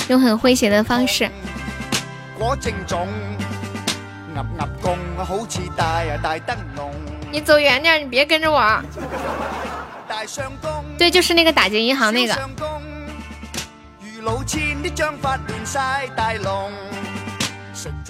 [0.09, 1.29] 用很诙谐的方式。
[7.31, 8.83] 你走远点，你别跟着我。
[10.97, 12.33] 对，就是那个打劫银行，那个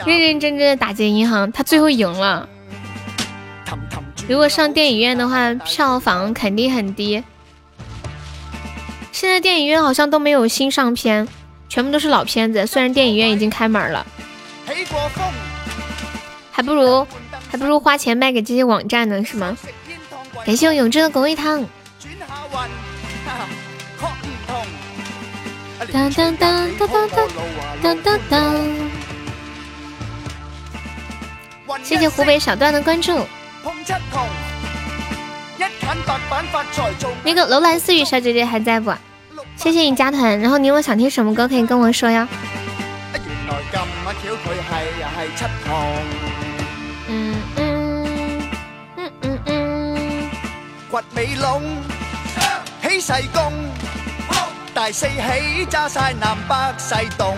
[0.06, 2.48] 认认真真的打劫银行，他最后赢了。
[4.28, 7.24] 如果上电影院的话，票房肯定很低。
[9.12, 11.28] 现在电影院好像都没有新上片，
[11.70, 12.66] 全部都是老片子。
[12.66, 14.06] 虽然电影院已经开门了。
[16.52, 17.08] 还不如
[17.50, 19.58] 还不如花钱卖给这些网站呢，是吗？
[20.46, 21.66] 感谢我永志的狗味汤。
[25.92, 27.10] 当当当当当
[27.82, 28.66] 当当当。
[31.84, 33.26] 谢谢湖北小段的关注。
[37.24, 38.94] 那个楼兰四雨小姐姐还在不？
[39.56, 42.28] 谢谢你加团，然后你有想听什么歌可以跟我说呀。
[45.68, 46.31] 嗯
[50.92, 51.62] 掘尾龙
[52.82, 53.42] 起势攻
[54.74, 57.38] 大四喜炸晒南北西东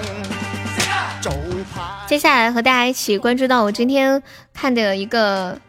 [2.08, 4.24] 接下来和大家一起关注到我今天
[4.56, 5.60] 看的一个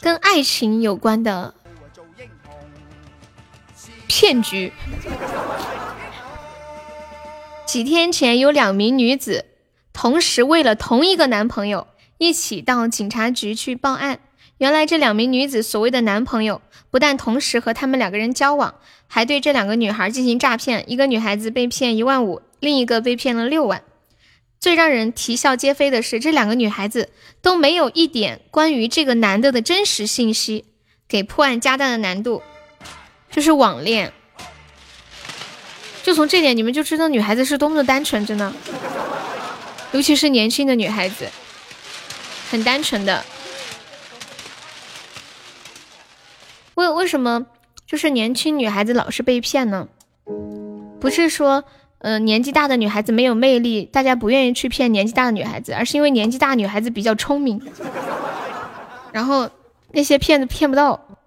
[0.00, 1.52] 跟爱情有关的。
[4.06, 4.72] 骗局，
[7.66, 9.44] 几天前有两名女子
[9.92, 11.86] 同时为了同一个男朋友
[12.16, 14.20] 一起到警察局去报案。
[14.58, 18.74] 原来这两名女子所谓的男朋友不但同时和他们两个人交往，
[19.08, 20.84] 还对这两个女孩进行诈骗。
[20.90, 23.82] 一个女孩子被骗一万五，另一个被骗了六万。
[24.60, 27.10] 最让人啼笑皆非的是，这两个女孩子
[27.42, 30.64] 都没有一点关于这个男的的真实信息，
[31.08, 32.42] 给破案加大了难度。
[33.30, 34.12] 就是网恋，
[36.04, 38.52] 就从这点你们就知道女孩子是多么的单纯，真的，
[39.90, 41.28] 尤其是年轻的女孩子，
[42.50, 43.24] 很单纯的。
[46.76, 47.46] 为为什么
[47.86, 49.88] 就是年轻女孩子老是被骗呢？
[51.00, 51.64] 不是说，
[51.98, 57.60] 呃，年纪大的女孩子没有魅力，大家不愿意去骗年纪大的女孩子，而是因为年纪大女孩子比较聪明，
[59.12, 59.50] 然后
[59.92, 61.18] 那些骗子骗不到，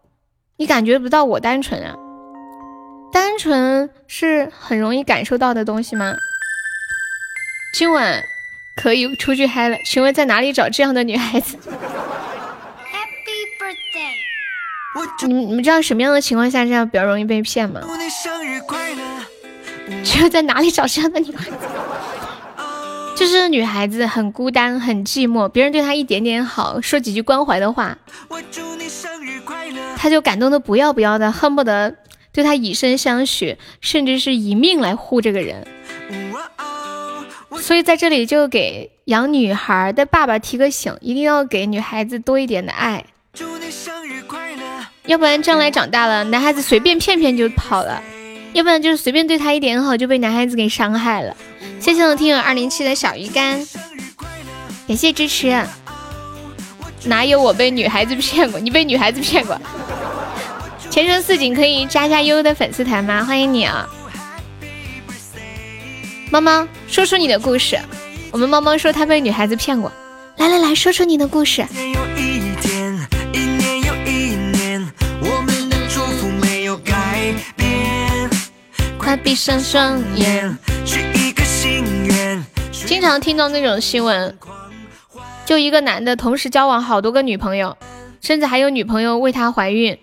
[0.58, 1.96] 你感觉不到我单纯啊？
[3.12, 6.14] 单纯是很容易感受到的东西吗？
[7.74, 8.22] 今晚
[8.76, 11.58] 可以出去嗨了，请问在哪里找这样的女孩子？
[15.28, 17.82] 你们你们知道什么样的情况下这样比较容易被骗吗？
[20.04, 21.58] 只有 在哪里找这样的女孩子？
[23.16, 27.98] 就是女孩子很孤单很寂寞，别人对她一点点好，说几句关怀的话，
[29.98, 31.96] 她就感动的不要不要的，恨不得
[32.32, 35.66] 对她以身相许，甚至是以命来护这个人。
[37.60, 43.04] 所以在这里就给养女孩的爸爸提个醒，一定要给女孩子多一点的爱。
[45.08, 48.02] 要不然将来长大了，男孩子随便骗骗就跑了；
[48.54, 51.36] 要不然就是随便对他一点好就被男孩子给伤害了。
[51.80, 53.66] 谢谢我听友二零七的小鱼干，
[54.86, 55.64] 感谢支持。
[57.06, 58.60] 哪有我被女孩子骗过？
[58.60, 59.58] 你被女孩子骗过？
[60.90, 63.24] 前程似锦可以加加优的粉丝团吗？
[63.24, 63.88] 欢迎你啊！
[66.30, 67.80] 猫猫，说出你的故事。
[68.32, 69.90] 我们猫猫说他被女孩子骗过。
[70.36, 71.66] 来来来说出你的故事。
[79.08, 80.58] 快闭上双眼。
[80.86, 82.44] 许一个心愿
[82.86, 84.38] 经常听到那种新闻，
[85.46, 87.78] 就一个男的同时交往好多个女朋友，
[88.20, 89.98] 甚至还有女朋友为他怀孕，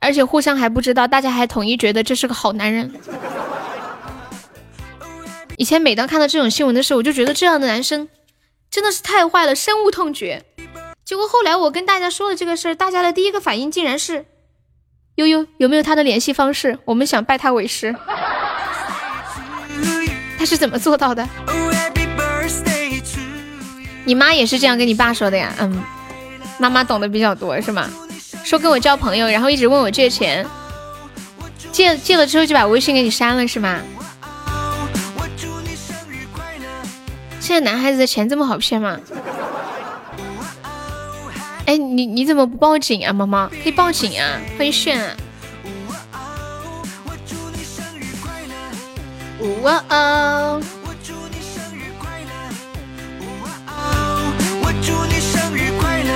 [0.00, 2.92] 而且互相还不知道，大家还统一觉得这是个好男人。
[5.58, 8.08] 以前每当看到这种新闻的时候，我就觉得这样的男生
[8.68, 10.44] 真的是太坏了，深恶痛绝。
[11.04, 14.26] 结果后来我跟大家说了这个事儿，大家的第一个反应竟然是。
[15.18, 16.78] 悠悠有没有他的联系方式？
[16.84, 17.92] 我们想拜他为师。
[20.38, 21.28] 他是怎么做到的？
[24.04, 25.52] 你妈也是这样跟你爸说的呀？
[25.58, 25.82] 嗯，
[26.60, 27.90] 妈妈懂得比较多是吗？
[28.44, 30.46] 说跟我交朋友，然后一直问我借钱，
[31.72, 33.80] 借借了之后就把微信给你删了是吗？
[37.40, 39.00] 现在男孩子的钱这么好骗吗？
[41.68, 45.14] 哎你你怎么不报警啊猫猫可以报警啊欢迎炫啊。
[45.68, 46.72] 呜哇哦
[47.04, 48.54] 我祝你生日快乐
[49.42, 52.32] 呜哇哦我祝你生日快乐
[53.20, 54.32] 呜哇哦
[54.62, 56.10] 我祝你生日快乐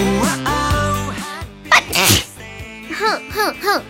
[0.00, 0.52] 呜哇哦
[2.92, 3.82] 哼哼哼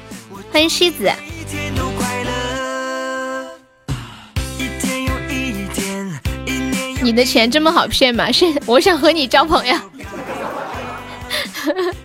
[0.52, 3.50] 欢迎西子一天都快乐
[4.56, 6.06] 一天又一天
[6.46, 9.74] 一年又一年你的钱这么好骗吗是我想和你交朋友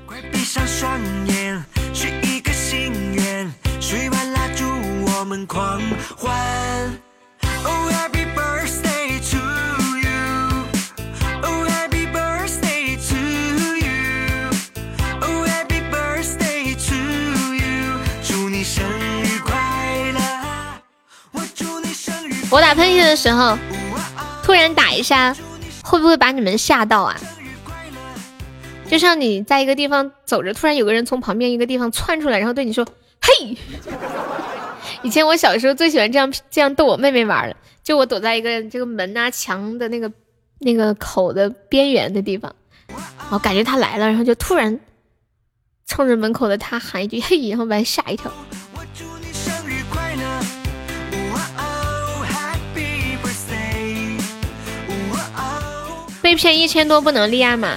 [0.05, 1.63] 快闭上双眼，
[1.93, 3.49] 许一个心愿，
[3.79, 4.65] 吹完蜡烛
[5.05, 5.81] 我们狂
[6.17, 6.35] 欢。
[7.63, 9.37] ，Happy birthday to
[9.97, 10.65] you,
[11.43, 13.15] Oh happy birthday to
[13.77, 14.49] you,
[15.21, 16.95] Oh happy birthday to
[17.55, 18.83] you，祝你生
[19.23, 20.19] 日快乐。
[21.31, 22.33] 我祝你生日。
[22.49, 23.57] 我打喷嚏的时候，
[24.43, 25.33] 突然打一下，
[25.83, 27.15] 会不会把你们吓到啊？
[28.93, 32.85] 就像你在一个地方走着，突然有个人从旁边一个地方窜出来，然后对你说
[33.19, 33.57] ：“嘿！”
[35.01, 40.11] 以前我小时候最喜欢这样这样逗我妹妹玩了，就我躲在一个这个门啊墙的那个
[40.59, 42.55] 那个口的边缘的地方，
[43.31, 44.79] 我感觉他来了，然后就突然
[45.87, 48.31] 冲着门口的他喊一句：“嘿！”然后把他吓一跳。
[56.21, 57.75] 被骗一千多不能立案吗？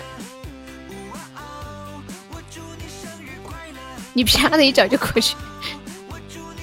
[4.17, 5.37] 你啪的一脚就过去，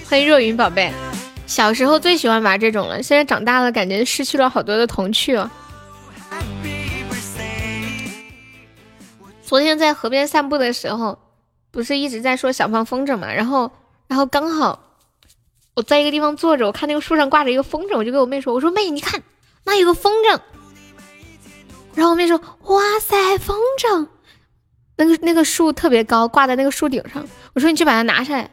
[0.10, 0.92] 欢迎若云宝贝。
[1.46, 5.48] 小时候最喜欢玩这种了，现在长大了感觉失去了好多的童趣哦。
[9.44, 11.20] 昨天在河边散步的时候，
[11.70, 13.72] 不是一直在说小胖风筝嘛，然后
[14.08, 14.98] 然后刚好
[15.76, 19.22] 我在一个地方坐着，我看那个树上挂着一个风筝，我就跟我妹说：“我说妹，你看
[19.64, 20.40] 那有个风筝。”
[21.94, 24.08] 然后我妹说：“哇塞，风筝！
[24.96, 27.24] 那个那个树特别高，挂在那个树顶上。”
[27.54, 28.50] 我说：“你去把它拿下来。”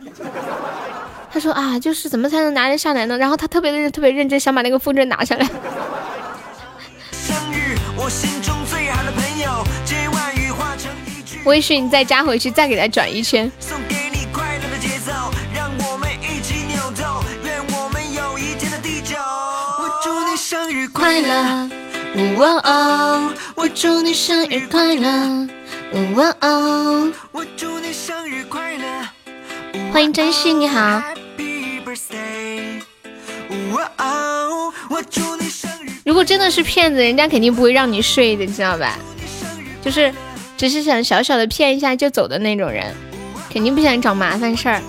[1.33, 5.49] 他说：“啊，就是怎么才能拿得下来呢？”然后他特别的特别认真，想把那个风筝拿下来。
[11.45, 13.51] 微信再加回去，再给他转一圈。
[20.37, 21.69] 生日快乐，
[22.39, 23.33] 哦哦！
[23.55, 25.47] 我祝你生日快乐，
[25.93, 27.13] 哦哦！
[27.33, 28.85] 我祝你生日快乐。
[29.93, 31.03] 欢迎珍惜，你好。
[36.05, 38.97] 如果真的是骗子，人家肯定不会让你睡的，你知道吧？
[39.83, 40.15] 就是
[40.57, 42.95] 只是想小小的骗一下就走的那种人，
[43.53, 44.81] 肯定不想找麻烦事儿。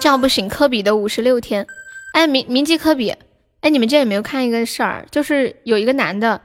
[0.00, 1.66] 叫不醒科比的五十六天，
[2.14, 3.12] 哎，铭铭记科比，
[3.60, 5.04] 哎，你们这有没有看一个事儿？
[5.10, 6.40] 就是有一个男的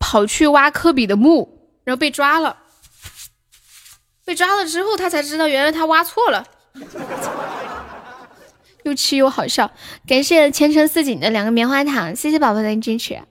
[0.00, 2.56] 跑去挖科比的墓，然后被抓了，
[4.24, 6.44] 被抓了之后，他才知道原来他挖错了，
[8.82, 9.70] 又气又好笑。
[10.04, 13.22] 感谢前程似锦的两个棉花糖，谢谢宝宝的支持。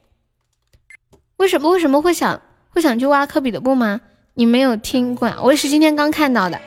[1.36, 4.00] 为什么为什么会想会想去挖科比的墓吗？
[4.36, 5.28] 你没有听过？
[5.44, 6.58] 我也是今天刚看到的。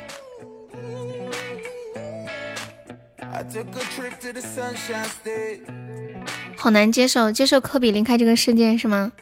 [6.57, 9.13] 好难接受，接受科比离开这个世界是吗？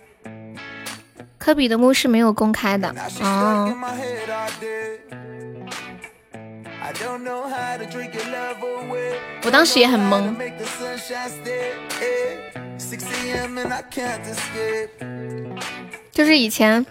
[1.38, 3.74] 科比的墓是没有公开的哦。
[9.44, 10.36] 我当时也很懵。
[16.12, 16.86] 就是以前，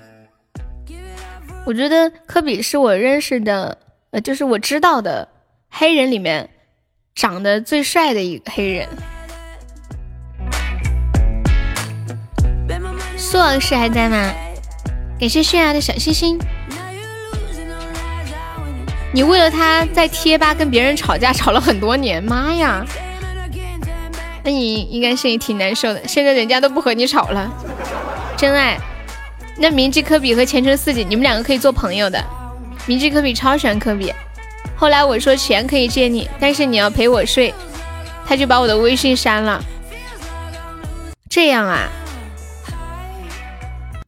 [1.65, 3.77] 我觉得科比是我认识的，
[4.09, 5.25] 呃，就是我知道的
[5.69, 6.49] 黑人里面。
[7.13, 8.88] 长得最帅的一个黑人，
[13.17, 14.31] 苏老师还在吗？
[15.19, 16.39] 感谢炫耀的小心心。
[19.13, 22.83] 你为了他在贴吧跟别人吵架，吵了很多年，妈呀！
[24.43, 26.07] 那你应该心里挺难受的。
[26.07, 27.51] 现在人家都不和你吵了，
[28.38, 28.79] 真爱。
[29.57, 32.23] 那铭记科比和前程似锦，你们两个可以做朋友的。
[32.88, 34.11] 铭记科比超喜欢科比。
[34.75, 37.53] 后来我说钱可以借你，但是你要陪我睡，
[38.25, 39.63] 他就把我的微信删了。
[41.29, 41.89] 这样啊？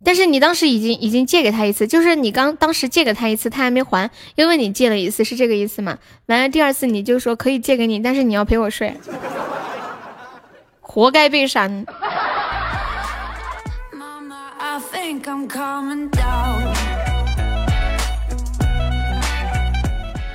[0.06, 5.98] 但是你当时已经已经借给他一次，就是你刚当时借给他一次，他还没还，因为你借了一次，是这个意思吗？
[6.26, 8.94] 完了第二次你就说可以借给你，但是你要陪我睡，
[10.82, 11.86] 活该被删。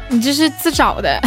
[0.09, 1.19] 你这是自找的，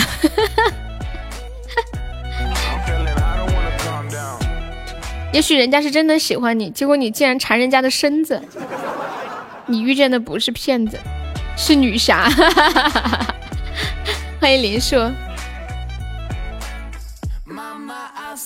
[5.32, 8.41] 也许人家是真的喜欢你，结果你竟然馋人家的身子。
[9.68, 10.99] 你遇见的不是骗子，
[11.56, 12.30] 是女侠。
[14.41, 15.10] 欢迎林硕。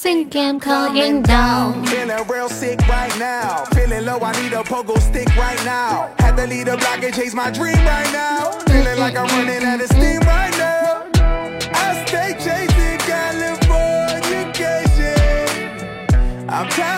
[0.06, 1.84] Think I'm calling down.
[1.88, 3.66] Feeling real sick right now.
[3.74, 6.14] Feeling low, I need a pogo stick right now.
[6.20, 8.52] Had to lead a block and chase my dream right now.
[8.68, 11.10] Feeling like I'm running out of steam right now.
[11.74, 13.66] I stay chasing California.
[16.48, 16.95] I'm tired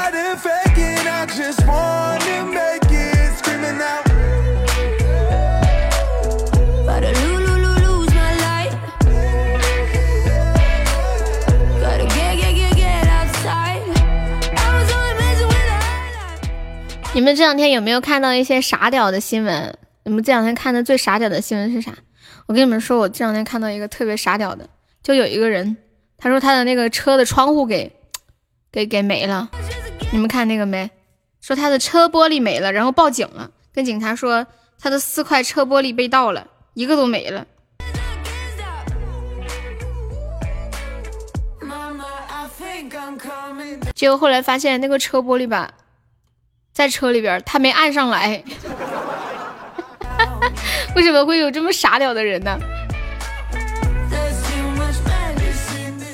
[17.17, 19.75] 你们这两天有没有看到一些傻屌的新闻？
[20.03, 21.91] 你们这两天看的最傻屌的新闻是啥？
[22.45, 24.69] 我跟你们说，我这两天看到一个特别傻屌的，
[25.01, 25.77] 就有一个人，
[26.19, 27.91] 他说他的那个车的窗户给
[28.71, 29.49] 给给没了，
[30.11, 30.91] 你们看那个没？
[31.41, 34.45] 说他的车玻璃没了，然后报警了，跟警察说
[34.79, 36.45] 他的四块车玻璃被盗了，
[36.75, 37.47] 一个都没了。
[43.95, 45.73] 结果后来发现那个车玻璃吧。
[46.77, 48.43] 在车里边，他没按上来。
[50.95, 52.55] 为什么会有这么傻屌的人呢？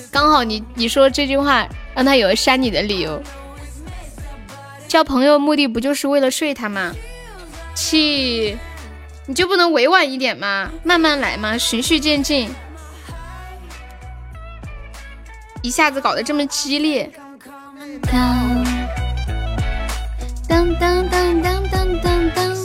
[0.09, 3.21] 刚好你你说这句话，让他有了删你的理由。
[4.87, 6.93] 交朋友目的不就是为了睡他吗？
[7.75, 8.57] 气，
[9.25, 10.71] 你就不能委婉一点吗？
[10.85, 12.49] 慢慢来吗，循序渐进。
[15.61, 17.11] 一下子搞得这么激烈。
[20.47, 22.55] 当当当当当当当。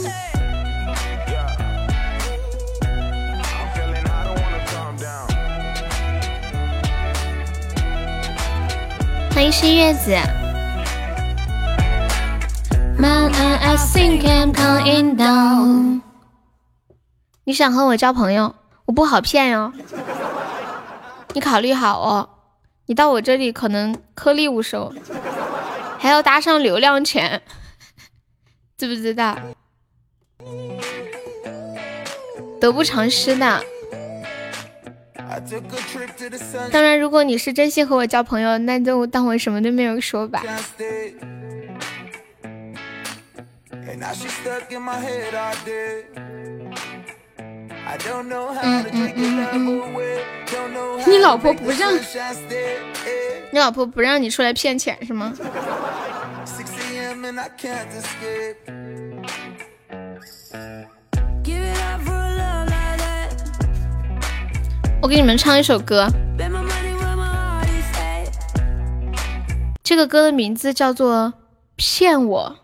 [9.31, 10.11] 欢迎新月子。
[12.97, 16.01] Man, I think I'm coming down。
[17.45, 19.71] 你想和我交朋友，我不好骗哟。
[21.33, 22.29] 你考虑好哦，
[22.87, 24.91] 你到我这里可能颗粒无收，
[25.97, 27.41] 还要搭上流量钱，
[28.79, 29.37] 知不知道？
[32.61, 33.61] 得不偿失的。
[36.71, 40.41] 当然，如果你是真心和我交朋友，那就当我什么都没有说吧。
[48.61, 51.93] 嗯嗯嗯嗯，你老婆不让，
[53.51, 55.33] 你老婆不让你出来骗钱是吗？
[65.01, 66.07] 我给你们唱一首歌，
[69.81, 71.25] 这个歌的名字叫做
[71.75, 72.55] 《骗我》。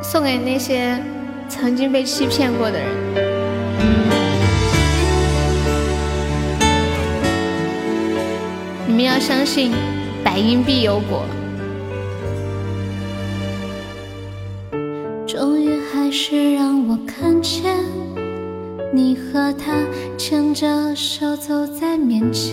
[0.00, 1.02] 送给那些
[1.48, 3.19] 曾经被欺骗过的人。
[8.90, 9.70] 你们要相信，
[10.24, 11.22] 百因必有果。
[15.24, 17.72] 终于还是让我看见，
[18.92, 19.74] 你和他
[20.18, 22.52] 牵着手走在面前，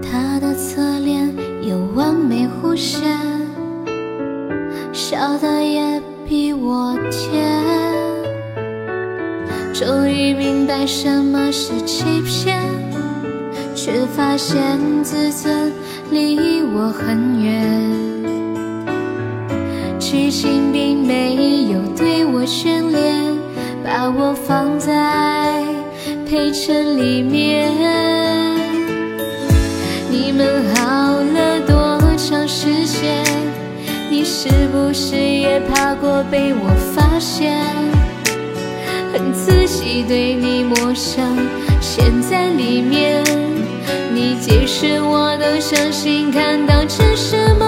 [0.00, 1.30] 他的侧脸
[1.60, 3.18] 有完美弧线。
[4.94, 7.62] 笑的也比我甜，
[9.74, 12.58] 终于明白什么是欺骗，
[13.80, 14.58] 却发现
[15.04, 15.72] 自尊
[16.10, 17.62] 离我很远。
[20.00, 23.24] 痴心并没有对我眷恋，
[23.84, 25.62] 把我放在
[26.28, 27.70] 陪衬里面。
[30.10, 33.24] 你们好了多长时间？
[34.10, 37.56] 你是不是也怕过被我发现？
[39.12, 41.24] 恨自己对你陌生，
[41.80, 43.22] 陷在里面。
[44.12, 47.67] 你解释我都相信，看到只是梦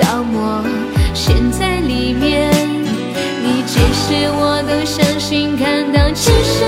[0.00, 0.64] 消磨，
[1.12, 2.50] 陷在里面。
[3.42, 6.66] 你解释我都相信，看到其实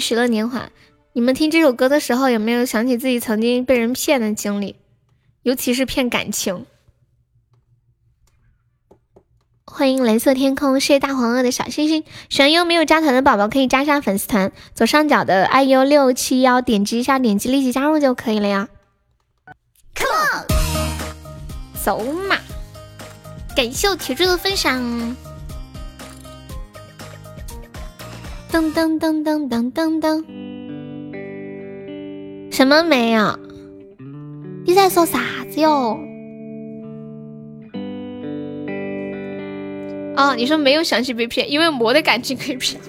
[0.00, 0.70] 许乐年华。
[1.12, 4.76] 你们听这首歌的时候，有没有想起自己曾经被人骗的经历？
[5.42, 6.66] 尤其是骗感情。
[9.64, 12.04] 欢迎蓝色天空，谢谢大黄鹅的小星星。
[12.28, 18.68] 喜欢优没有加团的宝宝可以加上粉丝团，左上角的 iu 六七幺，点击一下，点击立即加入就可以了呀。
[19.94, 20.46] Come on，
[21.82, 22.36] 走马！
[23.54, 25.16] 感谢我铁柱的分享。
[28.52, 30.24] 噔噔噔噔噔噔噔，
[32.50, 33.38] 什么没有？
[34.66, 35.96] 你在说啥子哟？
[40.16, 42.80] 哦，你说没有想起被骗，因为没得感情可以骗。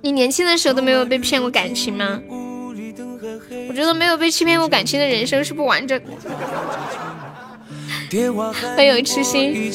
[0.00, 2.18] 你年轻的时候都没有被骗过感情吗？
[3.68, 6.10] 我觉得没有被欺骗过感情的人生是不完整的。
[8.74, 9.70] 很有痴心。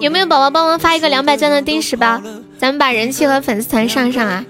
[0.00, 2.20] 有没有宝宝帮忙发一个两百钻的定时包？
[2.58, 4.44] 咱们把人气和粉丝团上上啊！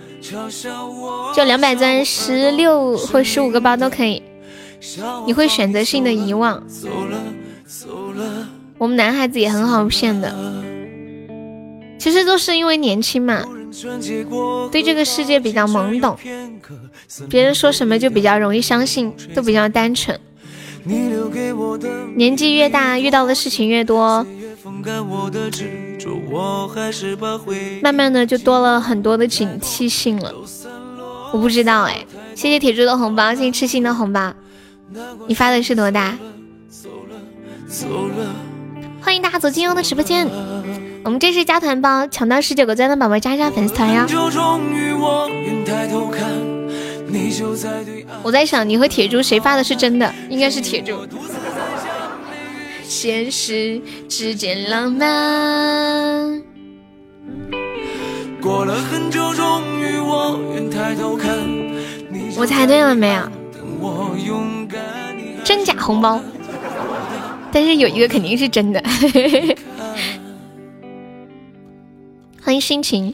[1.34, 4.22] 就两百钻，十六或十五个包都可以。
[5.26, 6.62] 你会选择性的遗忘。
[8.78, 10.34] 我们男孩子也很好骗的，
[11.98, 13.43] 其实都是因为年轻嘛，
[14.70, 16.16] 对这个世界比较懵懂，
[17.28, 20.18] 别人说什么就比较容易相信，都比较单纯。
[22.15, 24.25] 年纪越大，遇到的事情越多，
[27.83, 30.33] 慢慢的就多了很多的警惕性了。
[31.33, 34.33] 我不知道哎，谢谢铁柱的红包，谢谢痴心的红包。
[35.27, 36.17] 你发的是多大？
[39.01, 40.29] 欢迎大家走进我的直播间。
[41.05, 44.07] 我们这是加团包，抢到十九个钻的宝宝加一下粉丝团呀。
[48.22, 50.14] 我在想，你和铁柱谁发的是真的？
[50.28, 51.06] 应该是铁柱。
[52.82, 56.43] 现实之间浪漫。
[62.38, 63.22] 我猜对了没有？
[65.44, 66.20] 真假红包，
[67.52, 68.82] 但是有一个肯定是真的。
[72.43, 73.12] 欢迎心情。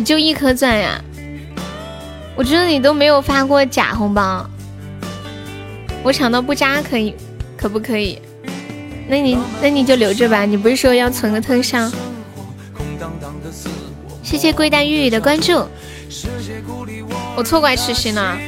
[0.00, 0.98] 你就一颗钻呀？
[2.34, 4.48] 我觉得你都没有发过假红包，
[6.02, 7.14] 我抢到不加可以，
[7.54, 8.18] 可不可以？
[9.10, 11.92] 那你那你就留着吧，你不是说要存个特效？
[14.22, 15.66] 谢谢贵淡玉玉的关注，
[17.36, 18.38] 我错怪痴心了，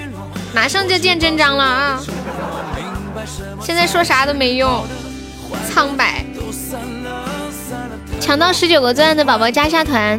[0.55, 2.03] 马上就见真章了啊！
[3.61, 4.83] 现在说啥都没用，
[5.69, 6.25] 苍白。
[8.19, 10.19] 抢到十九个钻的宝宝加下团。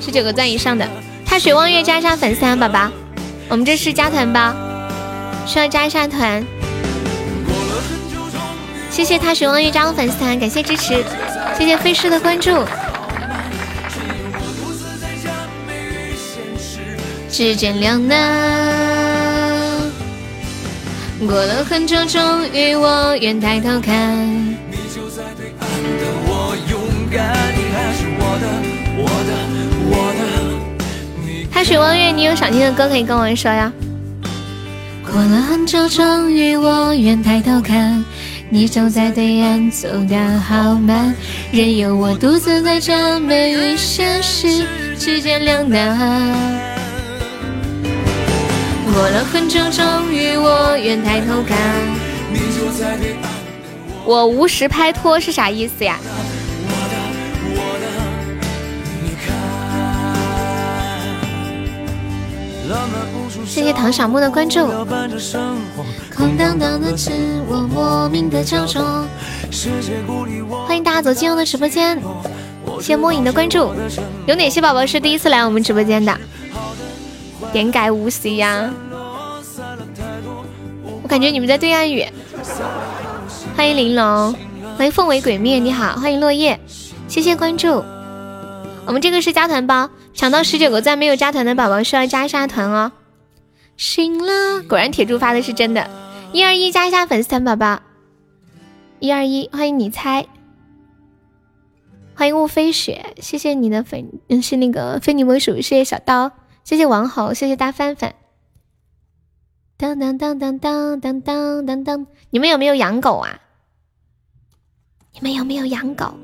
[0.00, 0.88] 十九个赞以上的，
[1.26, 2.90] 踏雪望月加一下粉丝团，宝宝，
[3.48, 4.54] 我们这是加团包，
[5.46, 6.42] 需要加一下团。
[8.90, 11.04] 谢谢踏雪望月加入粉丝团，感谢支持，
[11.58, 12.64] 谢谢飞逝的关注。
[17.30, 18.18] 之间两难，
[21.26, 24.26] 过了很久，终于我愿抬头看。
[24.70, 25.68] 你就在对岸
[25.98, 26.80] 的我勇
[27.10, 28.44] 敢，你还是我的
[31.52, 33.72] 踏雪望月，你有想听的歌可以跟我说呀。
[35.04, 38.04] 过了很久，终于我愿抬头看，
[38.50, 41.14] 你走在对岸，走得好慢，
[41.52, 44.66] 任由我独自在这美与现实
[44.98, 45.98] 之间两难。
[48.92, 51.58] 过了很久，终于我愿抬头看，
[54.04, 55.98] 我无时拍拖是啥意思呀？
[63.46, 64.66] 谢谢唐小木的关注。
[66.16, 67.10] 空荡荡的自
[67.48, 69.06] 我，莫名的焦灼。
[70.66, 72.00] 欢迎大家走进我的直播间。
[72.78, 73.74] 谢谢莫影的关注。
[74.26, 76.16] 有哪些宝宝是第一次来我们直播间的？
[77.52, 78.70] 点改无 C 呀。
[81.02, 82.12] 我感觉你们在对岸远。
[83.56, 84.34] 欢迎玲珑，
[84.76, 86.58] 欢迎凤尾鬼灭，你好，欢迎落叶，
[87.08, 87.84] 谢谢关注。
[88.86, 89.90] 我们这个是加团包。
[90.14, 92.92] 抢到十九个赞没有加团的宝宝需要加一下团哦。
[93.76, 95.90] 醒了，果然铁柱发的是真的。
[96.32, 97.82] 一二一加一下粉丝团宝宝，
[99.00, 100.26] 一二一欢迎你猜，
[102.14, 106.32] 欢迎雾飞雪，谢谢你的粉，嗯是那个非你莫属，谢谢小刀，
[106.64, 108.14] 谢谢王侯，谢谢大范范。
[109.76, 113.40] 当当当当当当当当当，你们有没有养狗啊？
[115.12, 116.14] 你们有没有养狗？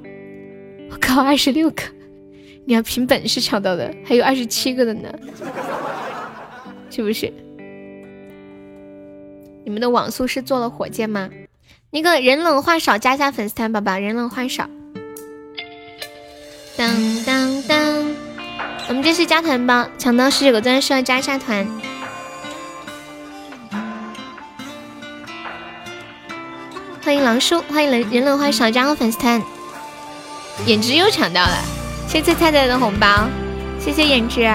[0.91, 1.83] 我靠，二十六个，
[2.69, 5.09] 你要凭本事抢到的，还有二十七个的呢，
[6.91, 7.33] 是不是？
[9.65, 11.31] 你们的网速是坐了火箭吗？
[11.89, 14.69] 那个人冷话少加一下粉丝团，宝宝，人冷话少。
[16.77, 18.15] 当当当，
[18.89, 21.67] 我们这是加团包，抢到十九个钻需要加一下团。
[27.03, 29.43] 欢迎狼叔，欢迎人人冷话少加个粉丝团。
[30.67, 31.57] 颜值又抢到了，
[32.09, 33.29] 谢谢菜菜的红包，
[33.79, 34.51] 谢谢颜值。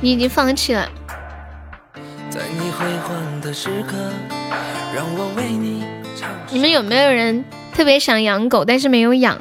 [0.00, 0.88] 你已经放弃了。
[6.50, 7.44] 你们有没有人
[7.74, 9.36] 特别想养狗，但是没有养？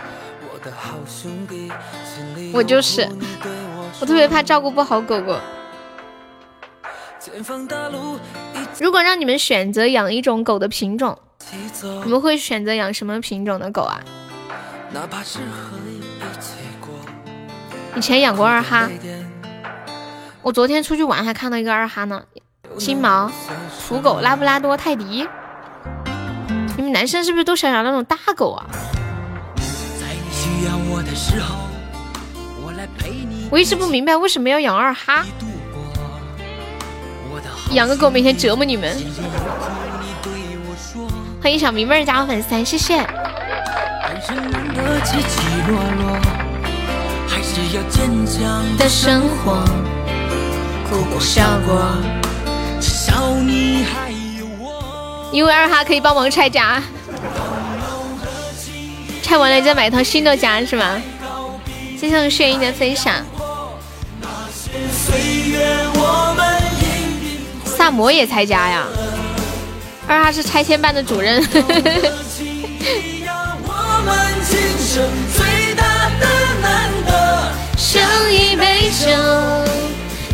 [2.52, 3.08] 我就是，
[4.00, 5.40] 我特别怕照顾不好狗狗。
[8.80, 11.18] 如果让你们选择养一种狗的品种，
[12.04, 14.00] 你们会选择养什么品种的狗啊？
[17.96, 18.90] 以前养过二哈，
[20.42, 22.24] 我昨天出去玩还看到一个二哈呢，
[22.78, 23.32] 金毛、
[23.88, 25.28] 土狗、拉布拉多、泰迪。
[26.78, 28.66] 你们男生是不是都想养那种大狗啊？
[33.50, 35.26] 我一直不明白为什么要养二哈。
[37.72, 38.96] 养个狗每天折磨你们。
[41.42, 43.06] 欢迎小迷妹加我粉丝，谢谢。
[48.78, 49.64] 的生活，
[50.90, 51.86] 哭过笑过，
[55.32, 56.82] 因为二哈可以帮忙拆家，
[59.22, 61.02] 拆完了再买一套新的家是吗？
[62.00, 63.16] 谢谢我炫音的分享。
[67.86, 68.84] 萨摩也拆家呀？
[70.08, 71.40] 二哈是拆迁办的主任。
[77.78, 78.02] 像
[78.34, 79.06] 一杯酒，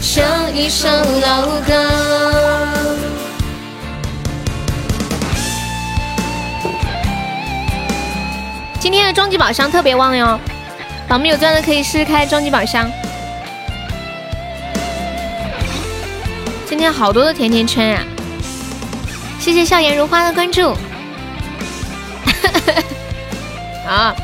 [0.01, 0.23] 像
[0.55, 1.73] 一首老歌。
[8.79, 10.39] 今天的终极宝箱特别旺哟，
[11.05, 12.89] 宝们有钻的可以试试开终极宝箱。
[16.71, 18.01] 今天好多的甜甜圈呀！
[19.41, 20.73] 谢谢笑颜如花的关注。
[23.85, 24.15] 啊，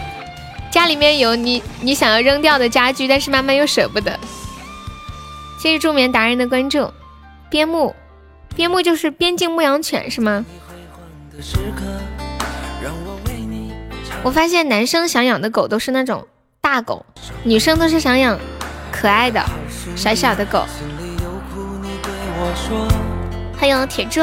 [0.71, 4.17] 家里面有你你想要扔掉的家具，但是妈妈又舍不得。
[5.61, 6.89] 谢谢助眠达人的关注。
[7.49, 7.93] 边牧，
[8.55, 10.45] 边牧就是边境牧羊犬是吗？
[14.23, 16.25] 我发现男生想养的狗都是那种
[16.61, 17.05] 大狗，
[17.43, 18.39] 女生都是想养
[18.89, 19.43] 可爱的
[19.97, 20.65] 小小的狗。
[23.59, 24.21] 欢迎铁柱，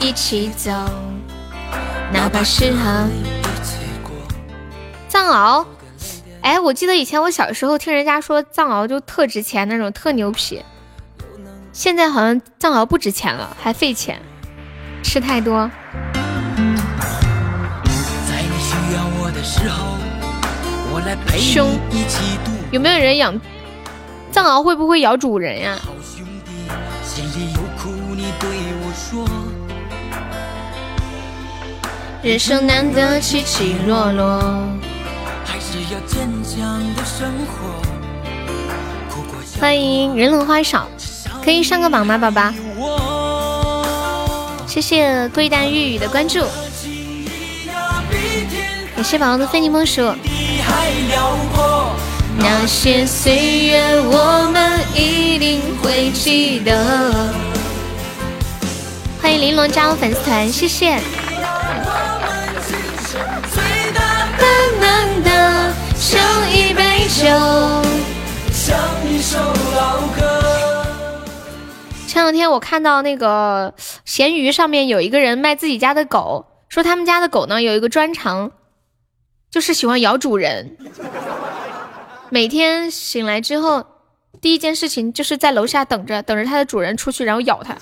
[0.00, 0.70] 一起走，
[2.10, 3.06] 哪怕是和
[5.08, 5.66] 藏獒。
[6.40, 10.64] 哎，我记得以前我小时候听人家说藏獒就特值钱，那种特牛皮。
[11.70, 14.18] 现在好像藏獒不值钱了，还费钱，
[15.02, 15.70] 吃太多。
[21.36, 21.68] 凶，
[22.70, 23.38] 有没有人养？
[24.32, 25.78] 藏獒会不会咬主人呀？
[32.22, 34.68] 人生难得起起落落，
[39.58, 40.86] 欢迎人冷花少，
[41.42, 42.52] 可以上个榜吗，宝宝？
[44.66, 46.44] 谢谢龟蛋玉宇的关注，
[48.94, 50.02] 感谢宝宝的非你莫属。
[52.40, 57.32] 那些岁月，我们一定会记得。
[59.20, 60.98] 欢迎玲珑加入粉丝团，谢谢。
[72.06, 78.52] 前两天我看到那个闲鱼上面有一个人卖自己家的狗，说他们家的狗呢有一个专长，
[79.50, 80.76] 就是喜欢咬主人。
[82.32, 83.84] 每天醒来之后，
[84.40, 87.76] 第一件事情就是在楼下等着，等着它的主人出去，然后咬它。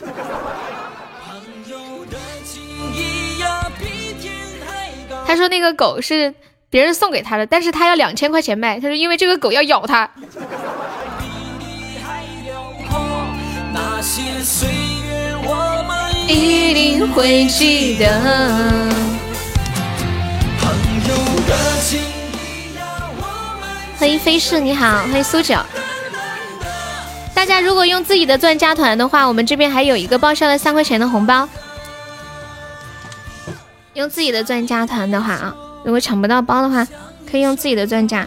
[5.27, 6.35] 他说那个狗是
[6.71, 8.81] 别人送给他的，但是他要两千块钱卖。
[8.81, 10.11] 他说因为这个狗要咬他。
[16.27, 18.09] 一定会记得
[20.59, 20.71] 朋
[21.07, 21.15] 友
[21.47, 22.18] 的情。
[23.99, 25.59] 欢迎飞逝，你好，欢迎苏九。
[27.35, 31.49] 大家如果用自己的钻加团的话，我们这边还有一个报销了三块钱的红包。
[33.95, 35.53] 用自己的钻加团的话啊，
[35.85, 36.87] 如果抢不到包的话，
[37.29, 38.25] 可以用自己的钻加。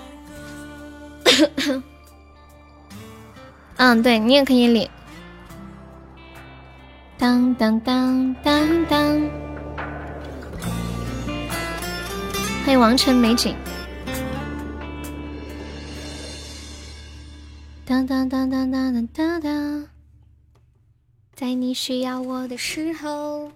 [3.78, 4.90] 嗯，对你也可以领。
[7.18, 9.00] 当当当当当！
[12.66, 13.56] 欢迎王城美景。
[17.92, 19.86] 当当当当当当当当，
[21.36, 23.52] 在你需要我的时候。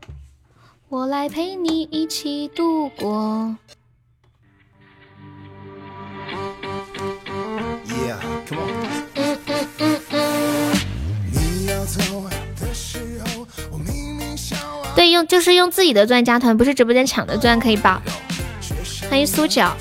[0.89, 3.55] 我来陪你一起度过。
[7.87, 9.05] Yeah，come on
[14.97, 18.01] 对，用就是用自己的钻加团，不是直播间抢的钻可以吧。
[19.09, 19.77] 欢迎苏角，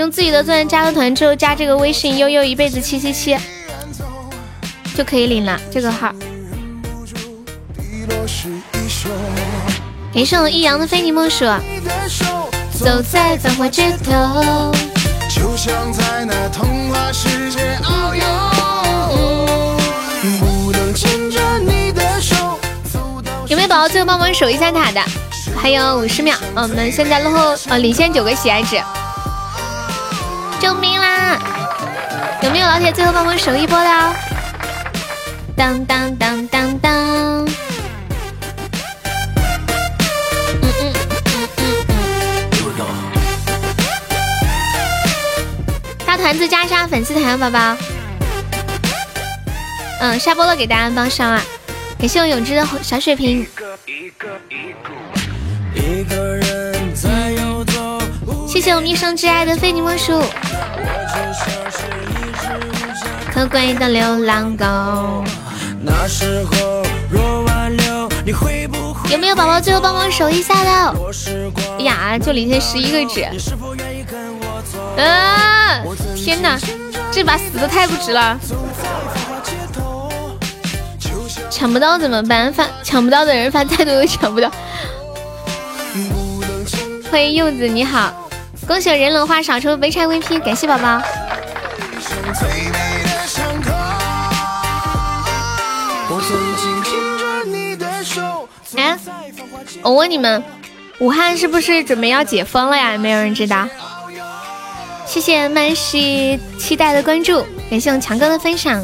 [0.00, 3.36] 用自己的钻加个团之后，加这个微信悠悠一辈子七七七，
[4.96, 6.10] 就可以领了这个号。
[10.14, 11.44] 感谢我易阳的非你莫属。
[12.72, 14.72] 走在繁华街头，
[15.28, 18.24] 就像在那童话世界遨游。
[23.48, 25.02] 有没有宝宝最后帮忙守一下塔的？
[25.54, 28.80] 还有五十秒，我们现在落后呃领先九个喜爱值。
[30.60, 31.38] 救命啦！
[32.42, 33.90] 有没有老铁最后帮我守一波的？
[35.56, 36.92] 当当当当当。
[36.92, 37.48] 嗯
[40.62, 42.84] 嗯嗯嗯嗯！
[46.06, 47.76] 大团子加上粉丝团，宝宝。
[50.00, 51.42] 嗯，下播了，给大家帮上啊！
[51.98, 53.46] 感谢我永志的小水瓶。
[58.50, 60.20] 谢谢我们一生挚爱的非你莫属。
[63.32, 64.66] 可贵的流浪狗。
[69.08, 70.94] 有没有宝宝最后帮忙守一下的？
[71.78, 73.22] 哎呀，就领先十一个值。
[75.00, 75.80] 啊！
[76.16, 76.58] 天哪，
[77.12, 78.36] 这把死的太不值了！
[81.48, 82.52] 抢不到怎么办？
[82.52, 84.50] 发抢不到的人发太多都抢不到。
[87.12, 88.12] 欢迎柚子，你好！
[88.70, 91.02] 恭喜人龙花少抽没拆 VP，感谢宝宝。
[98.76, 98.96] 哎，
[99.82, 100.40] 我问你们，
[101.00, 102.96] 武汉是不是准备要解封了呀？
[102.96, 103.66] 没有人知道。
[105.04, 108.80] 谢谢曼西期待的关注，感谢我强哥的分享。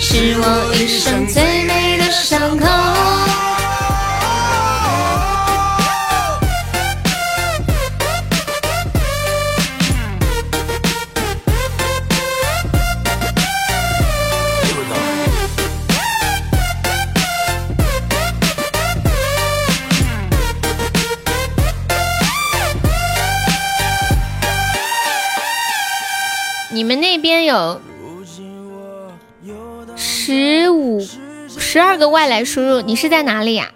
[0.00, 3.43] 是我一生最美的伤口。
[26.74, 27.80] 你们那边有
[29.94, 31.00] 十五、
[31.48, 33.72] 十二个外来输入，你是在哪里呀？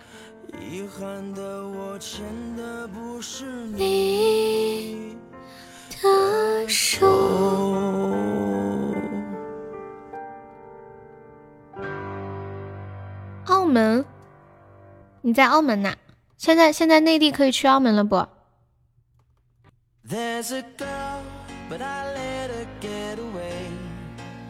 [3.77, 5.17] 你
[6.02, 7.07] 的手。
[13.47, 14.05] 澳门？
[15.20, 15.94] 你在澳门呐？
[16.36, 18.27] 现在现在内地可以去澳门了不？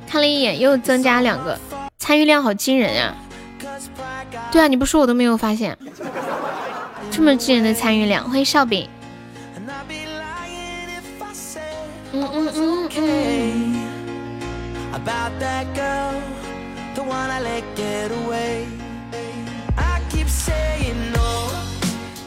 [0.08, 1.58] 看了一眼，又增加两个，
[1.98, 3.14] 参与量好惊人呀！
[4.50, 5.76] 对啊，你不说我都没有发现，
[7.10, 8.28] 这么惊人的参与量。
[8.28, 8.88] 欢迎笑饼。
[12.12, 13.74] 嗯嗯嗯嗯。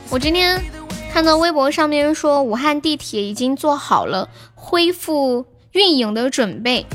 [0.10, 0.61] 我今天
[1.11, 6.85] 看到微博上面说，武汉地铁已经做好了恢复运营的准备。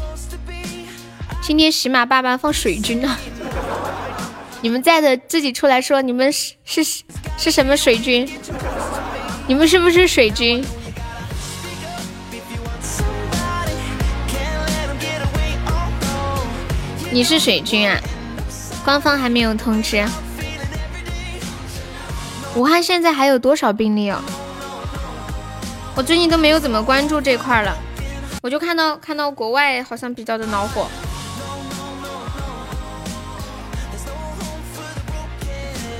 [1.47, 3.16] 今天喜马爸爸放水军呢，
[4.62, 6.84] 你们在的自己出来说，你们是是
[7.39, 8.28] 是什么水军？
[9.47, 10.65] 你们是不是水军？
[17.12, 17.97] 你是水军啊？
[18.84, 20.05] 官方还没有通知。
[22.57, 24.20] 武汉现在还有多少病例哦？
[25.94, 27.73] 我最近都没有怎么关注这块了，
[28.42, 30.89] 我就看到看到国外好像比较的恼火。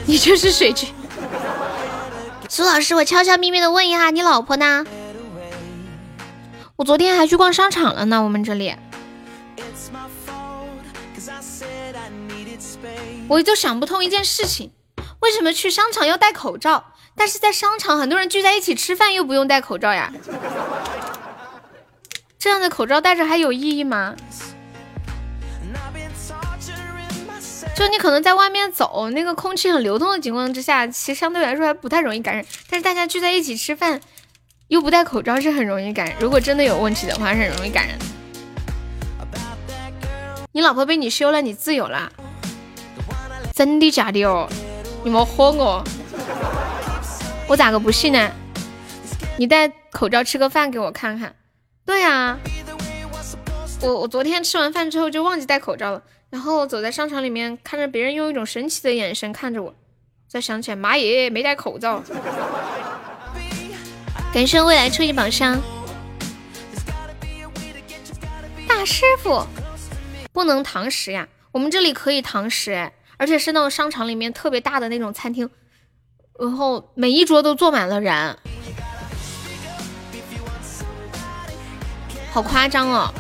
[0.07, 0.89] 你就是水军，
[2.49, 4.85] 苏老师，我悄悄咪咪的问一下，你老婆呢？
[6.77, 8.75] 我昨天还去逛商场了呢，我们这里。
[13.29, 14.71] 我就想不通一件事情，
[15.21, 20.13] 为什么去商场要戴口罩，但是在商场很多人聚在一起吃饭又不用戴口罩呀？
[22.39, 24.15] 这样的口罩戴着还有意义吗？
[27.77, 32.43] 就你可能在外面走，那个空气很流通的情况之下，其实相对来说还不太容易感染。
[32.71, 34.01] 但是大家聚在一起吃饭，
[34.69, 36.17] 又不戴口罩，是很容易感染。
[36.19, 37.99] 如果真的有问题的话，是很容易感染。
[40.53, 42.11] 你老婆被你休了，你自由了？
[43.53, 44.49] 真的假的哦？
[45.05, 45.85] 你莫唬我，
[47.47, 48.31] 我咋个不信呢？
[49.37, 51.37] 你戴口罩吃个饭给我看看。
[51.85, 52.39] 对呀，
[53.83, 56.03] 我我昨天吃完饭之后就忘记戴口罩了。
[56.29, 59.75] 然后走在商场里面，看着别人用一种神奇的眼神看着我，
[60.29, 62.03] 再想起来，妈耶，没戴口罩。
[64.33, 65.59] 感谢未来初级宝箱，
[68.69, 69.47] 大师傅
[70.33, 71.27] 不能堂食呀？
[71.53, 75.49] 我们这里可以堂食哎，而且是那种商场里面特别大的那种餐厅，
[76.39, 78.37] 然后每一桌都坐满了人，
[82.31, 83.15] 好夸张哦。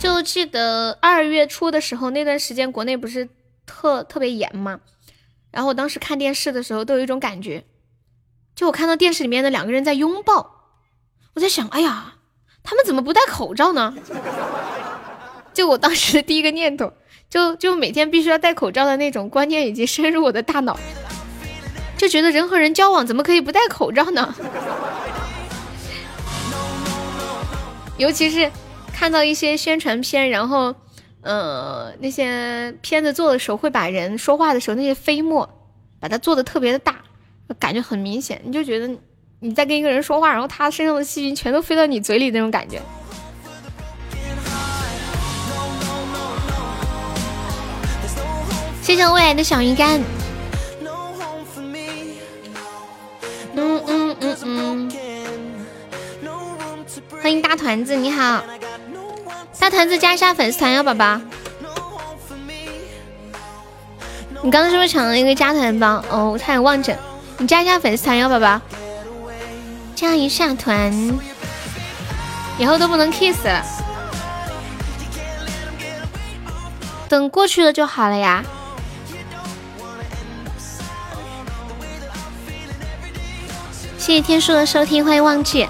[0.00, 3.28] 就记得二月初的时候，那段时间国内不是
[3.66, 4.80] 特特别严嘛，
[5.50, 7.64] 然后我当时看电视的时候都有一种感觉，
[8.56, 10.72] 就我看到电视里面的两个人在拥抱，
[11.34, 12.14] 我在想，哎呀，
[12.62, 13.94] 他们怎么不戴口罩呢？
[15.52, 16.94] 就我当时的第一个念头，
[17.28, 20.78] 就就每天必须要戴口罩的那种观念已经深入我的大脑，
[21.98, 24.34] 就觉得人和人交往怎么可以不戴口罩呢？
[27.98, 28.50] 尤其是。
[29.00, 30.74] 看到一些宣传片，然后，
[31.22, 35.48] 呃，那些片子做的时候会把人说话的时候那些飞沫，
[35.98, 36.96] 把它做的特别的大，
[37.58, 38.94] 感觉很明显，你就觉得
[39.38, 42.78] 你在跟一个人说话，然后他身上的细菌全都飞到你嘴里那种感觉。
[48.82, 49.98] 谢谢未来的小鱼干。
[53.54, 54.92] 嗯嗯嗯嗯。
[57.22, 58.44] 欢迎大团子，你好。
[59.60, 61.20] 大团子加一下粉丝团哟，宝宝。
[64.42, 66.02] 你刚刚是不是抢了一个加团包？
[66.08, 66.96] 哦，我差点忘记，
[67.36, 68.58] 你加一下粉丝团哟，宝宝。
[69.94, 70.90] 加一下团，
[72.56, 73.62] 以后都不能 kiss 了。
[77.06, 78.42] 等过去了就好了呀。
[83.98, 85.68] 谢谢天叔的收听，欢迎忘记。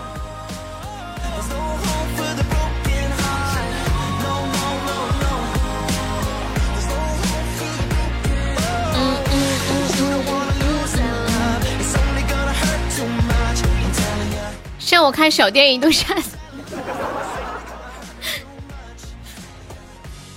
[15.05, 16.37] 我看小电影都吓死。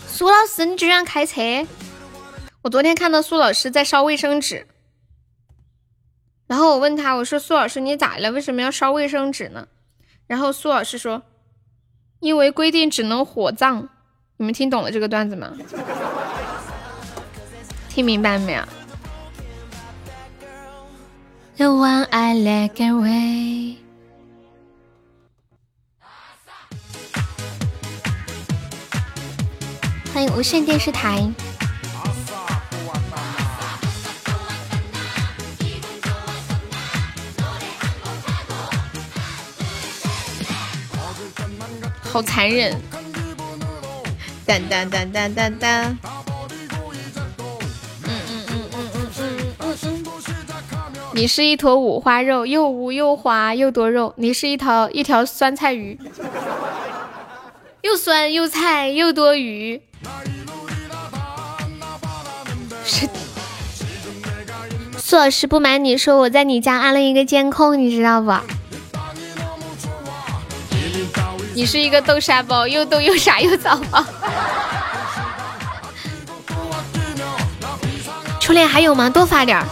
[0.08, 1.66] 苏老师，你居然开车？
[2.61, 4.66] 我昨天看到苏老师在烧卫生纸，
[6.48, 8.32] 然后我问他，我说苏老师你咋了？
[8.32, 9.67] 为什么要烧卫生纸呢？
[10.27, 11.24] 然后苏老师说，
[12.22, 13.90] 因为规定只能火葬。
[14.38, 15.53] 你们听懂了这个段子吗？
[17.90, 18.64] 听明白没有
[21.58, 23.83] ？The one I let away。
[30.14, 31.27] 欢迎无线电视台，
[42.03, 42.80] 好残忍！
[44.45, 45.98] 当当当当当当。
[48.03, 49.25] 嗯嗯嗯嗯嗯嗯
[49.59, 50.03] 嗯嗯。
[51.16, 54.14] 你是一坨五花肉，又污又滑又多肉。
[54.17, 56.00] 你是一条一条酸菜鱼，
[57.82, 59.82] 又酸又菜又多鱼。
[62.86, 63.10] 是
[64.98, 68.34] 苏老师， 不瞒你说，我在你家安了一个监控，你知道不？
[71.56, 74.03] 你是一个豆沙包，又逗又傻又早包。
[78.40, 79.10] 初恋还有吗？
[79.10, 79.66] 多发点儿。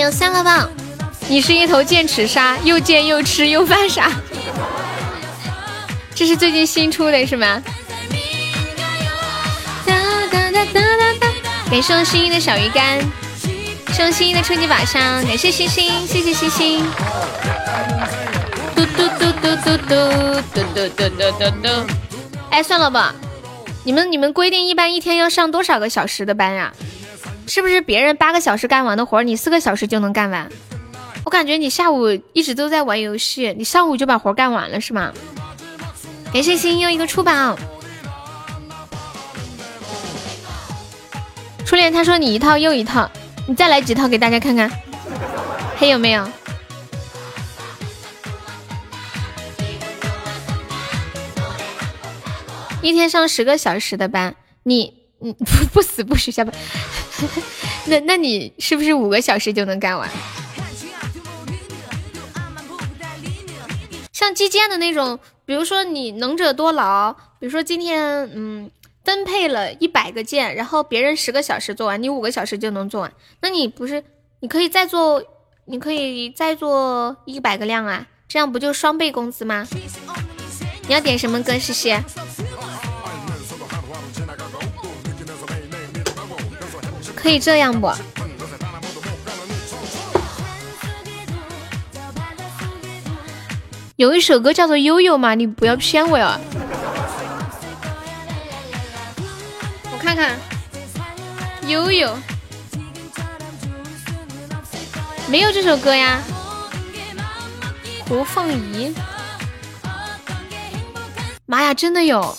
[0.00, 0.68] 有三个棒。
[1.28, 4.10] 你是一头剑齿鲨，又贱又吃又犯傻。
[6.14, 7.62] 这是最近新出的是吗？
[9.86, 9.94] 哒
[10.30, 11.28] 哒哒哒哒哒！
[11.70, 12.98] 感谢我心仪的小鱼干，
[13.92, 16.84] 送心仪的初级宝箱，感谢星星，谢谢星星。
[18.74, 21.86] 嘟嘟嘟嘟嘟嘟嘟嘟嘟嘟嘟嘟。
[22.50, 23.14] 哎，算了吧，
[23.84, 26.72] 你们你们规定一般一天要上多少个小时的班呀？
[27.50, 30.48] 是不是别人八个小时干完的活，你四个小时就能干完？
[31.24, 35.12] 我感觉你下午一直都在玩游戏，你上午就把活干完了是吗？
[36.32, 37.58] 感谢心又一个出宝，
[41.66, 43.10] 初恋他说你一套又一套，
[43.48, 44.70] 你再来几套给大家看看，
[45.76, 46.24] 还有没有？
[52.80, 56.54] 一天上十个小时的班，你你不不死不许下班，
[57.86, 60.08] 那那你是不是五个小时就能干完？
[64.12, 68.70] 像击剑的那种，比如说你能者多劳，比如说今天嗯
[69.02, 74.04] 分配了一百个剑，然后别人十个小时做完，你五个小时就能做完，那你不是
[74.40, 75.22] 你可以再做，
[75.64, 79.66] 你可以再做一百个量啊，这样不就双倍工资吗？
[80.86, 82.02] 你要点什么歌，谢谢？
[87.22, 87.92] 可以这样不？
[93.96, 96.40] 有一首歌叫做《悠悠》嘛，你不要骗我呀！
[99.92, 100.38] 我看看，
[101.68, 102.18] 悠悠
[105.28, 106.22] 没有这首歌呀。
[108.08, 108.92] 胡凤仪，
[111.44, 112.34] 妈呀，真的有，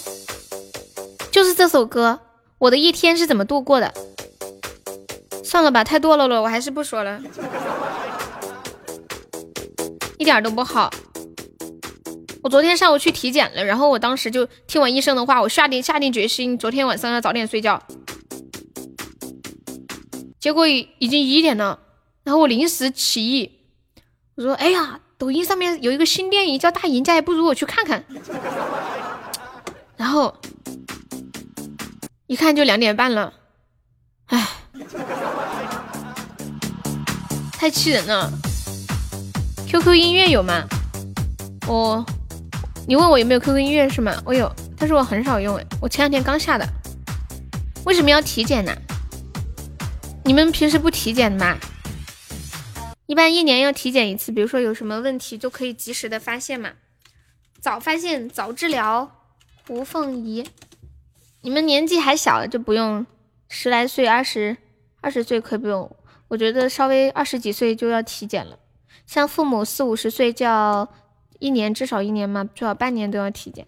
[1.32, 2.20] 就是这首歌。
[2.58, 3.94] 我的一天是怎么度过的？
[5.52, 7.22] 算了吧，太堕落了，我还是不说了，
[10.18, 10.90] 一点都不好。
[12.42, 17.84] 我昨天上午去体检了，然后我当时就听完医生的话，我下定下定决心，昨天晚上要早点睡觉。
[20.40, 21.80] 结果已已经一点了，
[22.24, 23.60] 然后我临时起意，
[24.36, 28.06] 我说：“哎呀，抖音上面有一个新电影叫《大赢家》，不如我去看看。”
[29.98, 30.34] 然后
[32.28, 33.34] 一看就两点半了，
[34.28, 34.61] 唉。
[37.58, 38.32] 太气人了
[39.68, 40.68] ！QQ 音乐有吗？
[41.68, 42.06] 我，
[42.88, 44.20] 你问我有没有 QQ 音乐是吗？
[44.26, 46.68] 我有，但是我很少用哎，我前两天刚下的。
[47.86, 48.76] 为什么要体检呢？
[50.26, 51.58] 你们平时不体检的吗？
[53.06, 56.72] 一般一年要体检一次，比如说有什么问题就可以及时的发现嘛，
[57.60, 59.12] 早发现早治疗。
[59.68, 60.44] 吴凤仪，
[61.42, 63.06] 你们年纪还小就不用，
[63.48, 64.58] 十来岁、二十
[65.02, 65.90] 二十岁可以不用。
[66.30, 68.58] 我觉得稍微二十几岁就要体检了，
[69.06, 70.88] 像父母四五十岁就要
[71.40, 73.68] 一年至少一年嘛，最少半年都要体检。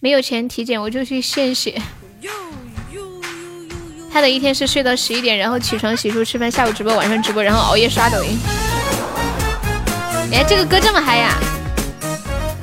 [0.00, 1.80] 没有钱体检，我就去献血。
[4.10, 8.38] 他的一天是睡到十一点，然后起床洗漱吃饭，下午直播，晚上直播，然后熬夜刷抖音。
[10.32, 11.38] 哎，这个歌这么嗨呀，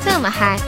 [0.04, 0.60] 这么嗨。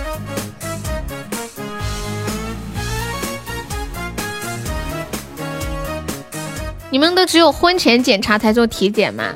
[6.91, 9.33] 你们都只有婚前检查才做体检吗？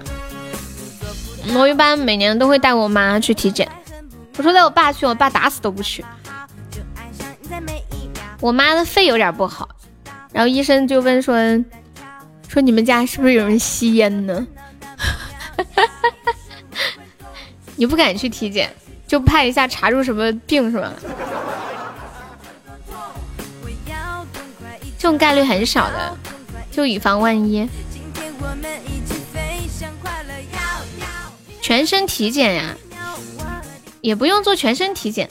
[1.55, 3.67] 我一般每年都会带我妈去体检。
[4.37, 6.03] 我说带我爸去，我爸打死都不去。
[8.41, 9.69] 我妈的肺有点不好，
[10.33, 11.35] 然后医生就问说
[12.49, 14.45] ：“说你们家是不是有人吸烟呢？”
[17.77, 18.69] 你不敢去体检，
[19.07, 20.91] 就怕一下查出什么病是吧？
[24.97, 26.17] 这种概率很少的。
[26.75, 27.69] 就以防万一，
[31.61, 32.75] 全身体检呀，
[34.01, 35.29] 也不用做全身体检，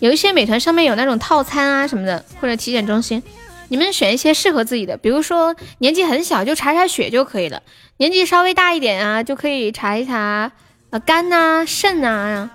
[0.00, 3.22] 有一些美团上面有那种套餐啊什么的，或者体检中心，
[3.68, 7.62] 你们选一些适合自己的，比如说年纪很小就查查血就可以了，
[7.98, 10.50] 年纪稍微大一点啊就可以查一查
[10.90, 12.50] 呃肝呐、肾呐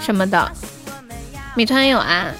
[0.00, 0.50] 什么的，
[1.54, 2.32] 美团有啊，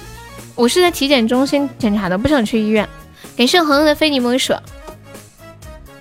[0.55, 2.89] 我是在体检中心检查的，不想去医院。
[3.37, 4.55] 感谢恒恒的非你莫属，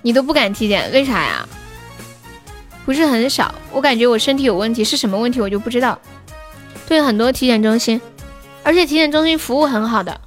[0.00, 1.47] 你都不敢体检，为啥呀？
[2.86, 6.00] 不是很少，我感觉我身体有问题，是什么问题我就不知道。
[6.89, 8.00] 对很多体检中心，
[8.62, 10.18] 而且体检中心服务很好的，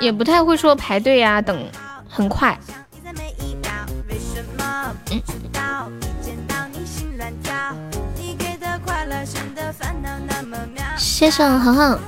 [0.00, 1.68] 也不太会说排队呀等，
[2.08, 2.58] 很快。
[10.96, 12.00] 谢谢恒恒。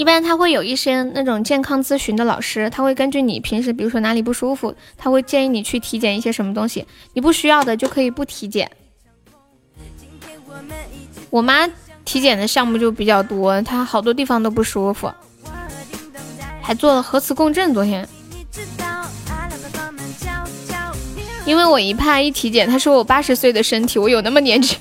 [0.00, 6.86] 一般他会有一些那种健康咨询的老师，他会根据你平时，比如说哪里不舒服，他会建议你去体检一些什么东西。
[7.12, 8.70] 你不需要的就可以不体检。
[11.28, 11.68] 我妈
[12.06, 15.12] 体检的项目就比较多，她好多地方都不舒服，
[16.62, 17.74] 还做了核磁共振。
[17.74, 18.08] 昨天，
[21.44, 24.78] 因为我一怕一体检，他说我八十岁的身体，我有那么年轻？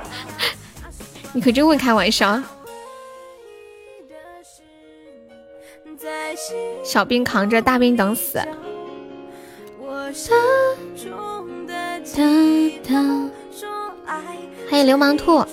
[1.32, 2.38] 你可真会开玩笑。
[6.88, 8.40] 小兵扛着，大兵等死。
[14.70, 15.44] 欢迎流氓兔。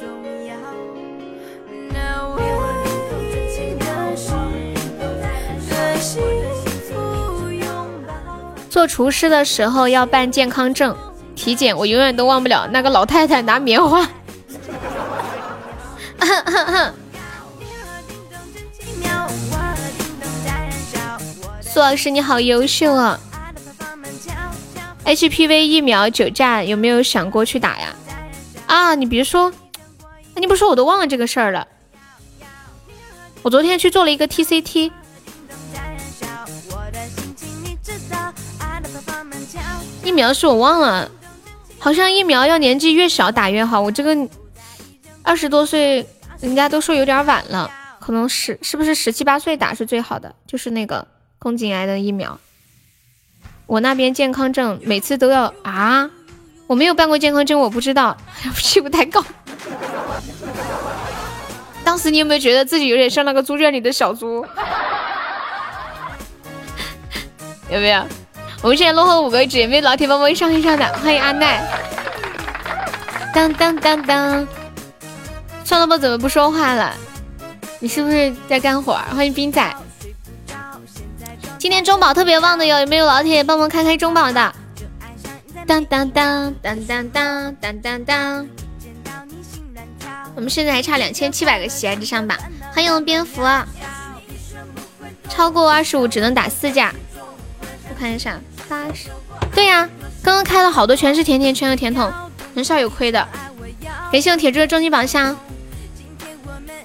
[8.69, 10.95] 做厨师的时候要办健康证，
[11.35, 14.07] 体检我永远都忘不了那个老太太拿棉花。
[21.75, 23.19] 苏老师你好优秀啊
[25.03, 27.93] ！HPV 疫苗九价有没有想过去打呀？
[28.65, 29.51] 啊，你别说，
[30.33, 31.67] 那你不说我都忘了这个事儿了。
[33.41, 34.89] 我昨天去做了一个 TCT，
[40.01, 41.11] 疫苗是我忘了，
[41.77, 43.81] 好像疫苗要年纪越小打越好。
[43.81, 44.15] 我这个
[45.23, 46.07] 二十多岁，
[46.39, 50.33] 人家都说有点晚了，可能是是不是十七八岁打是最好的？
[50.47, 51.05] 就是那个。
[51.39, 52.39] 宫颈癌的疫苗，
[53.67, 56.09] 我那边健康证每次都要啊！
[56.67, 58.17] 我没有办过健康证，我不知道，
[58.57, 59.23] 屁股太高。
[61.83, 64.43] 当时你有没有觉得自己有点像那个猪圈里的小猪？
[67.69, 68.03] 有没有？
[68.63, 70.85] 我们现在落后五个位置，有没有老铁帮忙上一上的？
[70.97, 71.63] 欢迎阿奈。
[73.33, 74.47] 当当当当，
[75.63, 76.95] 算了吧，怎么不说话了？
[77.79, 78.93] 你是不是在干活？
[79.13, 79.75] 欢迎冰仔。
[81.65, 84.53] 今天中宝特别旺的哟，有没有老铁帮忙开开中宝的？
[85.65, 88.47] 当当当当当当当当当！
[90.35, 92.37] 我们现在还差两千七百个喜爱值上榜。
[92.71, 93.41] 欢迎蝙蝠，
[95.27, 96.93] 超过二十五只能打四架。
[97.59, 99.09] 我看一下，八十。
[99.55, 99.89] 对呀，
[100.21, 102.13] 刚刚开了好多，全是甜甜圈和甜筒，
[102.53, 103.27] 很少有亏的。
[104.11, 105.35] 感谢我铁柱的终极宝箱，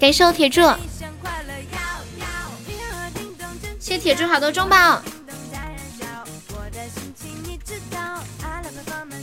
[0.00, 0.62] 感谢我铁柱。
[3.90, 5.02] 谢铁柱好多中宝，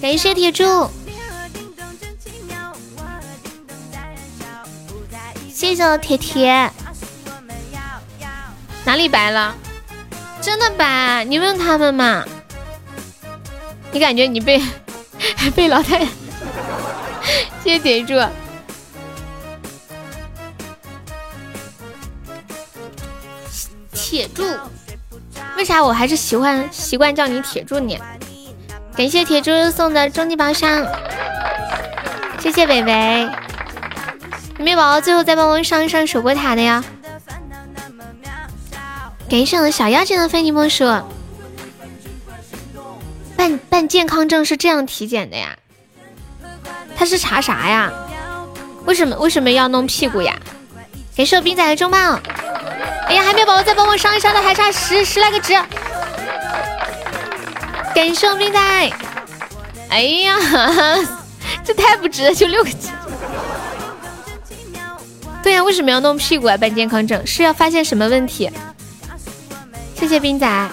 [0.02, 0.90] 感谢铁柱，
[5.54, 6.70] 谢谢我铁铁。
[8.84, 9.56] 哪里白了？
[10.42, 11.24] 真的白？
[11.24, 12.26] 你问他们嘛。
[13.94, 14.62] 你感觉你被
[15.56, 16.00] 被老太？
[17.64, 18.16] 谢谢铁柱。
[24.10, 24.42] 铁柱，
[25.58, 28.00] 为啥我还是喜欢习惯叫你铁柱呢？
[28.96, 30.88] 感谢铁柱送的终极宝箱，
[32.40, 33.30] 谢谢北北。
[34.60, 36.82] 有没有宝宝最后再帮我上一上守波塔的呀？
[39.30, 40.86] 感谢我的小妖精的非你莫属。
[43.36, 45.58] 办办健康证是这样体检的呀？
[46.96, 47.92] 他是查啥呀？
[48.86, 50.34] 为什么为什么要弄屁股呀？
[51.14, 52.22] 感谢我冰仔的中棒。
[53.08, 55.54] 哎呀，还没有宝宝再帮我上一上的，还差十十来个值。
[57.96, 58.60] 感谢我冰仔。
[59.90, 60.38] 哎呀，
[61.64, 62.90] 这太不值了，就六个值。
[65.42, 66.58] 对呀，为什么要弄屁股啊？
[66.58, 68.52] 办健康证是要发现什么问题？
[69.96, 70.70] 谢谢冰仔。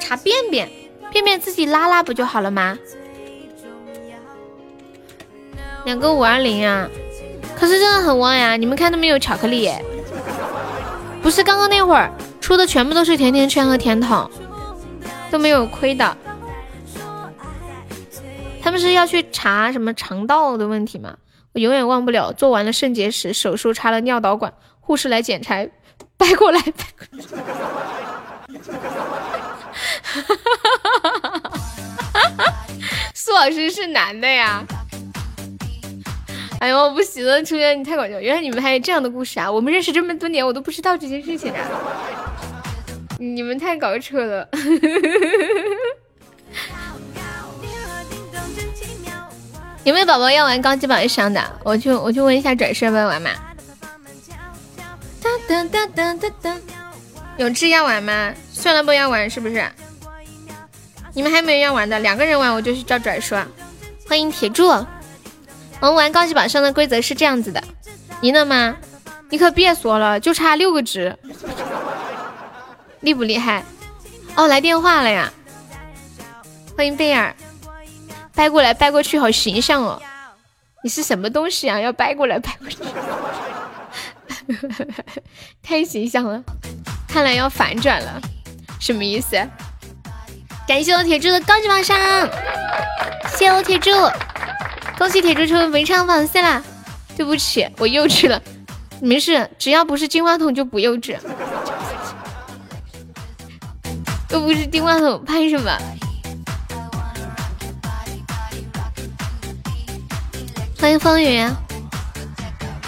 [0.00, 0.68] 查便便。
[1.10, 2.78] 便便自己拉拉不就好了吗？
[5.84, 6.88] 两个五二零啊，
[7.56, 8.56] 可是真的很旺呀！
[8.56, 9.70] 你们看都没有巧克力，
[11.22, 14.30] 不是刚刚那会儿出的全部都是甜甜圈和甜筒，
[15.30, 16.16] 都没有亏的。
[18.62, 21.16] 他们是要去查什么肠道的问题吗？
[21.52, 25.66] 我永远忘不了做完了肾结石手术插了尿导管，护士来检查，
[26.18, 26.62] 掰过来。
[30.02, 30.22] 哈
[33.14, 34.64] 苏老师是男的呀？
[36.60, 38.20] 哎呦，我不行了，初见你太搞笑！
[38.20, 39.50] 原来你们还有这样的故事啊！
[39.50, 41.58] 我们认识这么多年，我都不知道这件事情啊！
[43.18, 44.48] 你们太搞扯了！
[49.84, 51.42] 有没有宝宝要玩高级宝箱的？
[51.64, 53.30] 我去我去问一下转身问玩嘛。
[55.22, 56.56] 哒哒哒哒哒，
[57.38, 58.34] 有志要玩吗？
[58.52, 59.64] 算了，不要玩是不是？
[61.14, 63.42] 你们还没有要玩的，两个人玩我就去叫拽说。
[64.08, 64.86] 欢迎铁柱，我
[65.82, 67.62] 们玩高级宝箱的规则是这样子的，
[68.22, 68.76] 赢了吗？
[69.28, 71.16] 你可别说了，就差六个值，
[73.00, 73.64] 厉不厉害？
[74.34, 75.32] 哦，来电话了呀！
[76.76, 77.34] 欢迎贝尔，
[78.34, 80.00] 掰过来掰过去，好形象哦！
[80.82, 81.78] 你是什么东西啊？
[81.78, 82.78] 要掰过来掰过去，
[85.62, 86.42] 太形象了！
[87.06, 88.20] 看来要反转了，
[88.80, 89.36] 什么意思？
[90.70, 91.98] 感谢我铁柱的高级宝箱，
[93.36, 93.90] 谢我铁柱，
[94.96, 96.62] 恭喜铁柱成为文昌榜四啦！
[97.16, 98.40] 对不起，我幼稚了，
[99.00, 101.18] 没事，只要不是金话筒就不幼稚，
[104.30, 105.76] 又不是金话筒，拍什么？
[110.78, 111.44] 欢迎风雨，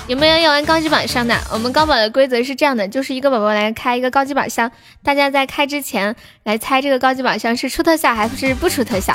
[0.08, 1.34] 有没有要玩高级宝箱的？
[1.52, 4.70] 我们高宝的规则是这样的，就是一个宝宝来开一个高级宝箱，
[5.02, 9.14] 大家在开之前来猜这个高级宝箱是出特效还是不出特效。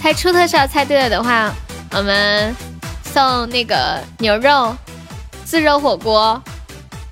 [0.00, 1.52] 猜出特效猜对了的话，
[1.92, 2.54] 我们
[3.02, 4.74] 送那个牛肉
[5.44, 6.40] 自热火锅，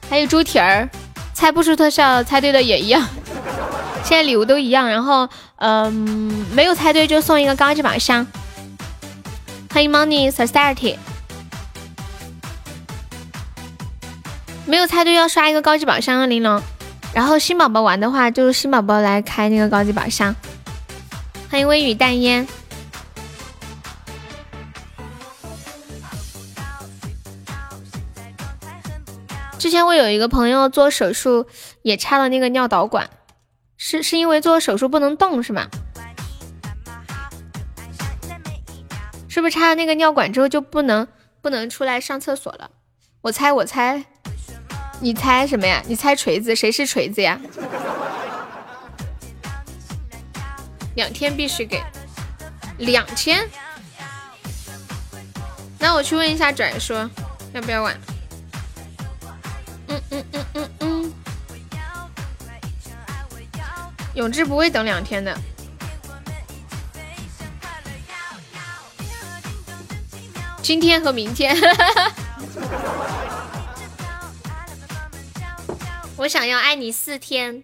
[0.08, 0.88] 还有猪蹄儿。
[1.34, 3.06] 猜不出特效，猜对的也一样。
[4.02, 8.26] 现在礼物都一样，然后嗯，没有猜对就送一个高级宝箱。
[9.70, 10.96] 欢迎 Money Society，
[14.68, 16.62] 没有猜对要刷一个高级宝箱啊，玲珑。
[17.14, 20.36] 然后新宝宝玩的话，就是新宝宝来开那个高级宝箱。
[21.50, 22.46] 欢迎微雨淡烟。
[29.58, 31.46] 之前我有一个朋友做手术，
[31.80, 33.08] 也插了那个尿导管，
[33.78, 35.66] 是是因为做手术不能动是吗？
[39.30, 41.08] 是不是插了那个尿管之后就不能
[41.40, 42.70] 不能出来上厕所了？
[43.22, 44.04] 我猜我猜，
[45.00, 45.82] 你猜什么呀？
[45.86, 46.54] 你猜锤子？
[46.56, 47.38] 谁是锤子呀？
[50.96, 51.82] 两天必须给，
[52.78, 53.48] 两天。
[55.78, 57.08] 那我去问一下拽说，
[57.52, 57.96] 要不要玩？
[59.86, 61.12] 嗯嗯嗯嗯嗯，
[64.14, 65.38] 永志不会等两天的。
[70.60, 71.56] 今天和明天，
[76.18, 77.62] 我想要爱你四天，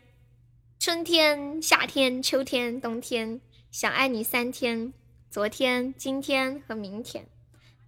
[0.79, 3.41] 春天、夏天、秋天、冬天，
[3.73, 4.93] 想爱你三天，
[5.29, 7.27] 昨天、今天和明天，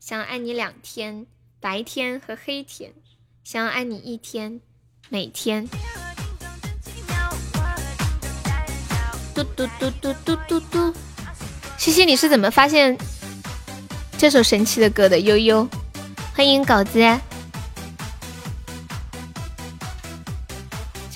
[0.00, 1.24] 想爱你两天，
[1.60, 2.92] 白天和黑天，
[3.44, 4.60] 想要爱你一天，
[5.08, 5.68] 每天。
[9.32, 10.92] 嘟嘟嘟嘟嘟嘟嘟，
[11.78, 12.98] 西西，你是怎么发现？
[14.18, 15.20] 这首神奇的歌的？
[15.20, 15.68] 悠悠，
[16.34, 16.98] 欢迎稿子，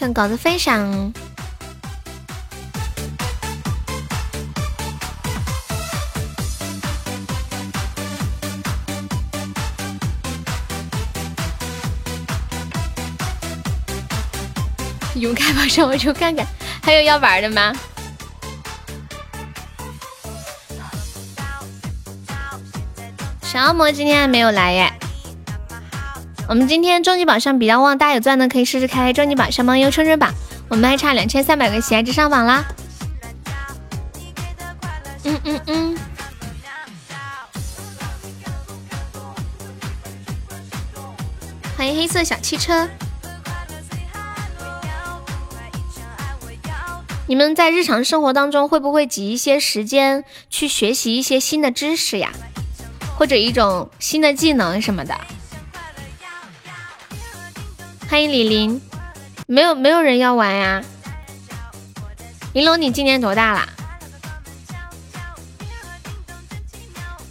[0.01, 0.81] 向稿子分享。
[15.17, 16.47] 勇开宝上我就看看，
[16.83, 17.71] 还有要玩的吗？
[23.43, 25.00] 小恶魔今天还没有来耶。
[26.51, 29.79] 我们今天终极宝箱比较旺，大家有钻的可以试试开终极宝箱吗？
[29.79, 30.35] 优冲冲榜，
[30.69, 32.65] 我们还差两千三百个喜爱值上榜啦。
[35.23, 35.99] 嗯嗯嗯。
[41.77, 42.89] 欢迎黑色小汽车。
[47.29, 52.33] 你们在日常生活当中会不会挤一些时间去学习一些新的知识呀？
[53.17, 55.17] 或者一种新的技能什么的，
[58.11, 58.81] 欢迎李林，
[59.47, 60.83] 没有没有人要玩呀？
[62.55, 63.69] 玲珑，你今年多大啦？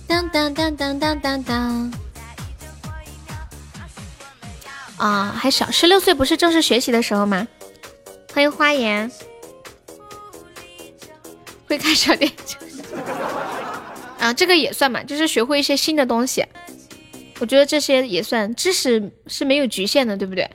[0.08, 1.94] 当当当当当当当。
[4.96, 7.46] 啊，还小，十六岁不是正式学习的时候吗？
[8.34, 9.12] 欢迎花颜，
[11.68, 12.38] 会开小电影。
[14.18, 16.46] 啊，这个也算嘛，就是学会一些新的东西。
[17.42, 20.50] 我觉得这些也算知识是没有局限的，对不对？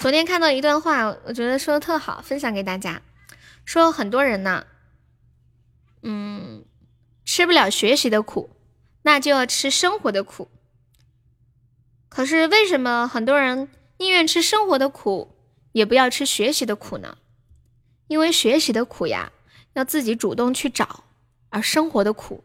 [0.00, 3.02] 昨天看到一段话，我觉得说的特好，分享给大家。
[3.66, 4.64] 说很多人呢，
[6.00, 6.64] 嗯，
[7.26, 8.48] 吃不了学习的苦，
[9.02, 10.48] 那就要吃生活的苦。
[12.08, 15.36] 可是为什么很多人宁愿吃生活的苦，
[15.72, 17.18] 也不要吃学习的苦呢？
[18.06, 19.30] 因为学习的苦呀，
[19.74, 21.04] 要自己主动去找，
[21.50, 22.42] 而生活的苦，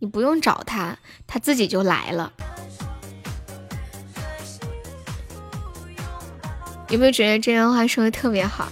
[0.00, 2.32] 你不用找他，他自己就来了。
[6.88, 8.68] 有没有觉得这段话说的特别好？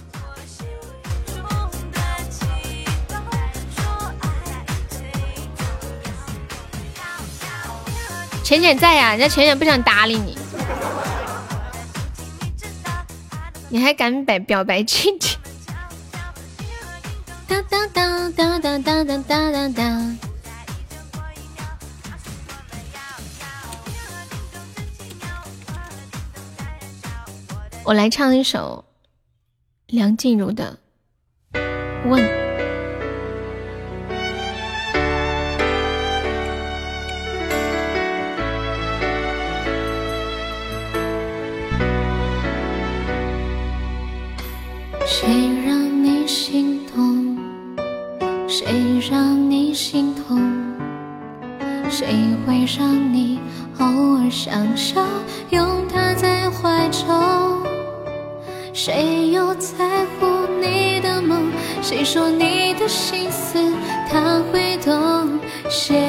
[8.43, 10.37] 浅浅在呀，人家浅浅不想搭理你，
[13.69, 15.35] 你还敢表表白亲亲？
[17.47, 20.17] 当当当当当当当当当。
[27.87, 28.83] 我来唱一首
[29.85, 30.79] 梁静茹的
[32.09, 32.19] 《问》。
[45.05, 45.29] 谁
[45.63, 47.37] 让你心动？
[48.49, 48.65] 谁
[49.11, 50.41] 让你心痛？
[51.91, 52.07] 谁
[52.47, 53.39] 会让你
[53.77, 55.04] 偶尔想笑，
[58.85, 61.51] 谁又在乎你的梦？
[61.81, 63.57] 谁说你的心思
[64.07, 65.39] 他会懂？
[65.71, 66.04] 谁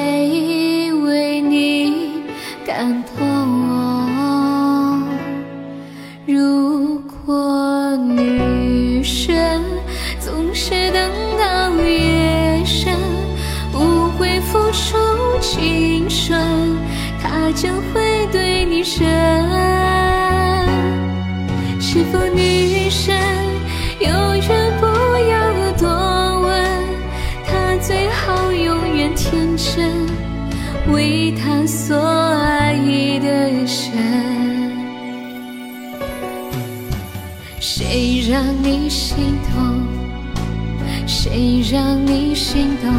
[41.68, 42.94] 让你心动？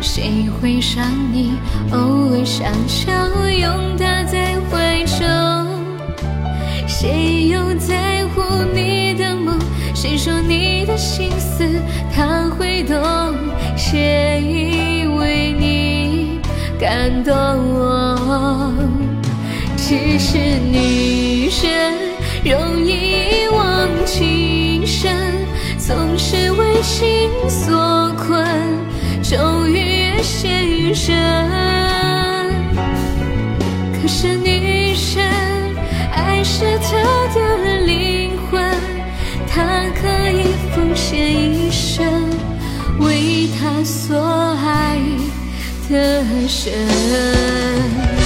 [0.00, 1.52] 谁会让你
[1.90, 1.98] 偶
[2.30, 3.10] 尔想笑，
[3.50, 5.26] 拥他在怀中？
[6.86, 9.58] 谁又在乎你的梦？
[9.96, 11.66] 谁说你的心思
[12.14, 13.34] 他会懂？
[13.76, 16.40] 谁为你
[16.78, 17.34] 感动？
[19.76, 21.94] 只是女人
[22.44, 25.10] 容易遗忘情深，
[25.88, 28.46] 总是为情所困，
[29.22, 31.16] 终于越陷越深。
[33.94, 35.48] 可是女人。
[36.12, 36.88] 爱是她
[37.34, 38.62] 的灵魂，
[39.48, 42.04] 她可以奉献一生，
[42.98, 45.00] 为她所爱
[45.88, 48.17] 的人。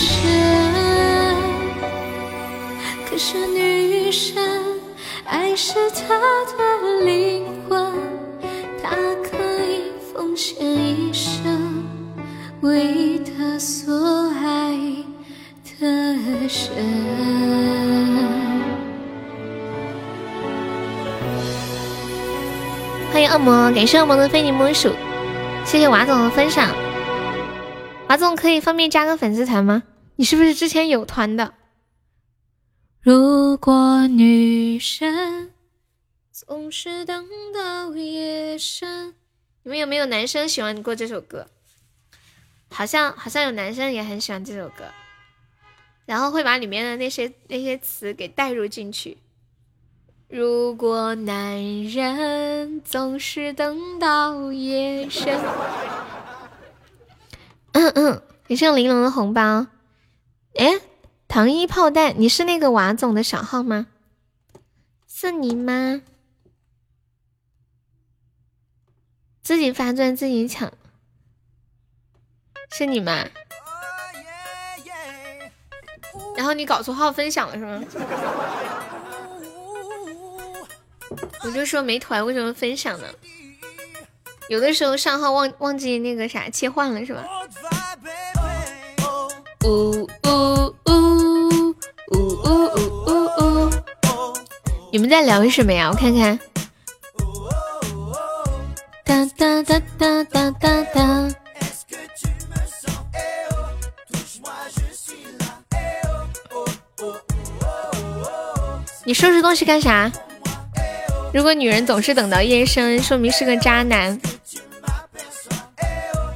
[0.00, 1.36] 神。
[3.08, 4.42] 可是女神，
[5.24, 6.18] 爱是她
[6.56, 7.92] 的灵魂。
[8.82, 11.84] 她可以奉献一生，
[12.62, 13.92] 为他所
[14.42, 14.72] 爱
[15.78, 16.50] 的人。
[23.12, 24.90] 欢迎恶魔，感谢恶魔的非你莫属，
[25.64, 26.68] 谢谢瓦总的分享。
[28.08, 29.82] 瓦总可以方便加个粉丝团吗？
[30.20, 31.54] 你是不是之前有团的？
[33.00, 35.50] 如果女神。
[36.30, 39.14] 总是等到夜深。
[39.62, 41.46] 你们有没有男生喜欢过这首歌？
[42.68, 44.84] 好像好像有男生也很喜欢这首歌，
[46.04, 49.16] 然后会把里面的那些那些词给带入进去。
[50.28, 55.40] 如果男人总是等到夜深，
[57.72, 59.66] 嗯嗯，你是玲珑的红包。
[60.54, 60.80] 哎，
[61.28, 63.86] 糖衣炮弹，你是那个瓦总的小号吗？
[65.06, 66.02] 是你吗？
[69.42, 70.72] 自己发钻自己抢，
[72.72, 73.26] 是你吗？
[76.36, 77.84] 然后你搞错号分享了是吗？
[81.42, 83.06] 我就说没团为什么分享呢？
[84.48, 87.24] 有的时候上号忘忘记那个啥切换了是吧？
[89.64, 90.06] 呜呜
[90.86, 91.74] 呜呜
[92.12, 92.50] 呜呜
[93.36, 93.70] 呜呜，
[94.90, 95.90] 你们在聊什么呀？
[95.90, 96.38] 我看看。
[99.04, 101.28] 哒哒哒哒哒哒哒。
[109.04, 110.10] 你收拾东西干啥？
[111.34, 114.18] 如果女人总是等到夜深，说明是个渣男。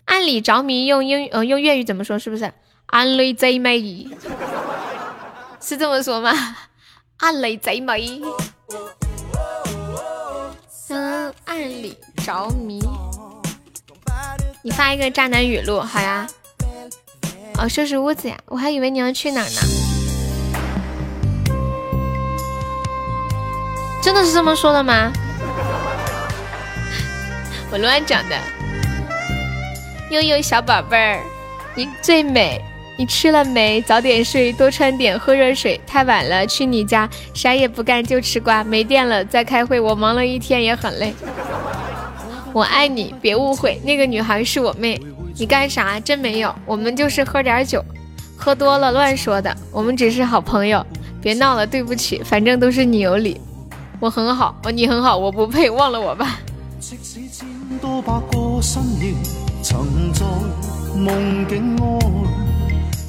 [0.04, 2.18] 按理着迷用英呃用粤语怎么说？
[2.18, 2.52] 是不是？
[2.86, 4.08] 暗里贼美，
[5.60, 6.32] 是这么说吗？
[7.18, 8.20] 暗里贼美。
[10.88, 12.80] 嗯，暗里着迷。
[14.62, 16.26] 你发一个渣男语录，好呀。
[17.58, 19.60] 哦，收拾屋子呀，我还以为你要去哪呢。
[24.02, 25.10] 真的是这么说的吗？
[27.72, 28.38] 我乱讲的。
[30.10, 31.22] 悠悠小宝贝儿，
[31.74, 32.62] 你最美。
[32.96, 33.82] 你吃了没？
[33.82, 35.80] 早点睡，多穿点，喝热水。
[35.86, 38.62] 太晚了，去你家，啥也不干就吃瓜。
[38.62, 39.80] 没电了，在开会。
[39.80, 41.12] 我忙了一天也很累。
[42.52, 45.00] 我爱你，别误会，那个女孩是我妹。
[45.36, 45.98] 你干啥？
[45.98, 47.84] 真没有，我们就是喝点酒，
[48.36, 49.52] 喝多了乱说的。
[49.72, 50.86] 我们只是好朋友，
[51.20, 53.40] 别闹了，对不起，反正都是你有理。
[53.98, 56.38] 我很好，你很好，我不配，忘了我吧。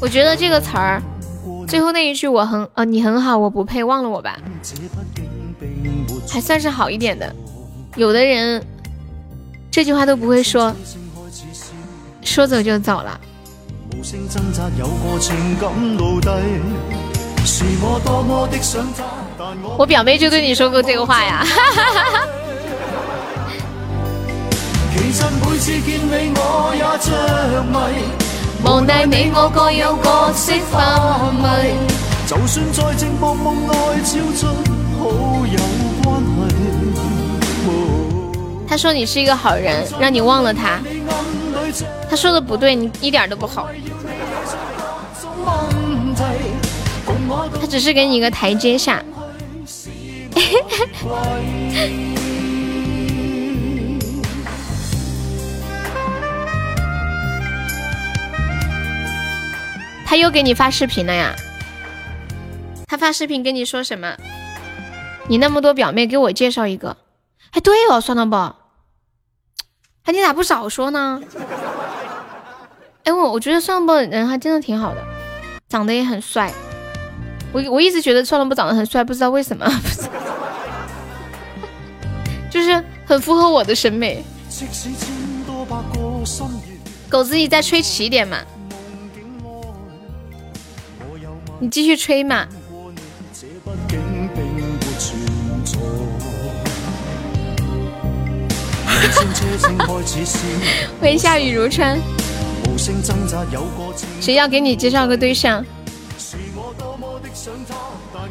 [0.02, 1.02] 我觉得这个词儿，
[1.68, 4.38] 最后那一句我很呃你很好，我不配，忘了我吧，
[6.30, 7.34] 还算是好一点的。
[7.96, 8.62] 有的人
[9.72, 10.76] 这句话都不会说，
[12.22, 13.20] 说走就走了。
[19.78, 21.46] 我表妹就对你说过这个话呀。
[24.96, 25.32] 望
[27.72, 28.35] 大你我
[29.54, 30.82] 各有各色范
[31.42, 31.76] 围，
[32.28, 35.04] 就算在寂寞梦好
[35.46, 35.58] 友
[36.04, 36.50] 关系。
[38.68, 40.80] 他说你是一个好人，让你忘了他。
[42.10, 43.68] 他说的不对，你一点都不好。
[47.60, 49.04] 他只是给你一个台阶下。
[60.06, 61.36] 他又给你发视频了呀？
[62.88, 64.16] 他发视频跟你说什么？
[65.28, 66.96] 你那么多表妹，给我介绍一个。
[67.52, 68.36] 哎，对哦，算了不？
[70.04, 71.20] 哎，你咋不早说呢？
[73.04, 75.04] 哎，我我觉得算了不人还真的挺好的，
[75.68, 76.54] 长得也很帅。
[77.52, 79.66] 我我一直觉得算了不长得很帅，不知道为什么，
[82.52, 84.24] 就是很符合我的审美。
[87.10, 88.38] 狗子，你再吹起点嘛。
[91.66, 92.46] 你继续吹嘛。
[101.02, 102.00] 欢迎下雨如春。
[104.22, 105.66] 谁要给你介绍个对象？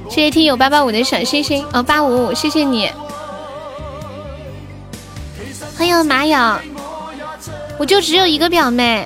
[0.09, 2.89] 谢谢听友八八五的小星星哦，八五五，谢谢你。
[5.77, 6.39] 欢迎马友，
[7.79, 9.05] 我就只有一个表妹。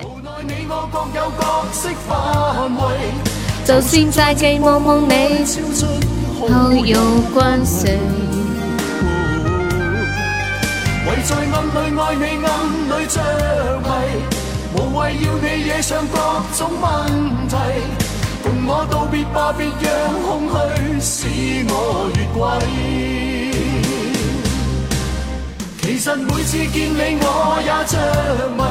[3.69, 5.13] 就算在寂寞梦里
[6.39, 6.99] 好有
[7.35, 7.85] 关系。
[11.05, 12.49] 为在暗里爱你，暗
[12.89, 13.21] 里着
[13.83, 13.87] 迷，
[14.73, 16.17] 无谓要你惹上各
[16.57, 16.87] 种问
[17.47, 17.55] 题。
[18.41, 19.87] 共我道别吧，别让
[20.23, 20.49] 空
[20.99, 21.27] 虚使
[21.69, 22.41] 我越轨。
[25.79, 27.93] 其实每次见你我也着
[28.57, 28.63] 迷，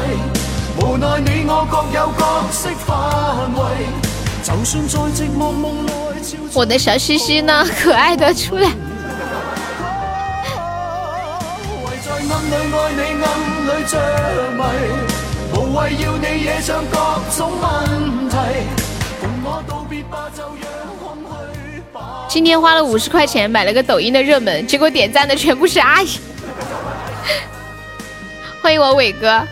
[0.82, 2.88] 无奈你我各有各色范
[3.54, 4.07] 围。
[4.42, 5.92] 就算在寂寞梦内
[6.54, 7.66] 我的小西西呢？
[7.80, 8.70] 可爱的出来。
[22.28, 26.20] 今天花了五十块钱买了个抖音的热门，结果点赞的全部是阿姨。
[28.62, 29.42] 欢迎我伟哥，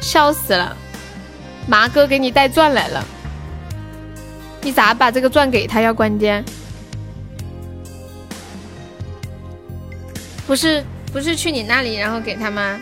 [0.00, 0.76] 笑死了！
[1.66, 3.04] 麻哥给你带钻来了。
[4.64, 5.92] 你咋把这个钻给他呀？
[5.92, 6.42] 关键
[10.46, 12.80] 不是不是去你那里然后给他吗？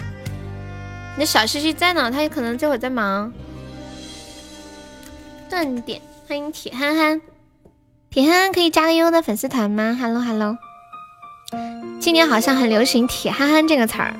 [1.16, 3.32] 你的小西西在呢，他也可能这会儿在忙。
[5.50, 7.20] 断点，欢迎铁憨憨，
[8.10, 10.56] 铁憨憨可以加个悠悠的粉丝团吗？Hello Hello，
[12.00, 14.14] 今年好像很流行“铁憨憨”这个词儿。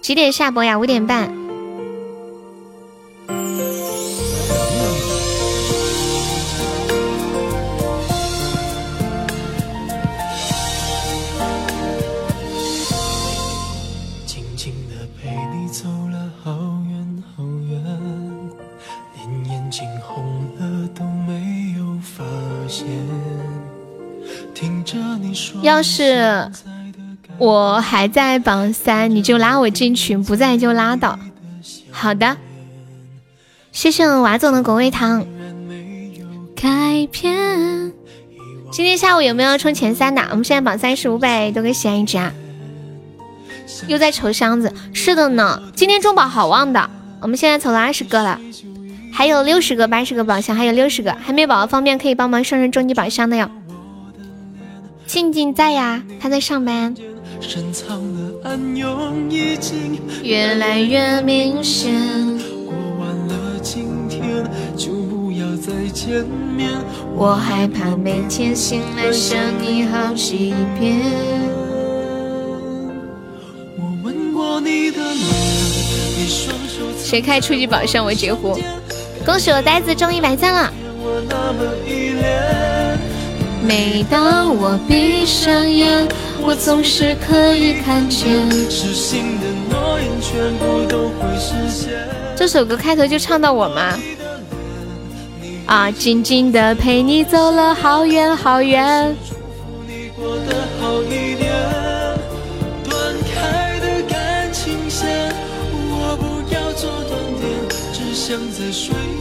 [0.00, 0.78] 几点下播呀？
[0.78, 1.37] 五点半。
[25.78, 26.50] 要是
[27.38, 31.16] 我还在榜三，你就拉我进群；不在就拉倒。
[31.92, 32.36] 好的，
[33.70, 35.24] 谢谢我瓦总的果味糖。
[36.56, 37.92] 改变。
[38.72, 40.20] 今天下午有没有冲前三的？
[40.30, 42.32] 我们现在榜三是五百多个喜爱值啊。
[43.86, 45.62] 又在筹箱子，是的呢。
[45.76, 46.90] 今天中宝好旺的，
[47.20, 48.40] 我们现在筹了二十个了，
[49.12, 53.48] 还有六十个、八十个宝箱，还有六十个还没有宝宝方便可以帮忙上上终极宝箱的哟。
[55.08, 56.94] 静静在呀，他在上班。
[60.22, 61.94] 越来越明显。
[67.16, 71.00] 我害怕每天醒来想你好几遍。
[77.02, 78.60] 谁开初级宝箱我截胡。
[79.24, 80.70] 恭喜我呆子中一百赞了。
[83.62, 86.06] 每当我闭上眼，
[86.40, 88.48] 我总是可以看见。
[92.36, 93.98] 这首歌开头就唱到我吗？
[95.66, 99.14] 啊，静静的陪你走了好远好远。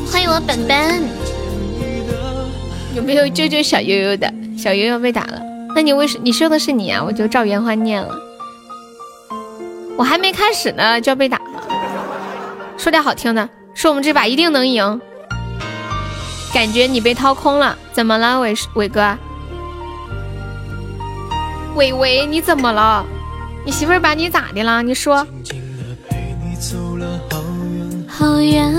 [0.09, 1.36] 欢迎我本本。
[2.97, 4.33] 有没有救救小悠悠的？
[4.57, 5.39] 小悠悠被打了，
[5.75, 7.03] 那你为什你说的是你啊？
[7.05, 8.19] 我就照原话念了。
[9.95, 11.61] 我还没开始呢，就要被打了。
[12.75, 14.99] 说点好听的，说我们这把一定能赢。
[16.51, 19.15] 感觉你被掏空了，怎么了，伟伟哥？
[21.75, 23.05] 伟伟，你怎么了？
[23.63, 24.81] 你媳妇把你咋的了？
[24.81, 25.23] 你说。
[28.07, 28.73] 好远。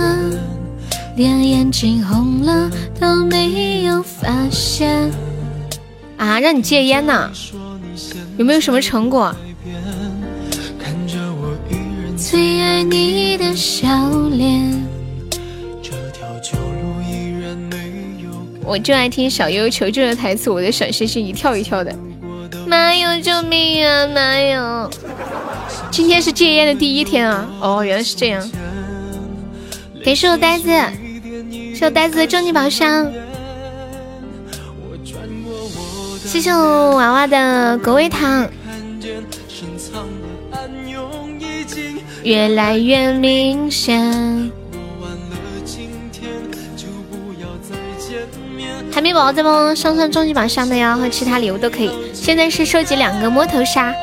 [1.18, 5.10] 连眼睛红了都没有发现
[6.16, 6.38] 啊！
[6.38, 7.28] 让你戒烟呢，
[8.36, 9.34] 有没有什么成果？
[12.16, 13.88] 最爱你的笑
[14.30, 14.80] 脸。
[18.64, 21.92] 我就爱听小优求救的台词，我的小心心一跳一跳的。
[22.64, 24.06] 妈哟，救命啊！
[24.06, 24.88] 妈哟，
[25.90, 27.50] 今天是戒烟的第一天啊！
[27.60, 28.48] 哦，原来是这样。
[30.04, 30.70] 给是我呆子。
[31.78, 33.08] 小呆子的终极宝箱，
[36.26, 38.50] 谢谢我娃娃的果味糖，
[42.24, 44.50] 越来越明显。
[48.90, 51.92] 还没宝宝再帮忙上上终极宝箱的呀，和其他礼物都可以。
[52.12, 53.94] 现在是收集两个摸头杀，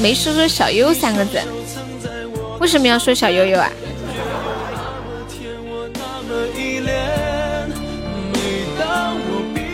[0.00, 1.38] 没说说小悠悠三个字，
[2.58, 3.70] 为什么要说小悠悠啊？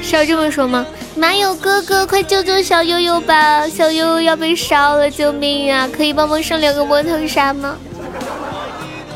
[0.07, 0.86] 是要这么说吗？
[1.17, 3.68] 哪有哥哥，快救救小悠悠吧！
[3.68, 5.89] 小悠悠要被烧了，救命啊！
[5.94, 7.76] 可以帮忙上两个魔头杀吗？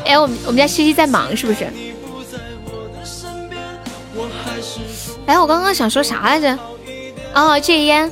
[0.05, 1.65] 哎，我们我们家西西在忙是不是？
[5.27, 6.59] 哎，我刚刚想说啥来着？
[7.33, 8.11] 哦，戒烟。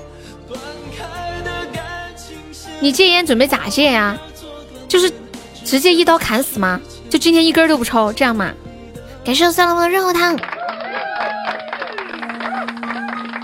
[2.79, 4.17] 你戒烟准备咋戒呀？
[4.87, 5.11] 就是
[5.65, 6.79] 直接一刀砍死吗？
[7.09, 8.53] 就今天一根都不抽，这样吗？
[9.25, 10.39] 感谢三郎的润喉糖。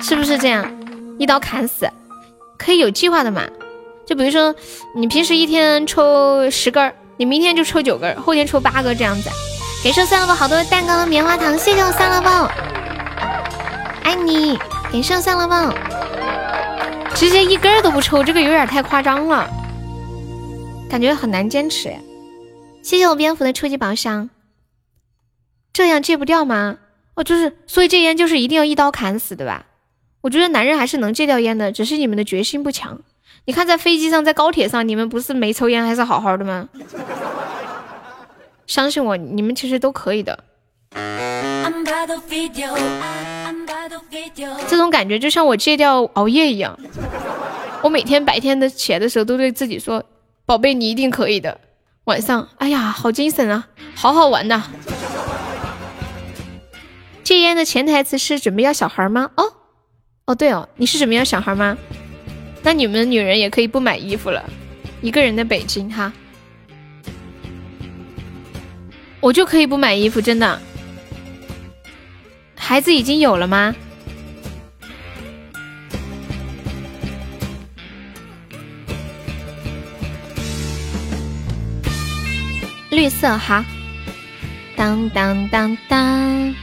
[0.07, 0.63] 是不是这样，
[1.17, 1.89] 一刀砍死？
[2.59, 3.41] 可以有计划的嘛？
[4.05, 4.53] 就比如说，
[4.95, 9.31] 你平时一天抽十根，你明天就抽九根，后天抽八个这样子。
[9.83, 12.51] 给寿三乐宝好多蛋糕和棉花糖，谢谢我三乐宝，
[14.03, 14.59] 爱你。
[14.91, 15.73] 给寿三乐宝，
[17.15, 19.49] 直接一根都不抽，这个有点太夸张了，
[20.87, 21.91] 感觉很难坚持。
[22.83, 24.29] 谢谢我蝙蝠的初级宝箱，
[25.73, 26.77] 这样戒不掉吗？
[27.15, 29.65] 哦，就是，所以戒烟就是一定要一刀砍死，对吧？
[30.25, 32.99] 我觉得男人还是能戒掉烟的，只是你们的决心不强。
[33.45, 36.67] 你看，在飞机上，在高铁上，你们不是没抽烟，还是好好的吗？
[38.65, 40.43] 相信我，你们其实都可以的。
[44.67, 46.75] 这种感觉就像我戒掉熬夜一样。
[47.83, 50.03] 我每天白天的起来的时候，都对自己说
[50.47, 51.59] ：“宝贝，你一定可以的。”
[52.05, 54.63] 晚上，哎呀，好精神啊，好好玩呐。
[57.23, 59.29] 戒烟的潜台词是准备要小孩吗？
[59.37, 59.54] 哦。
[60.25, 61.77] 哦对哦，你是准备要小孩吗？
[62.63, 64.43] 那你们女人也可以不买衣服了。
[65.01, 66.11] 一个人的北京哈，
[69.19, 70.59] 我就可以不买衣服，真的。
[72.55, 73.75] 孩子已经有了吗？
[82.89, 83.63] 绿色哈，
[84.75, 86.55] 当当当当。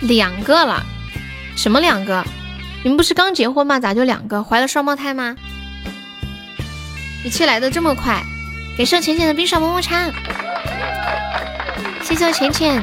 [0.00, 0.84] 两个了，
[1.56, 2.24] 什么两个？
[2.84, 3.80] 你们不是刚结婚吗？
[3.80, 4.42] 咋就两个？
[4.42, 5.36] 怀了双胞胎吗？
[7.24, 8.22] 一切来的这么快，
[8.76, 10.10] 感谢浅浅的冰爽么么茶，
[12.02, 12.82] 谢谢浅浅。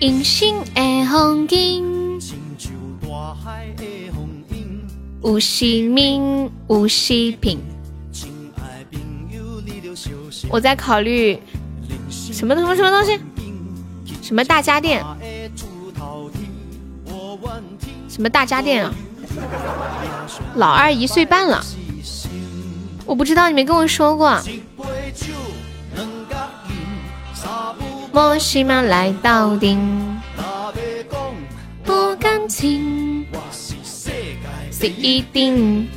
[0.00, 2.20] 隐形的风景，
[5.22, 7.58] 有时明，有时平。
[10.50, 11.40] 我在考虑
[12.32, 13.20] 什么什么什么东西？
[14.22, 15.04] 什么大家电？
[18.08, 18.94] 什么大家电啊？
[20.54, 21.64] 老二一岁半了，
[23.04, 24.40] 我不知道，你没跟我说过。
[28.12, 30.20] 我喜马来到顶，
[31.82, 33.26] 不感情，
[34.70, 35.88] 是一定。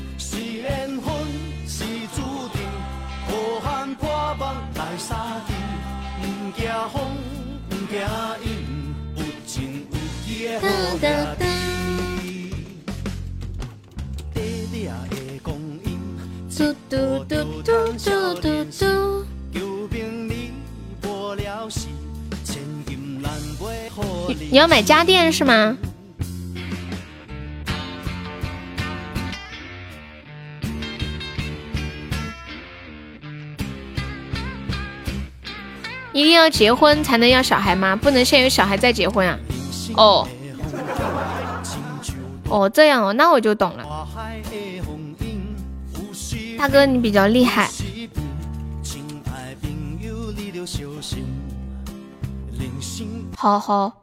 [16.58, 19.26] 嘟嘟嘟嘟嘟嘟嘟。
[24.50, 25.78] 你要买家电是吗？
[36.18, 37.96] 一定要结婚才能要小孩吗？
[37.96, 39.38] 不能先有小孩再结婚啊？
[39.96, 40.28] 哦，
[42.50, 43.86] 哦这样哦，那我就懂了。
[46.58, 47.70] 大哥，你比较厉害。
[53.36, 53.94] 好好，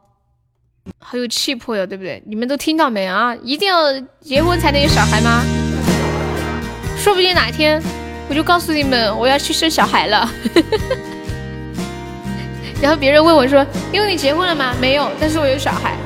[0.99, 2.23] 好有气魄哟，对不对？
[2.25, 3.35] 你们都听到没啊？
[3.43, 5.43] 一定要结婚才能有小孩吗？
[6.97, 7.83] 说不定哪天
[8.29, 10.31] 我就告诉你们，我要去生小孩了。
[12.85, 15.97] 然后别人问我说：“因为你结婚了吗？”没有，但是我有小孩。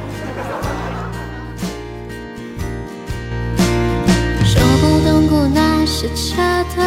[4.46, 6.82] 说不动故那是假的，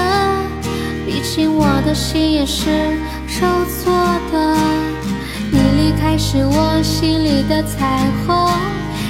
[1.04, 2.70] 毕竟我的心也是
[3.38, 3.46] 肉
[3.84, 3.92] 做
[4.32, 4.56] 的。
[5.50, 8.50] 你离开时，我心里的彩虹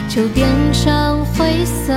[0.08, 1.94] 就变成灰色。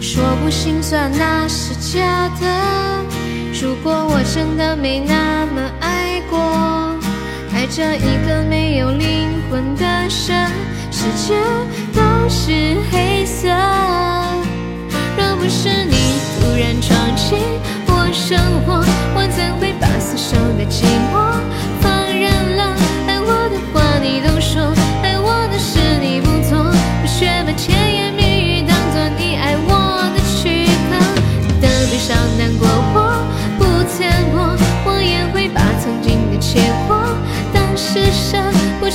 [0.00, 3.15] 说不心酸那是假的。
[3.62, 6.38] 如果我真的没那么爱过，
[7.54, 10.50] 爱着一个没有灵魂的人，
[10.90, 11.34] 世界
[11.94, 13.48] 都是黑色。
[15.16, 15.96] 若不是你
[16.38, 17.38] 突然闯进
[17.86, 21.40] 我生活，我怎会把死守的寂寞？
[21.80, 22.76] 放任了
[23.06, 24.74] 爱我的话，你都说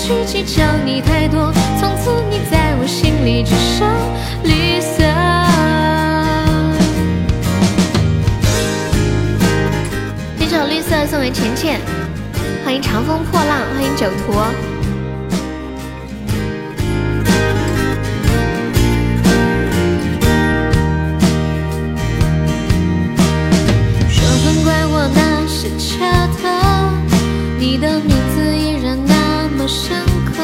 [0.01, 1.53] 去计较你太多。
[1.79, 3.87] 从此你在我心里只剩
[4.43, 5.03] 绿色。
[10.39, 11.79] 这首绿色送给浅浅，
[12.65, 14.33] 欢迎长风破浪，欢迎酒徒。
[27.59, 28.20] 你的名字依然那
[29.61, 30.41] 么深刻，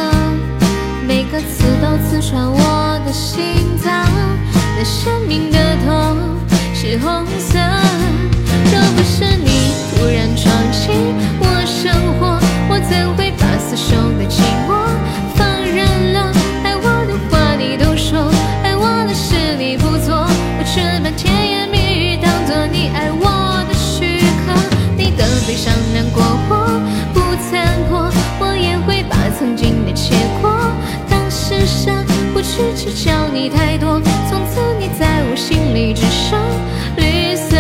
[1.07, 3.91] 每个刺都刺穿我的心脏，
[4.77, 6.37] 那生命的痛
[6.71, 7.57] 是红色。
[8.71, 12.37] 若不是你突然闯进我生活，
[12.69, 13.26] 我怎会
[32.57, 34.01] 不去计较你太多。
[34.27, 36.41] 从此你在我心里只剩
[36.95, 37.55] 绿色。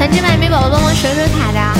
[0.00, 1.75] 咱这边没宝宝帮忙守守塔的。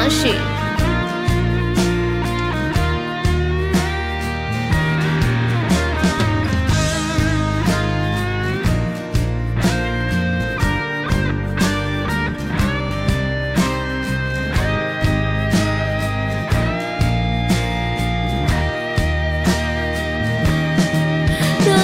[0.00, 0.08] 若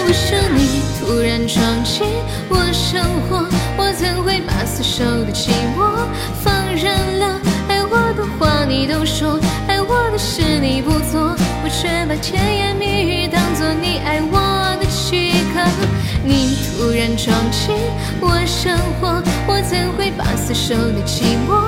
[0.05, 2.07] 不是你突然闯进
[2.49, 3.47] 我生活，
[3.77, 6.09] 我怎会把死守的寂寞
[6.43, 7.35] 放任了？
[8.38, 9.38] 话你都说，
[9.68, 15.60] 爱我的事你不做，我却把甜言蜜语当作你爱我的躯壳。
[16.24, 17.76] 你突然闯进
[18.20, 21.62] 我生活，我怎会把死守的寂寞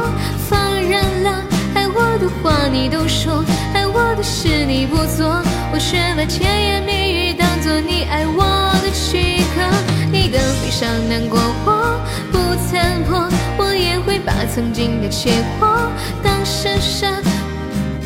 [0.48, 1.44] 放任了？
[1.74, 5.26] 爱我的话你都说，爱我的事你不做，
[5.72, 9.62] 我却把甜言蜜语当作你爱我的躯壳。
[10.10, 12.00] 你的悲伤难过我
[12.32, 13.28] 不参破，
[13.78, 15.90] 也会把曾经的结果
[16.22, 17.06] 当施舍。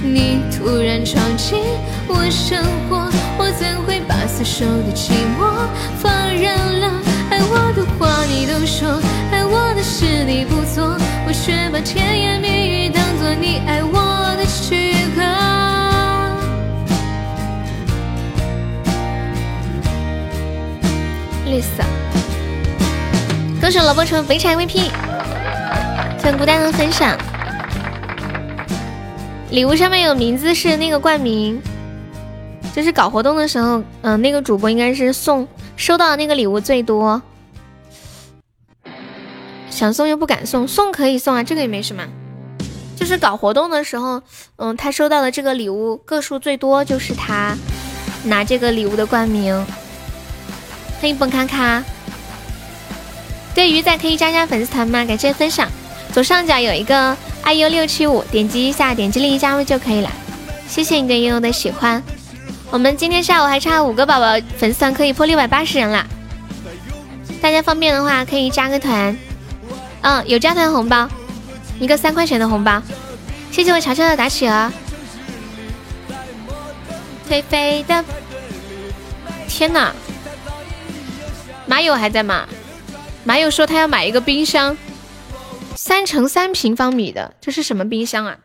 [0.04, 1.62] 你突然闯进
[2.08, 5.68] 我生活，我怎会把死守的寂寞
[5.98, 6.90] 放任了？
[7.30, 15.22] 爱我的话你都说，爱我的事你不做，我却把甜言蜜语当作你爱我的躯壳。
[21.46, 21.82] 绿色，
[23.60, 24.90] 歌手萝卜成肥柴 VP，
[26.22, 27.18] 欢孤单的分享。
[29.50, 31.60] 礼物上面有名字是那个冠名，
[32.74, 37.20] 就是搞活动的时候，嗯、那个主播应该是送收到的那个礼物最多，
[39.68, 42.06] 想送又不敢送，送可以送啊，这个也没什么。
[42.94, 44.22] 就是搞活动的时候，
[44.56, 47.56] 嗯，他收到的这个礼物个数最多，就是他
[48.22, 49.54] 拿这个礼物的冠名。
[51.00, 51.82] 欢迎蹦咔咔，
[53.56, 55.04] 对鱼仔可以加加粉丝团吗？
[55.04, 55.68] 感谢分享，
[56.12, 60.10] 左上角有一个 iu 六七五，点击一下，点击立即加入就可以了。
[60.68, 62.02] 谢谢你对悠悠的喜欢。
[62.70, 64.26] 我们今天下午还差五个宝宝
[64.58, 66.06] 粉丝团可以破六百八十人啦，
[67.40, 69.16] 大家方便的话可以加个团。
[70.02, 71.08] 嗯，有加团红包，
[71.78, 72.82] 一个三块钱的红包。
[73.50, 74.72] 谢谢我乔乔的打企鹅。
[77.24, 78.04] 飞飞的，
[79.48, 79.92] 天哪！
[81.66, 82.46] 马友还在吗？
[83.24, 84.76] 马友说他要买一个冰箱，
[85.84, 88.38] 三乘三平方米的，这是什么冰箱啊？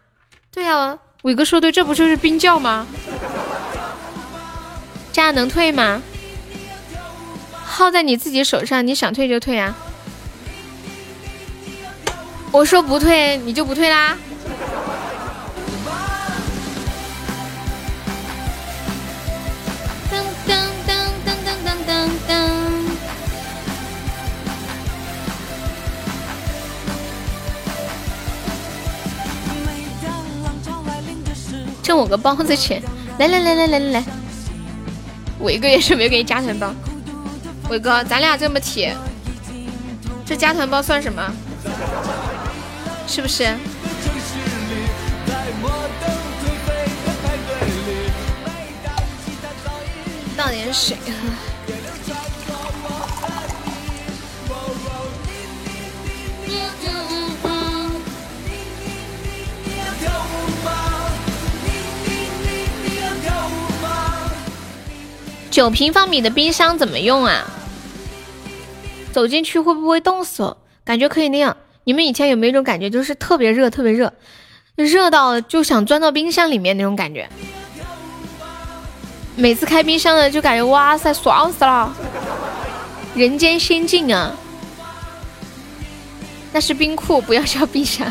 [0.51, 2.87] 对啊，伟哥说对，这不就是冰窖吗？
[5.13, 6.01] 这样能退吗？
[7.63, 9.77] 耗在你自己手上，你想退就退啊。
[12.51, 14.17] 我说不退，你就不退啦。
[31.97, 32.81] 我个包子钱！
[33.17, 34.03] 来来来来来来来，
[35.39, 36.71] 伟哥也是没给你加团包。
[37.69, 38.95] 伟哥，咱俩这么铁，
[40.25, 41.23] 这加团包算什么？
[43.07, 43.51] 是不是？
[50.37, 50.95] 倒点水
[65.57, 67.43] 九平方米的冰箱怎么用啊？
[69.11, 70.55] 走进去会不会冻死？
[70.85, 71.57] 感觉可以那样。
[71.83, 74.13] 你们以前有没有一种感觉，就是特别热，特别热，
[74.75, 77.27] 热到就想钻到冰箱里面那种感觉？
[79.35, 81.91] 每次开冰箱的就感觉哇塞，爽死了，
[83.15, 84.31] 人间仙境啊！
[86.53, 88.05] 那是冰库，不要叫冰箱。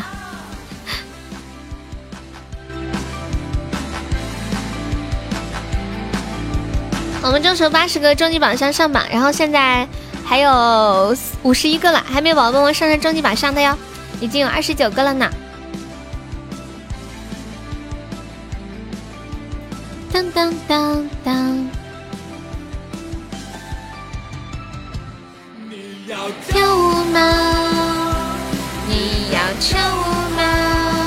[7.27, 9.85] 我们众筹八十个终极宝箱上榜，然后现在
[10.23, 13.77] 还有五十一个了，还没有宝宝帮我上上终极宝箱的哟，
[14.21, 15.29] 已经有二十九个了呢。
[20.09, 21.69] 当当当当，
[26.49, 28.37] 跳舞吗？
[28.87, 29.99] 你要跳舞
[30.33, 31.06] 吗？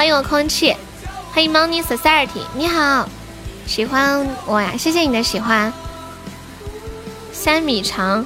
[0.00, 0.74] 欢迎我空气，
[1.30, 3.06] 欢迎 Money Society，你好，
[3.66, 4.74] 喜欢我呀？
[4.74, 5.70] 谢谢你的喜欢。
[7.34, 8.24] 三米长，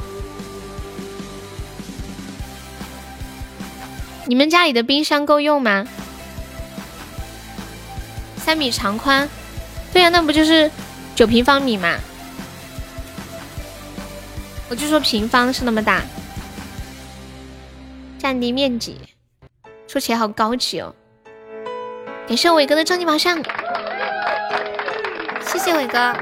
[4.26, 5.84] 你们家里的冰箱够用吗？
[8.36, 9.28] 三米长宽，
[9.92, 10.70] 对呀、那不就是
[11.16, 11.98] 九平方米吗？
[14.68, 16.02] 我就说平方是那么大，
[18.16, 18.96] 占地面积，
[19.88, 20.94] 说起来好高级哦。
[22.26, 23.38] 感谢伟哥的终极宝箱，
[25.46, 26.12] 谢谢伟哥。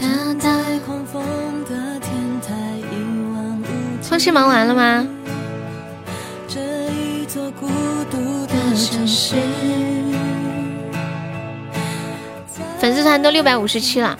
[0.00, 0.36] 当
[4.00, 5.06] 测试忙完了吗？
[12.78, 14.18] 粉丝团都六百五十七了，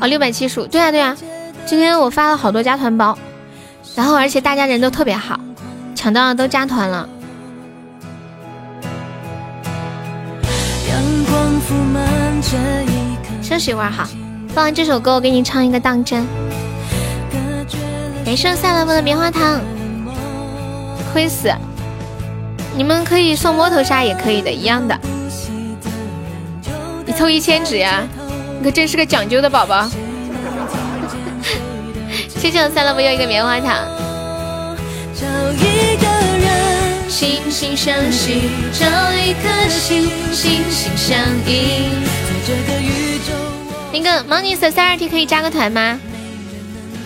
[0.00, 0.66] 哦，六百七十五。
[0.66, 1.16] 对啊，对啊，
[1.66, 3.18] 今天我发了好多加团包，
[3.94, 5.38] 然后而且大家人都特别好，
[5.94, 7.08] 抢到都加团了。
[13.40, 14.08] 休息一会儿哈，
[14.54, 16.26] 放完这首歌，我给你唱一个当真。
[18.24, 19.60] 没事，赛拉布的棉花糖，
[21.12, 21.52] 亏死！
[22.76, 24.98] 你们可以送摸头杀，也可以的，一样的。
[27.06, 28.02] 你凑一千纸呀，
[28.58, 29.88] 你可真是个讲究的宝宝。
[32.44, 33.74] 谢谢我赛拉布又一个棉花糖。
[35.14, 36.06] 找一个
[36.38, 41.90] 人心心相惜，找一颗心，心心相印。
[43.90, 45.98] 那个 Money Society 可以加个团吗？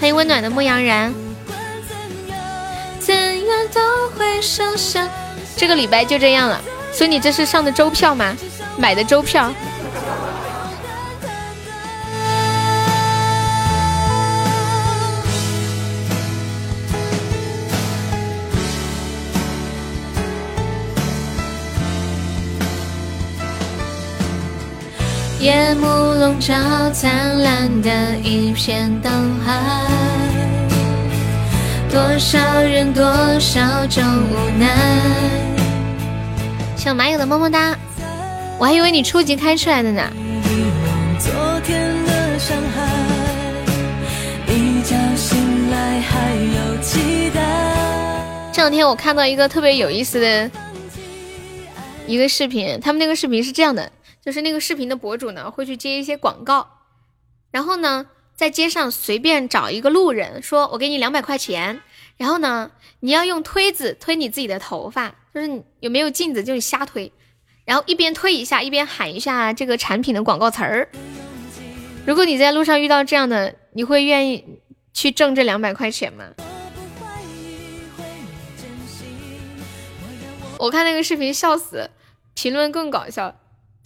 [0.01, 1.15] 欢迎温暖的牧羊人。
[5.57, 6.61] 这个礼拜就这样了，
[6.93, 8.37] 所以你这是上的周票吗？
[8.77, 9.53] 买的周票。
[25.41, 26.53] 夜幕笼罩
[26.91, 29.87] 灿烂的一片灯海，
[31.89, 33.05] 多少人多
[33.39, 34.67] 少种无奈。
[36.77, 37.79] 小蚂蚁的么么哒，
[38.59, 40.03] 我还以为你初级开出来的呢。
[48.53, 50.51] 这两天我看到一个特别有意思的
[52.09, 53.93] 一个视频，他们那个视频是这样的。
[54.21, 56.81] 就是那个视频的博主呢，会去接一些广告，
[57.51, 61.81] 然后呢，在街上随便找一个路人，说我给你两百块钱，
[62.17, 67.11] 然后呢，你要用推子推你自己的头发，就是有没有镜子就你瞎推，
[67.65, 70.89] 然后一边推一下，一边喊一下这个产品的广告词儿。
[72.05, 74.61] 如果你在路上遇到这样的，你会愿意
[74.93, 76.25] 去挣这两百块钱吗？
[80.59, 81.91] 我看那个视频笑死，
[82.35, 83.37] 评论更搞笑。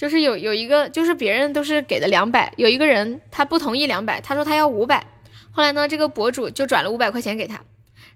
[0.03, 5.07] 就是有有一个，就是别人都是给的两百，有一个人他不同意两百，他说他要五百。
[5.53, 7.61] 后来呢，这个博主就转了五百块钱给他，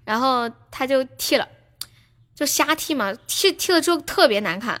[0.03, 1.47] 然后他就剃了，
[2.35, 4.77] 就瞎剃嘛，剃剃了之后特别难看。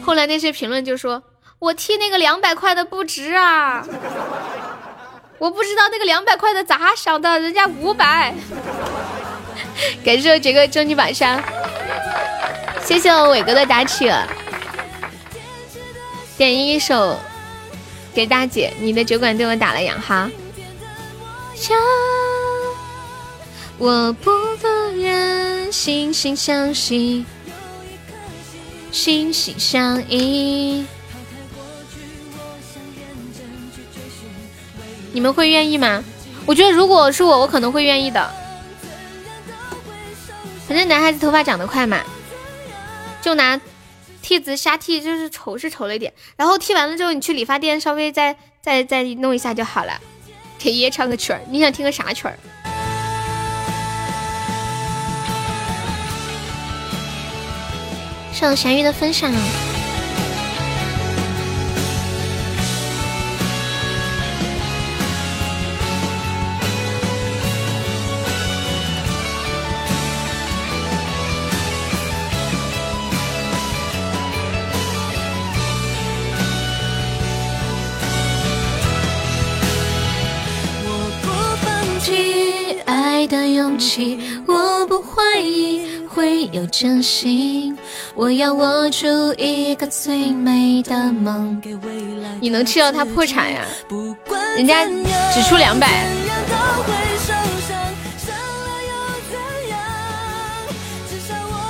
[0.00, 1.22] 后来那些评论就说
[1.60, 3.86] ：“我剃那个两百块的不值啊，
[5.36, 8.32] 我不知道那个两百块的咋想的，人家五百。
[10.02, 11.38] ”感谢杰哥终极宝箱，
[12.82, 14.10] 谢谢我伟哥的打起。
[16.38, 17.18] 点一首
[18.14, 20.30] 给大姐，你的酒馆对我打了烊哈。
[23.76, 24.30] 我不
[24.62, 27.26] 得人心心相惜，
[28.92, 30.86] 心心相印。
[35.12, 36.04] 你们会愿意吗？
[36.46, 38.30] 我觉得如果是我，我可能会愿意的。
[40.68, 42.00] 反正男孩子头发长得快嘛，
[43.20, 43.60] 就拿。
[44.22, 50.00] 剃子瞎剃就是丑是丑了一点，然后剃完了之后你去理发店稍微再再再弄一下就好了。
[50.58, 52.36] 给爷爷唱个曲儿，你想听个啥曲儿？
[58.32, 59.32] 上咸鱼的分享。
[83.26, 87.76] 的勇气，我不怀疑会有真心。
[88.14, 89.06] 我要握住
[89.36, 91.60] 一个最美的梦。
[92.40, 93.60] 你能吃到他破产呀？
[94.56, 94.86] 人家
[95.34, 96.06] 只出两百。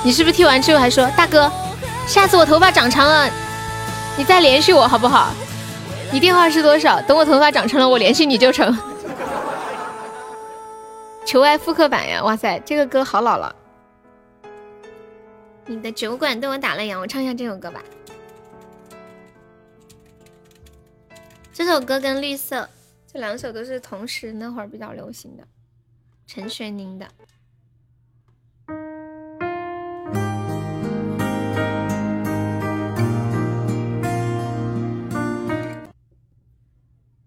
[0.01, 1.51] 你是不是剃完之后还说大哥，
[2.07, 3.29] 下次我头发长长了，
[4.15, 5.33] 你再联系我好不好？
[6.11, 7.01] 你电话是多少？
[7.01, 8.77] 等我头发长成了，我联系你就成。
[11.29, 12.23] 求爱复刻版呀！
[12.23, 13.55] 哇塞，这个歌好老了。
[15.67, 17.83] 你的酒馆对我打了烊，我唱一下这首歌吧。
[21.53, 22.61] 这首歌跟《绿色》
[23.05, 25.43] 这两首都是同时那会儿比较流行的，
[26.25, 27.07] 陈雪凝的。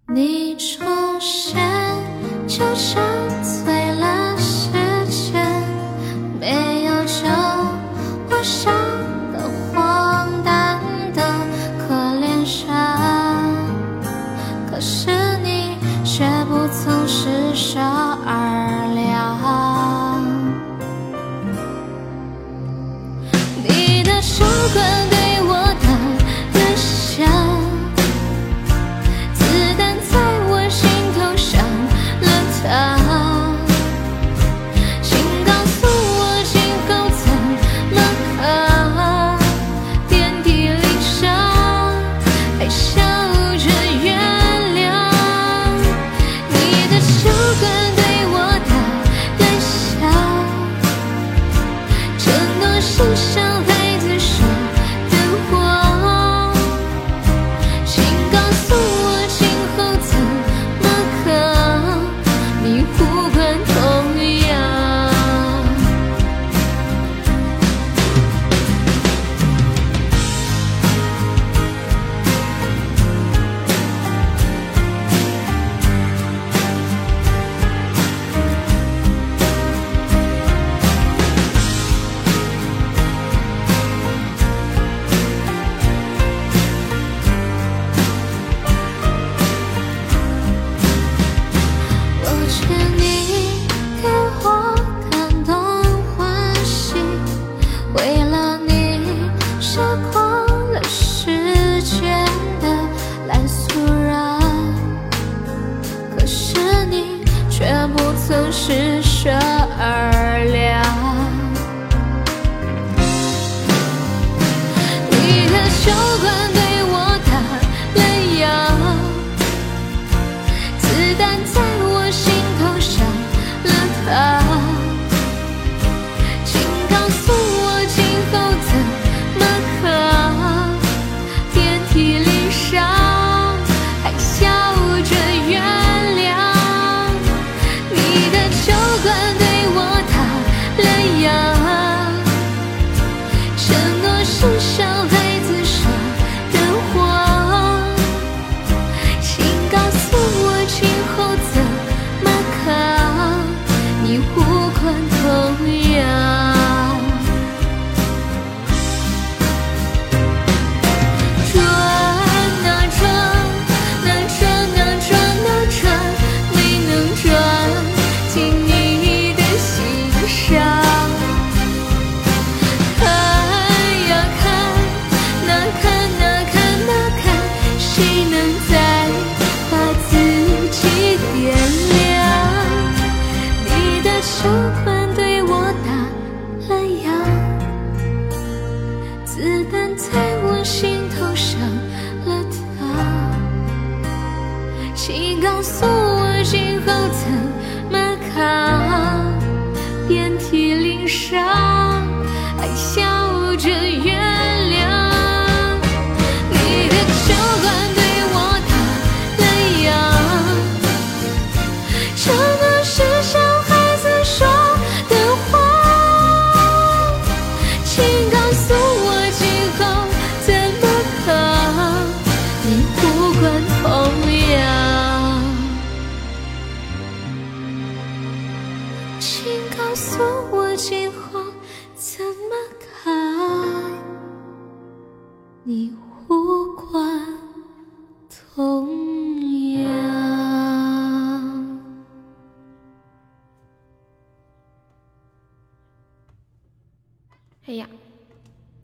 [0.08, 0.82] 你出
[1.20, 1.56] 现，
[2.48, 3.00] 就像。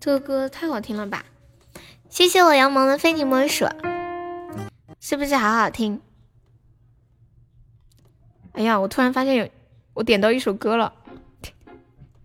[0.09, 1.23] 这个歌太好听了吧！
[2.09, 3.67] 谢谢我杨萌的非你莫属，
[4.99, 6.01] 是不是好好听？
[8.53, 9.47] 哎呀，我突然发现有
[9.93, 10.95] 我点到一首歌了，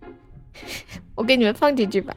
[1.16, 2.16] 我给你们放几句吧。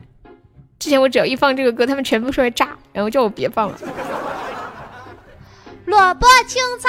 [0.78, 3.76] 之前我只要一放这个歌，他们全部说要炸，然后叫我别放了。
[5.84, 6.88] 萝卜、青菜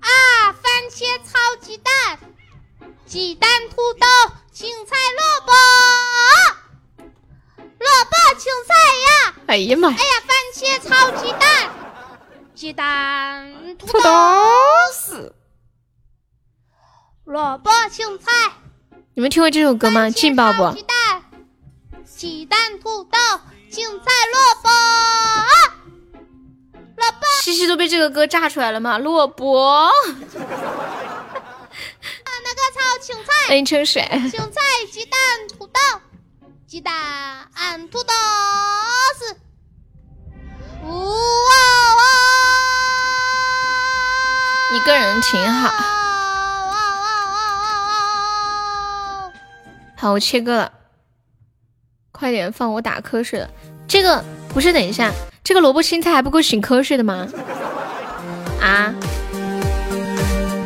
[0.00, 2.18] 啊，番茄炒鸡蛋，
[3.06, 4.06] 鸡蛋、土豆、
[4.52, 5.52] 青菜、萝卜，
[7.84, 9.96] 萝卜、青菜呀，哎呀妈呀！
[9.98, 11.70] 哎呀，番茄炒鸡蛋，
[12.54, 14.10] 鸡蛋、土土豆
[14.90, 15.34] 丝，
[17.24, 18.32] 萝卜、青菜，
[19.14, 20.08] 你们听过这首歌吗？
[20.08, 20.82] 劲爆不鸡？
[20.82, 21.22] 蛋，
[22.06, 23.18] 鸡蛋、土豆、
[23.70, 24.70] 青菜、萝卜，
[26.96, 27.26] 萝卜。
[27.42, 28.96] 西西都被这个歌炸出来了吗？
[28.96, 29.92] 萝卜， 啊
[32.46, 34.02] 那个炒青菜，欢迎春水。
[34.30, 35.80] 青菜、鸡蛋、土豆，
[36.74, 36.92] 鸡蛋、
[37.88, 38.12] 土豆
[39.16, 39.36] 丝，
[44.74, 45.70] 一个人挺好。
[49.96, 50.72] 好，我切歌了，
[52.10, 53.48] 快点放我打瞌睡了。
[53.86, 55.12] 这个不是，等一下，
[55.44, 57.28] 这个萝卜青菜还不够醒瞌睡的吗？
[58.60, 58.92] 啊？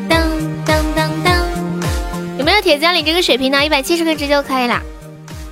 [0.09, 0.27] 当
[0.65, 1.37] 当当当，
[2.39, 3.63] 有没有铁子要领这个血瓶呢？
[3.63, 4.83] 一百七十个值就可以了。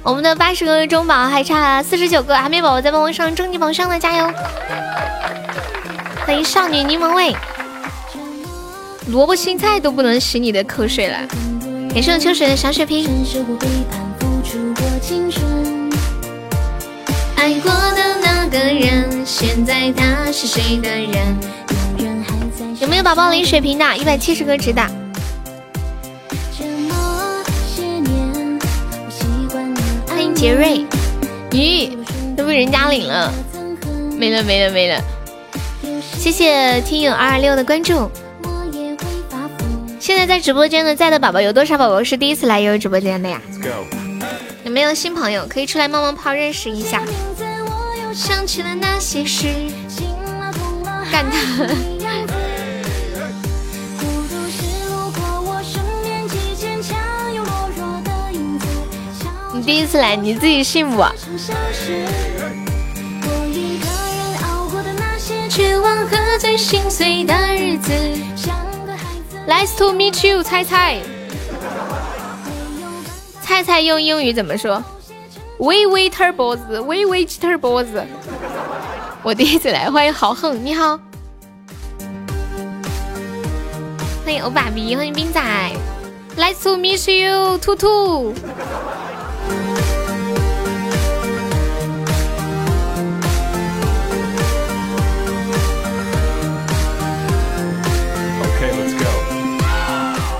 [0.07, 4.33] 我们的八十个中宝还差四十九个，还没宝宝在帮我上终极榜上的，加油！
[6.25, 7.35] 欢迎少女柠檬味。
[9.09, 11.19] 萝卜青菜都不能洗你的口水了。
[11.93, 13.05] 感谢我秋水的小血瓶。
[17.35, 21.37] 爱过的那个人，现在他是谁的人？
[22.79, 23.97] 有没有宝宝领水瓶的？
[23.97, 24.89] 一百七十个值的。
[30.47, 30.87] 杰瑞。
[31.51, 31.91] 咦，
[32.37, 33.33] 都被人家领了，
[34.17, 35.03] 没了没了没了。
[36.17, 38.09] 谢谢听友二二六的关注。
[39.99, 43.43] 现在在直播间的在的宝宝有多少宝宝是第一次来悠悠直播间的呀？
[44.63, 47.03] 有没有新朋友可以出来冒冒泡认识一下？
[51.11, 51.96] 干他！
[59.67, 61.05] 第一次来，你自己信不？
[65.51, 67.93] 绝望和最心碎的日子。
[69.49, 70.99] Nice to meet you，菜菜。
[73.43, 74.81] 菜菜用英语怎么说？
[75.59, 78.07] 微微 t u r b o 子，微微 t u r b o 子。
[79.25, 80.97] 我第一次来，欢迎豪横，你好。
[84.25, 85.43] 欢迎欧巴比，欢迎冰仔。
[86.37, 88.33] Nice to meet you，兔兔。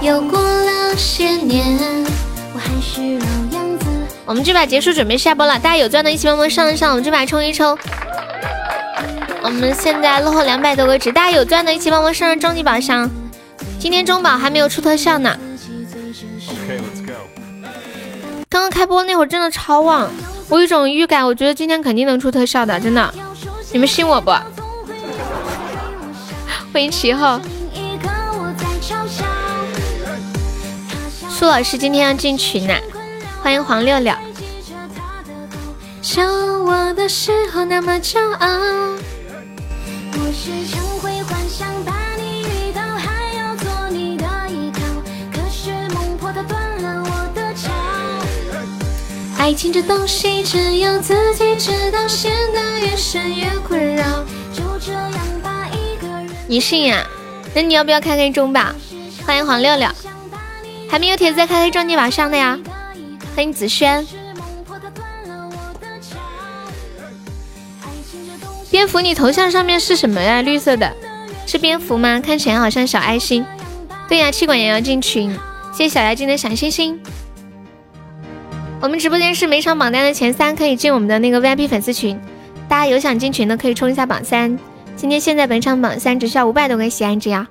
[0.07, 1.77] 又过了些年，
[2.55, 3.27] 我还是老
[3.59, 3.87] 样子。
[4.25, 5.59] 我们这把结束，准备下播了。
[5.59, 6.91] 大家有钻的，一起帮忙上一上。
[6.91, 7.77] 我们这把冲一冲。
[9.43, 13.11] 我们现在落后两百多个值，大家有钻的，一起帮忙上上终极宝箱。
[13.81, 15.37] 今天中宝还没有出特效呢。
[18.49, 20.09] 刚刚开播那会儿真的超旺，
[20.49, 23.13] 我有一种预感，我觉得今天肯定能出特效的，真的。
[23.73, 24.31] 你们信我不？
[26.73, 27.41] 欢迎齐后。
[31.39, 32.73] 苏老师今天要进群呢，
[33.43, 34.11] 欢迎黄六六。
[36.01, 36.27] 想
[36.65, 38.49] 我的时候那么骄傲，
[40.15, 44.81] 我时常会幻想把你遇到，还要做你的依靠。
[45.31, 47.71] 可是梦破了，断了我的桥。
[49.37, 54.25] 爱情这东西只有自己知道，陷得越深越困扰。
[54.55, 57.07] 就这样把一个人，你信啊？
[57.55, 58.75] 那你要不要开开中吧？
[59.27, 59.87] 欢迎黄六六。
[60.89, 62.59] 还没有铁子在开开终极宝箱的呀！
[63.35, 64.07] 欢迎紫萱。
[68.71, 70.43] 蝙蝠，你头像上面是什么呀？
[70.43, 70.93] 绿色的，
[71.47, 72.21] 是蝙蝠吗？
[72.21, 73.45] 看起来好像小爱心。
[74.09, 75.31] 对呀，气管炎要进群。
[75.73, 77.01] 谢谢小牙精的小心心。
[78.81, 82.19] 我们直播间是每场榜单的前三可以进我们的那个 VIP 粉丝群，
[82.69, 84.59] 大家有想进群的可以冲一下榜三。
[84.97, 87.47] 今天现在本场榜三只需要五百多个喜爱值呀。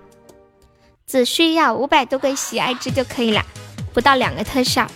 [1.08, 3.45] 只需要五百多个喜爱值就可以了，
[3.93, 4.90] 不到两个特效。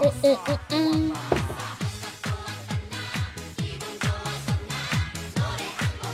[0.00, 1.12] 嗯嗯嗯嗯。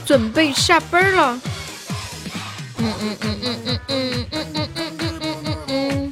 [0.05, 1.39] 准备下班了。
[2.79, 6.11] 嗯嗯嗯嗯嗯嗯嗯嗯嗯嗯嗯嗯。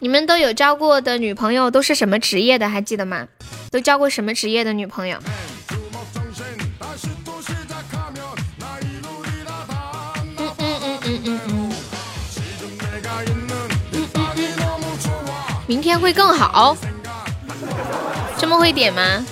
[0.00, 2.68] 你们都有交过的女朋友都是什么职业的？
[2.68, 3.26] 还记得吗？
[3.70, 5.18] 都交过什么职业的女朋友？
[15.66, 16.76] 明天会更好，
[18.38, 19.26] 这么会点吗？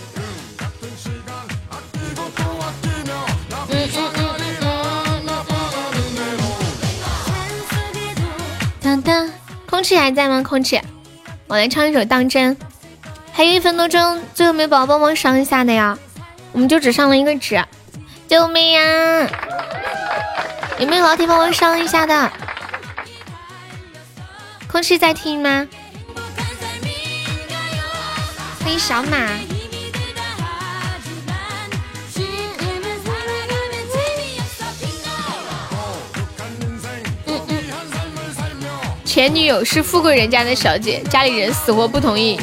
[3.69, 4.25] 嗯嗯嗯
[8.81, 9.31] 当当，
[9.67, 10.43] 空气还在吗？
[10.43, 10.81] 空气，
[11.47, 12.57] 我来唱一首《当真》。
[13.33, 15.97] 还有一分多钟，最后没宝宝帮忙上一下的呀？
[16.53, 17.65] 我们就只上了一个纸，
[18.29, 19.29] 救命呀！
[20.79, 22.33] 有没有老铁帮我上一下的？
[24.69, 25.67] 空气在听吗？
[28.65, 29.19] 欢迎小马。
[39.05, 42.41] 前女友是富贵人家的小姐，家里人死活不同意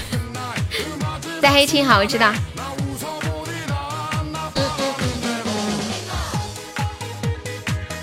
[1.42, 2.32] 在黑青好，我知道。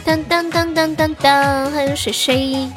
[0.06, 2.70] 当当当当当当，欢迎水水，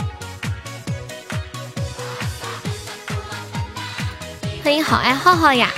[4.65, 5.70] 欢迎好爱浩浩呀。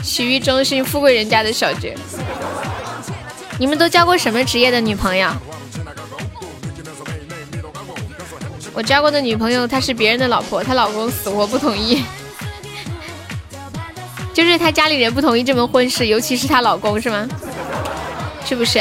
[0.00, 1.98] 洗浴中心富贵人家的小姐，
[3.58, 5.28] 你们都交过什么职业的女朋友？
[8.72, 12.04] 我交过的女朋友，她是别人的老婆，她老公死活不同意，
[14.32, 17.26] 就是她家里人不同意这门婚事，尤其是她老公，是吗？
[18.44, 18.80] 是不是？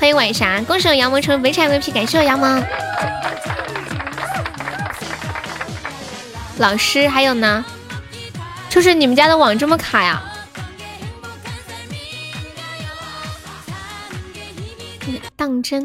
[0.00, 2.64] 欢迎晚霞，恭喜我杨萌成为本场 MVP，感谢我杨萌。
[6.56, 7.62] 老师，还有呢？
[8.70, 10.22] 就是你们家的网这么卡呀？
[15.36, 15.84] 当真？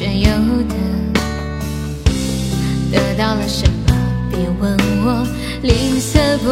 [0.00, 0.30] 未必有
[0.68, 0.74] 的。
[2.90, 3.94] 得到了什么，
[4.30, 5.26] 别问我
[5.62, 6.48] 吝啬不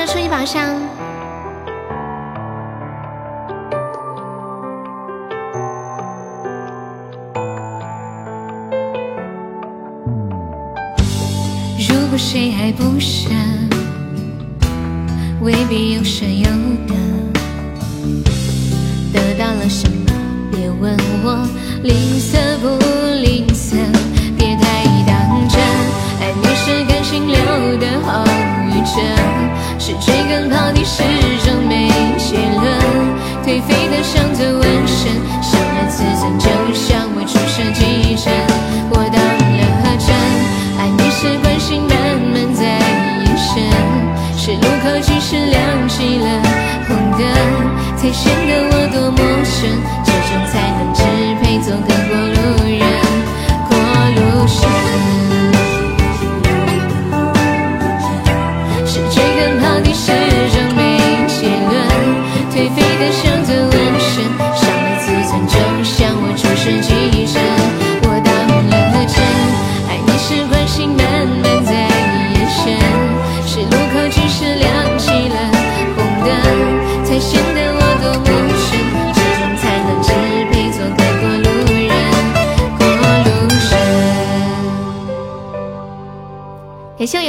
[0.00, 0.89] 感谢苏老师初级宝箱。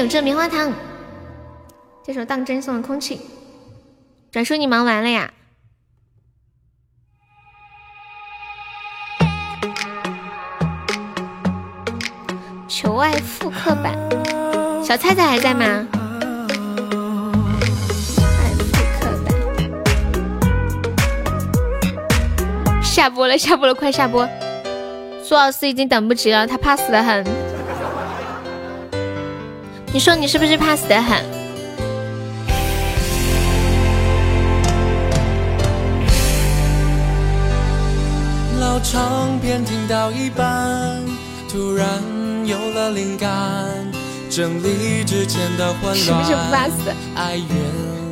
[0.02, 0.74] 永志棉花糖，
[2.04, 3.22] 这首当真送的空气。
[4.32, 5.32] 转述你忙完了呀？
[12.68, 13.96] 求爱复刻版，
[14.84, 15.88] 小菜菜还在吗？
[18.18, 19.06] 爱复刻
[22.72, 24.28] 版，下播了，下播了，快下播！
[25.24, 27.51] 苏老师已经等不及了，他怕死的很。
[29.94, 31.18] 你说你是不是怕死的很？
[38.62, 40.98] 老唱片听到一半，
[41.52, 41.88] 突然
[42.46, 43.30] 有了灵感，
[44.30, 46.78] 整理之前的混是不是不怕乱，死？
[47.16, 47.48] 哀怨。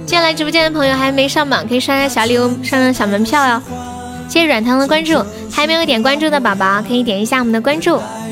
[0.06, 3.62] 接下来直播间的朋友还没上榜，可以刷刷小礼物，上上小门票哟。
[4.28, 8.02] 谢谢软糖的关注，还没有点关注的宝宝可以点一下我们的关注。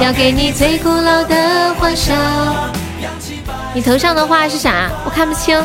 [0.00, 2.14] 要给你最古老的欢笑。
[3.74, 4.90] 你头上的话是啥？
[5.04, 5.60] 我看不清。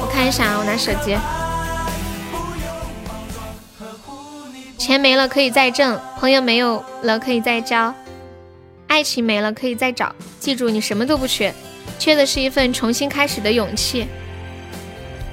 [0.00, 1.16] 我看一下啊，我拿手机。
[4.78, 7.94] 钱没了可以再挣，朋友没有了可以再交，
[8.86, 10.14] 爱情没了可以再找。
[10.40, 11.54] 记住，你什么都不缺，
[11.98, 14.08] 缺的是一份重新开始的勇气。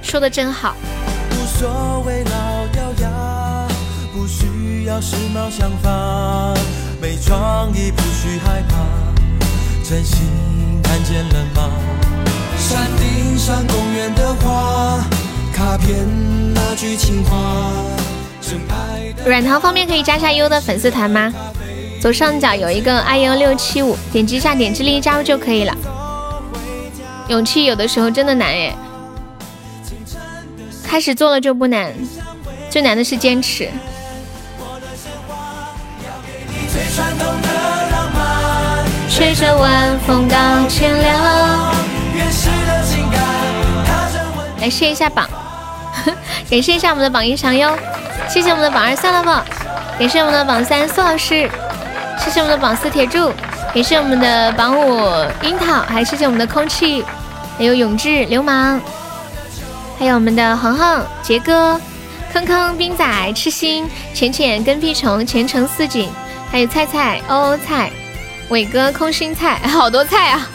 [0.02, 0.76] 说的真好。
[1.46, 3.68] 所谓老掉牙，
[4.12, 6.52] 不需要时髦想法，
[7.00, 8.74] 没创意不需害怕，
[9.88, 10.26] 真心
[10.82, 11.70] 看见了吗？
[12.58, 15.04] 山顶上公园的花，
[15.54, 15.96] 卡片
[16.52, 17.36] 那句情话，
[19.24, 21.32] 软糖方面可以加下优的粉丝团吗？
[22.00, 25.72] 左上角有一个 iu 六七五，点击一下点击立即加入就可以了。
[27.28, 28.76] 勇气有的时候真的难耶。
[30.86, 31.92] 开始做了就不难，
[32.70, 33.68] 最难的是坚持。
[39.10, 40.36] 吹着晚风到
[40.68, 41.74] 天亮。
[44.60, 45.28] 来试一下榜，
[46.50, 47.70] 感谢一下我们的榜一常优，
[48.28, 49.44] 谢谢我们的榜二算了吧，
[49.98, 51.48] 感谢我们的榜三苏老师，
[52.18, 53.32] 谢谢我们的榜四铁柱，
[53.74, 55.10] 感谢我们的榜五
[55.42, 57.04] 樱桃，还谢谢我们的空气，
[57.58, 58.80] 还有永志流氓。
[59.98, 61.80] 还有我们的恒恒、杰哥、
[62.32, 66.10] 坑坑、冰仔、痴心、浅浅、跟屁虫、前程似锦，
[66.50, 67.90] 还有菜菜、欧欧菜、
[68.50, 70.48] 伟哥、空心菜，好多菜啊！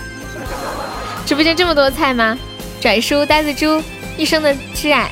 [1.26, 2.38] 直播间这么多菜吗？
[2.80, 3.82] 拽叔、呆子猪、
[4.16, 5.12] 一生的挚爱、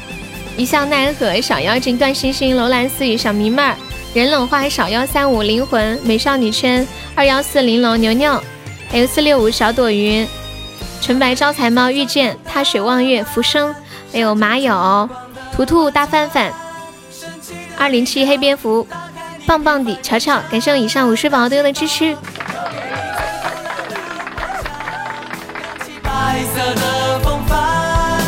[0.57, 3.75] 一笑奈何、小妖精、段星星、楼兰似雨、小迷妹儿、
[4.13, 8.39] 人冷花、小幺三五、灵魂、美少女圈、二幺四、玲珑、牛牛，
[8.91, 10.27] 还有四六五、小朵云、
[11.01, 13.73] 纯白招财猫、遇见、踏雪望月、浮生。
[14.11, 15.09] 还有马友、
[15.53, 16.51] 图图、大范范、
[17.77, 18.87] 二零七黑蝙蝠、
[19.45, 22.15] 棒棒的乔乔，感谢以上五十宝宝对我的支持。
[26.01, 28.19] 白色的风帆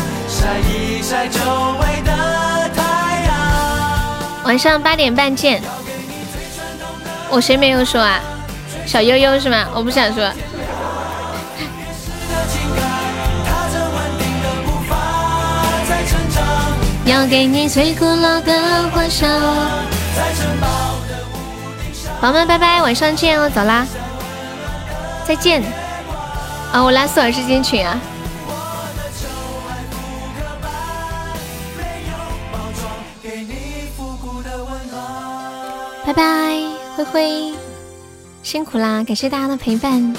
[0.70, 1.40] 一晒周
[1.80, 5.62] 围的太阳晚上八点半见。
[7.28, 8.20] 我谁没有说啊？
[8.86, 9.66] 小悠悠是吗？
[9.74, 10.30] 我不想说。
[17.04, 19.26] 要给你最古老的欢笑。
[22.20, 23.84] 宝宝们，拜拜，晚上见哦，走啦，
[25.26, 25.62] 再见。
[26.72, 28.00] 啊，我拉苏老师进群啊。
[36.06, 36.22] 拜拜，
[36.96, 37.54] 灰灰，
[38.42, 40.14] 辛苦啦，感谢大家的陪伴。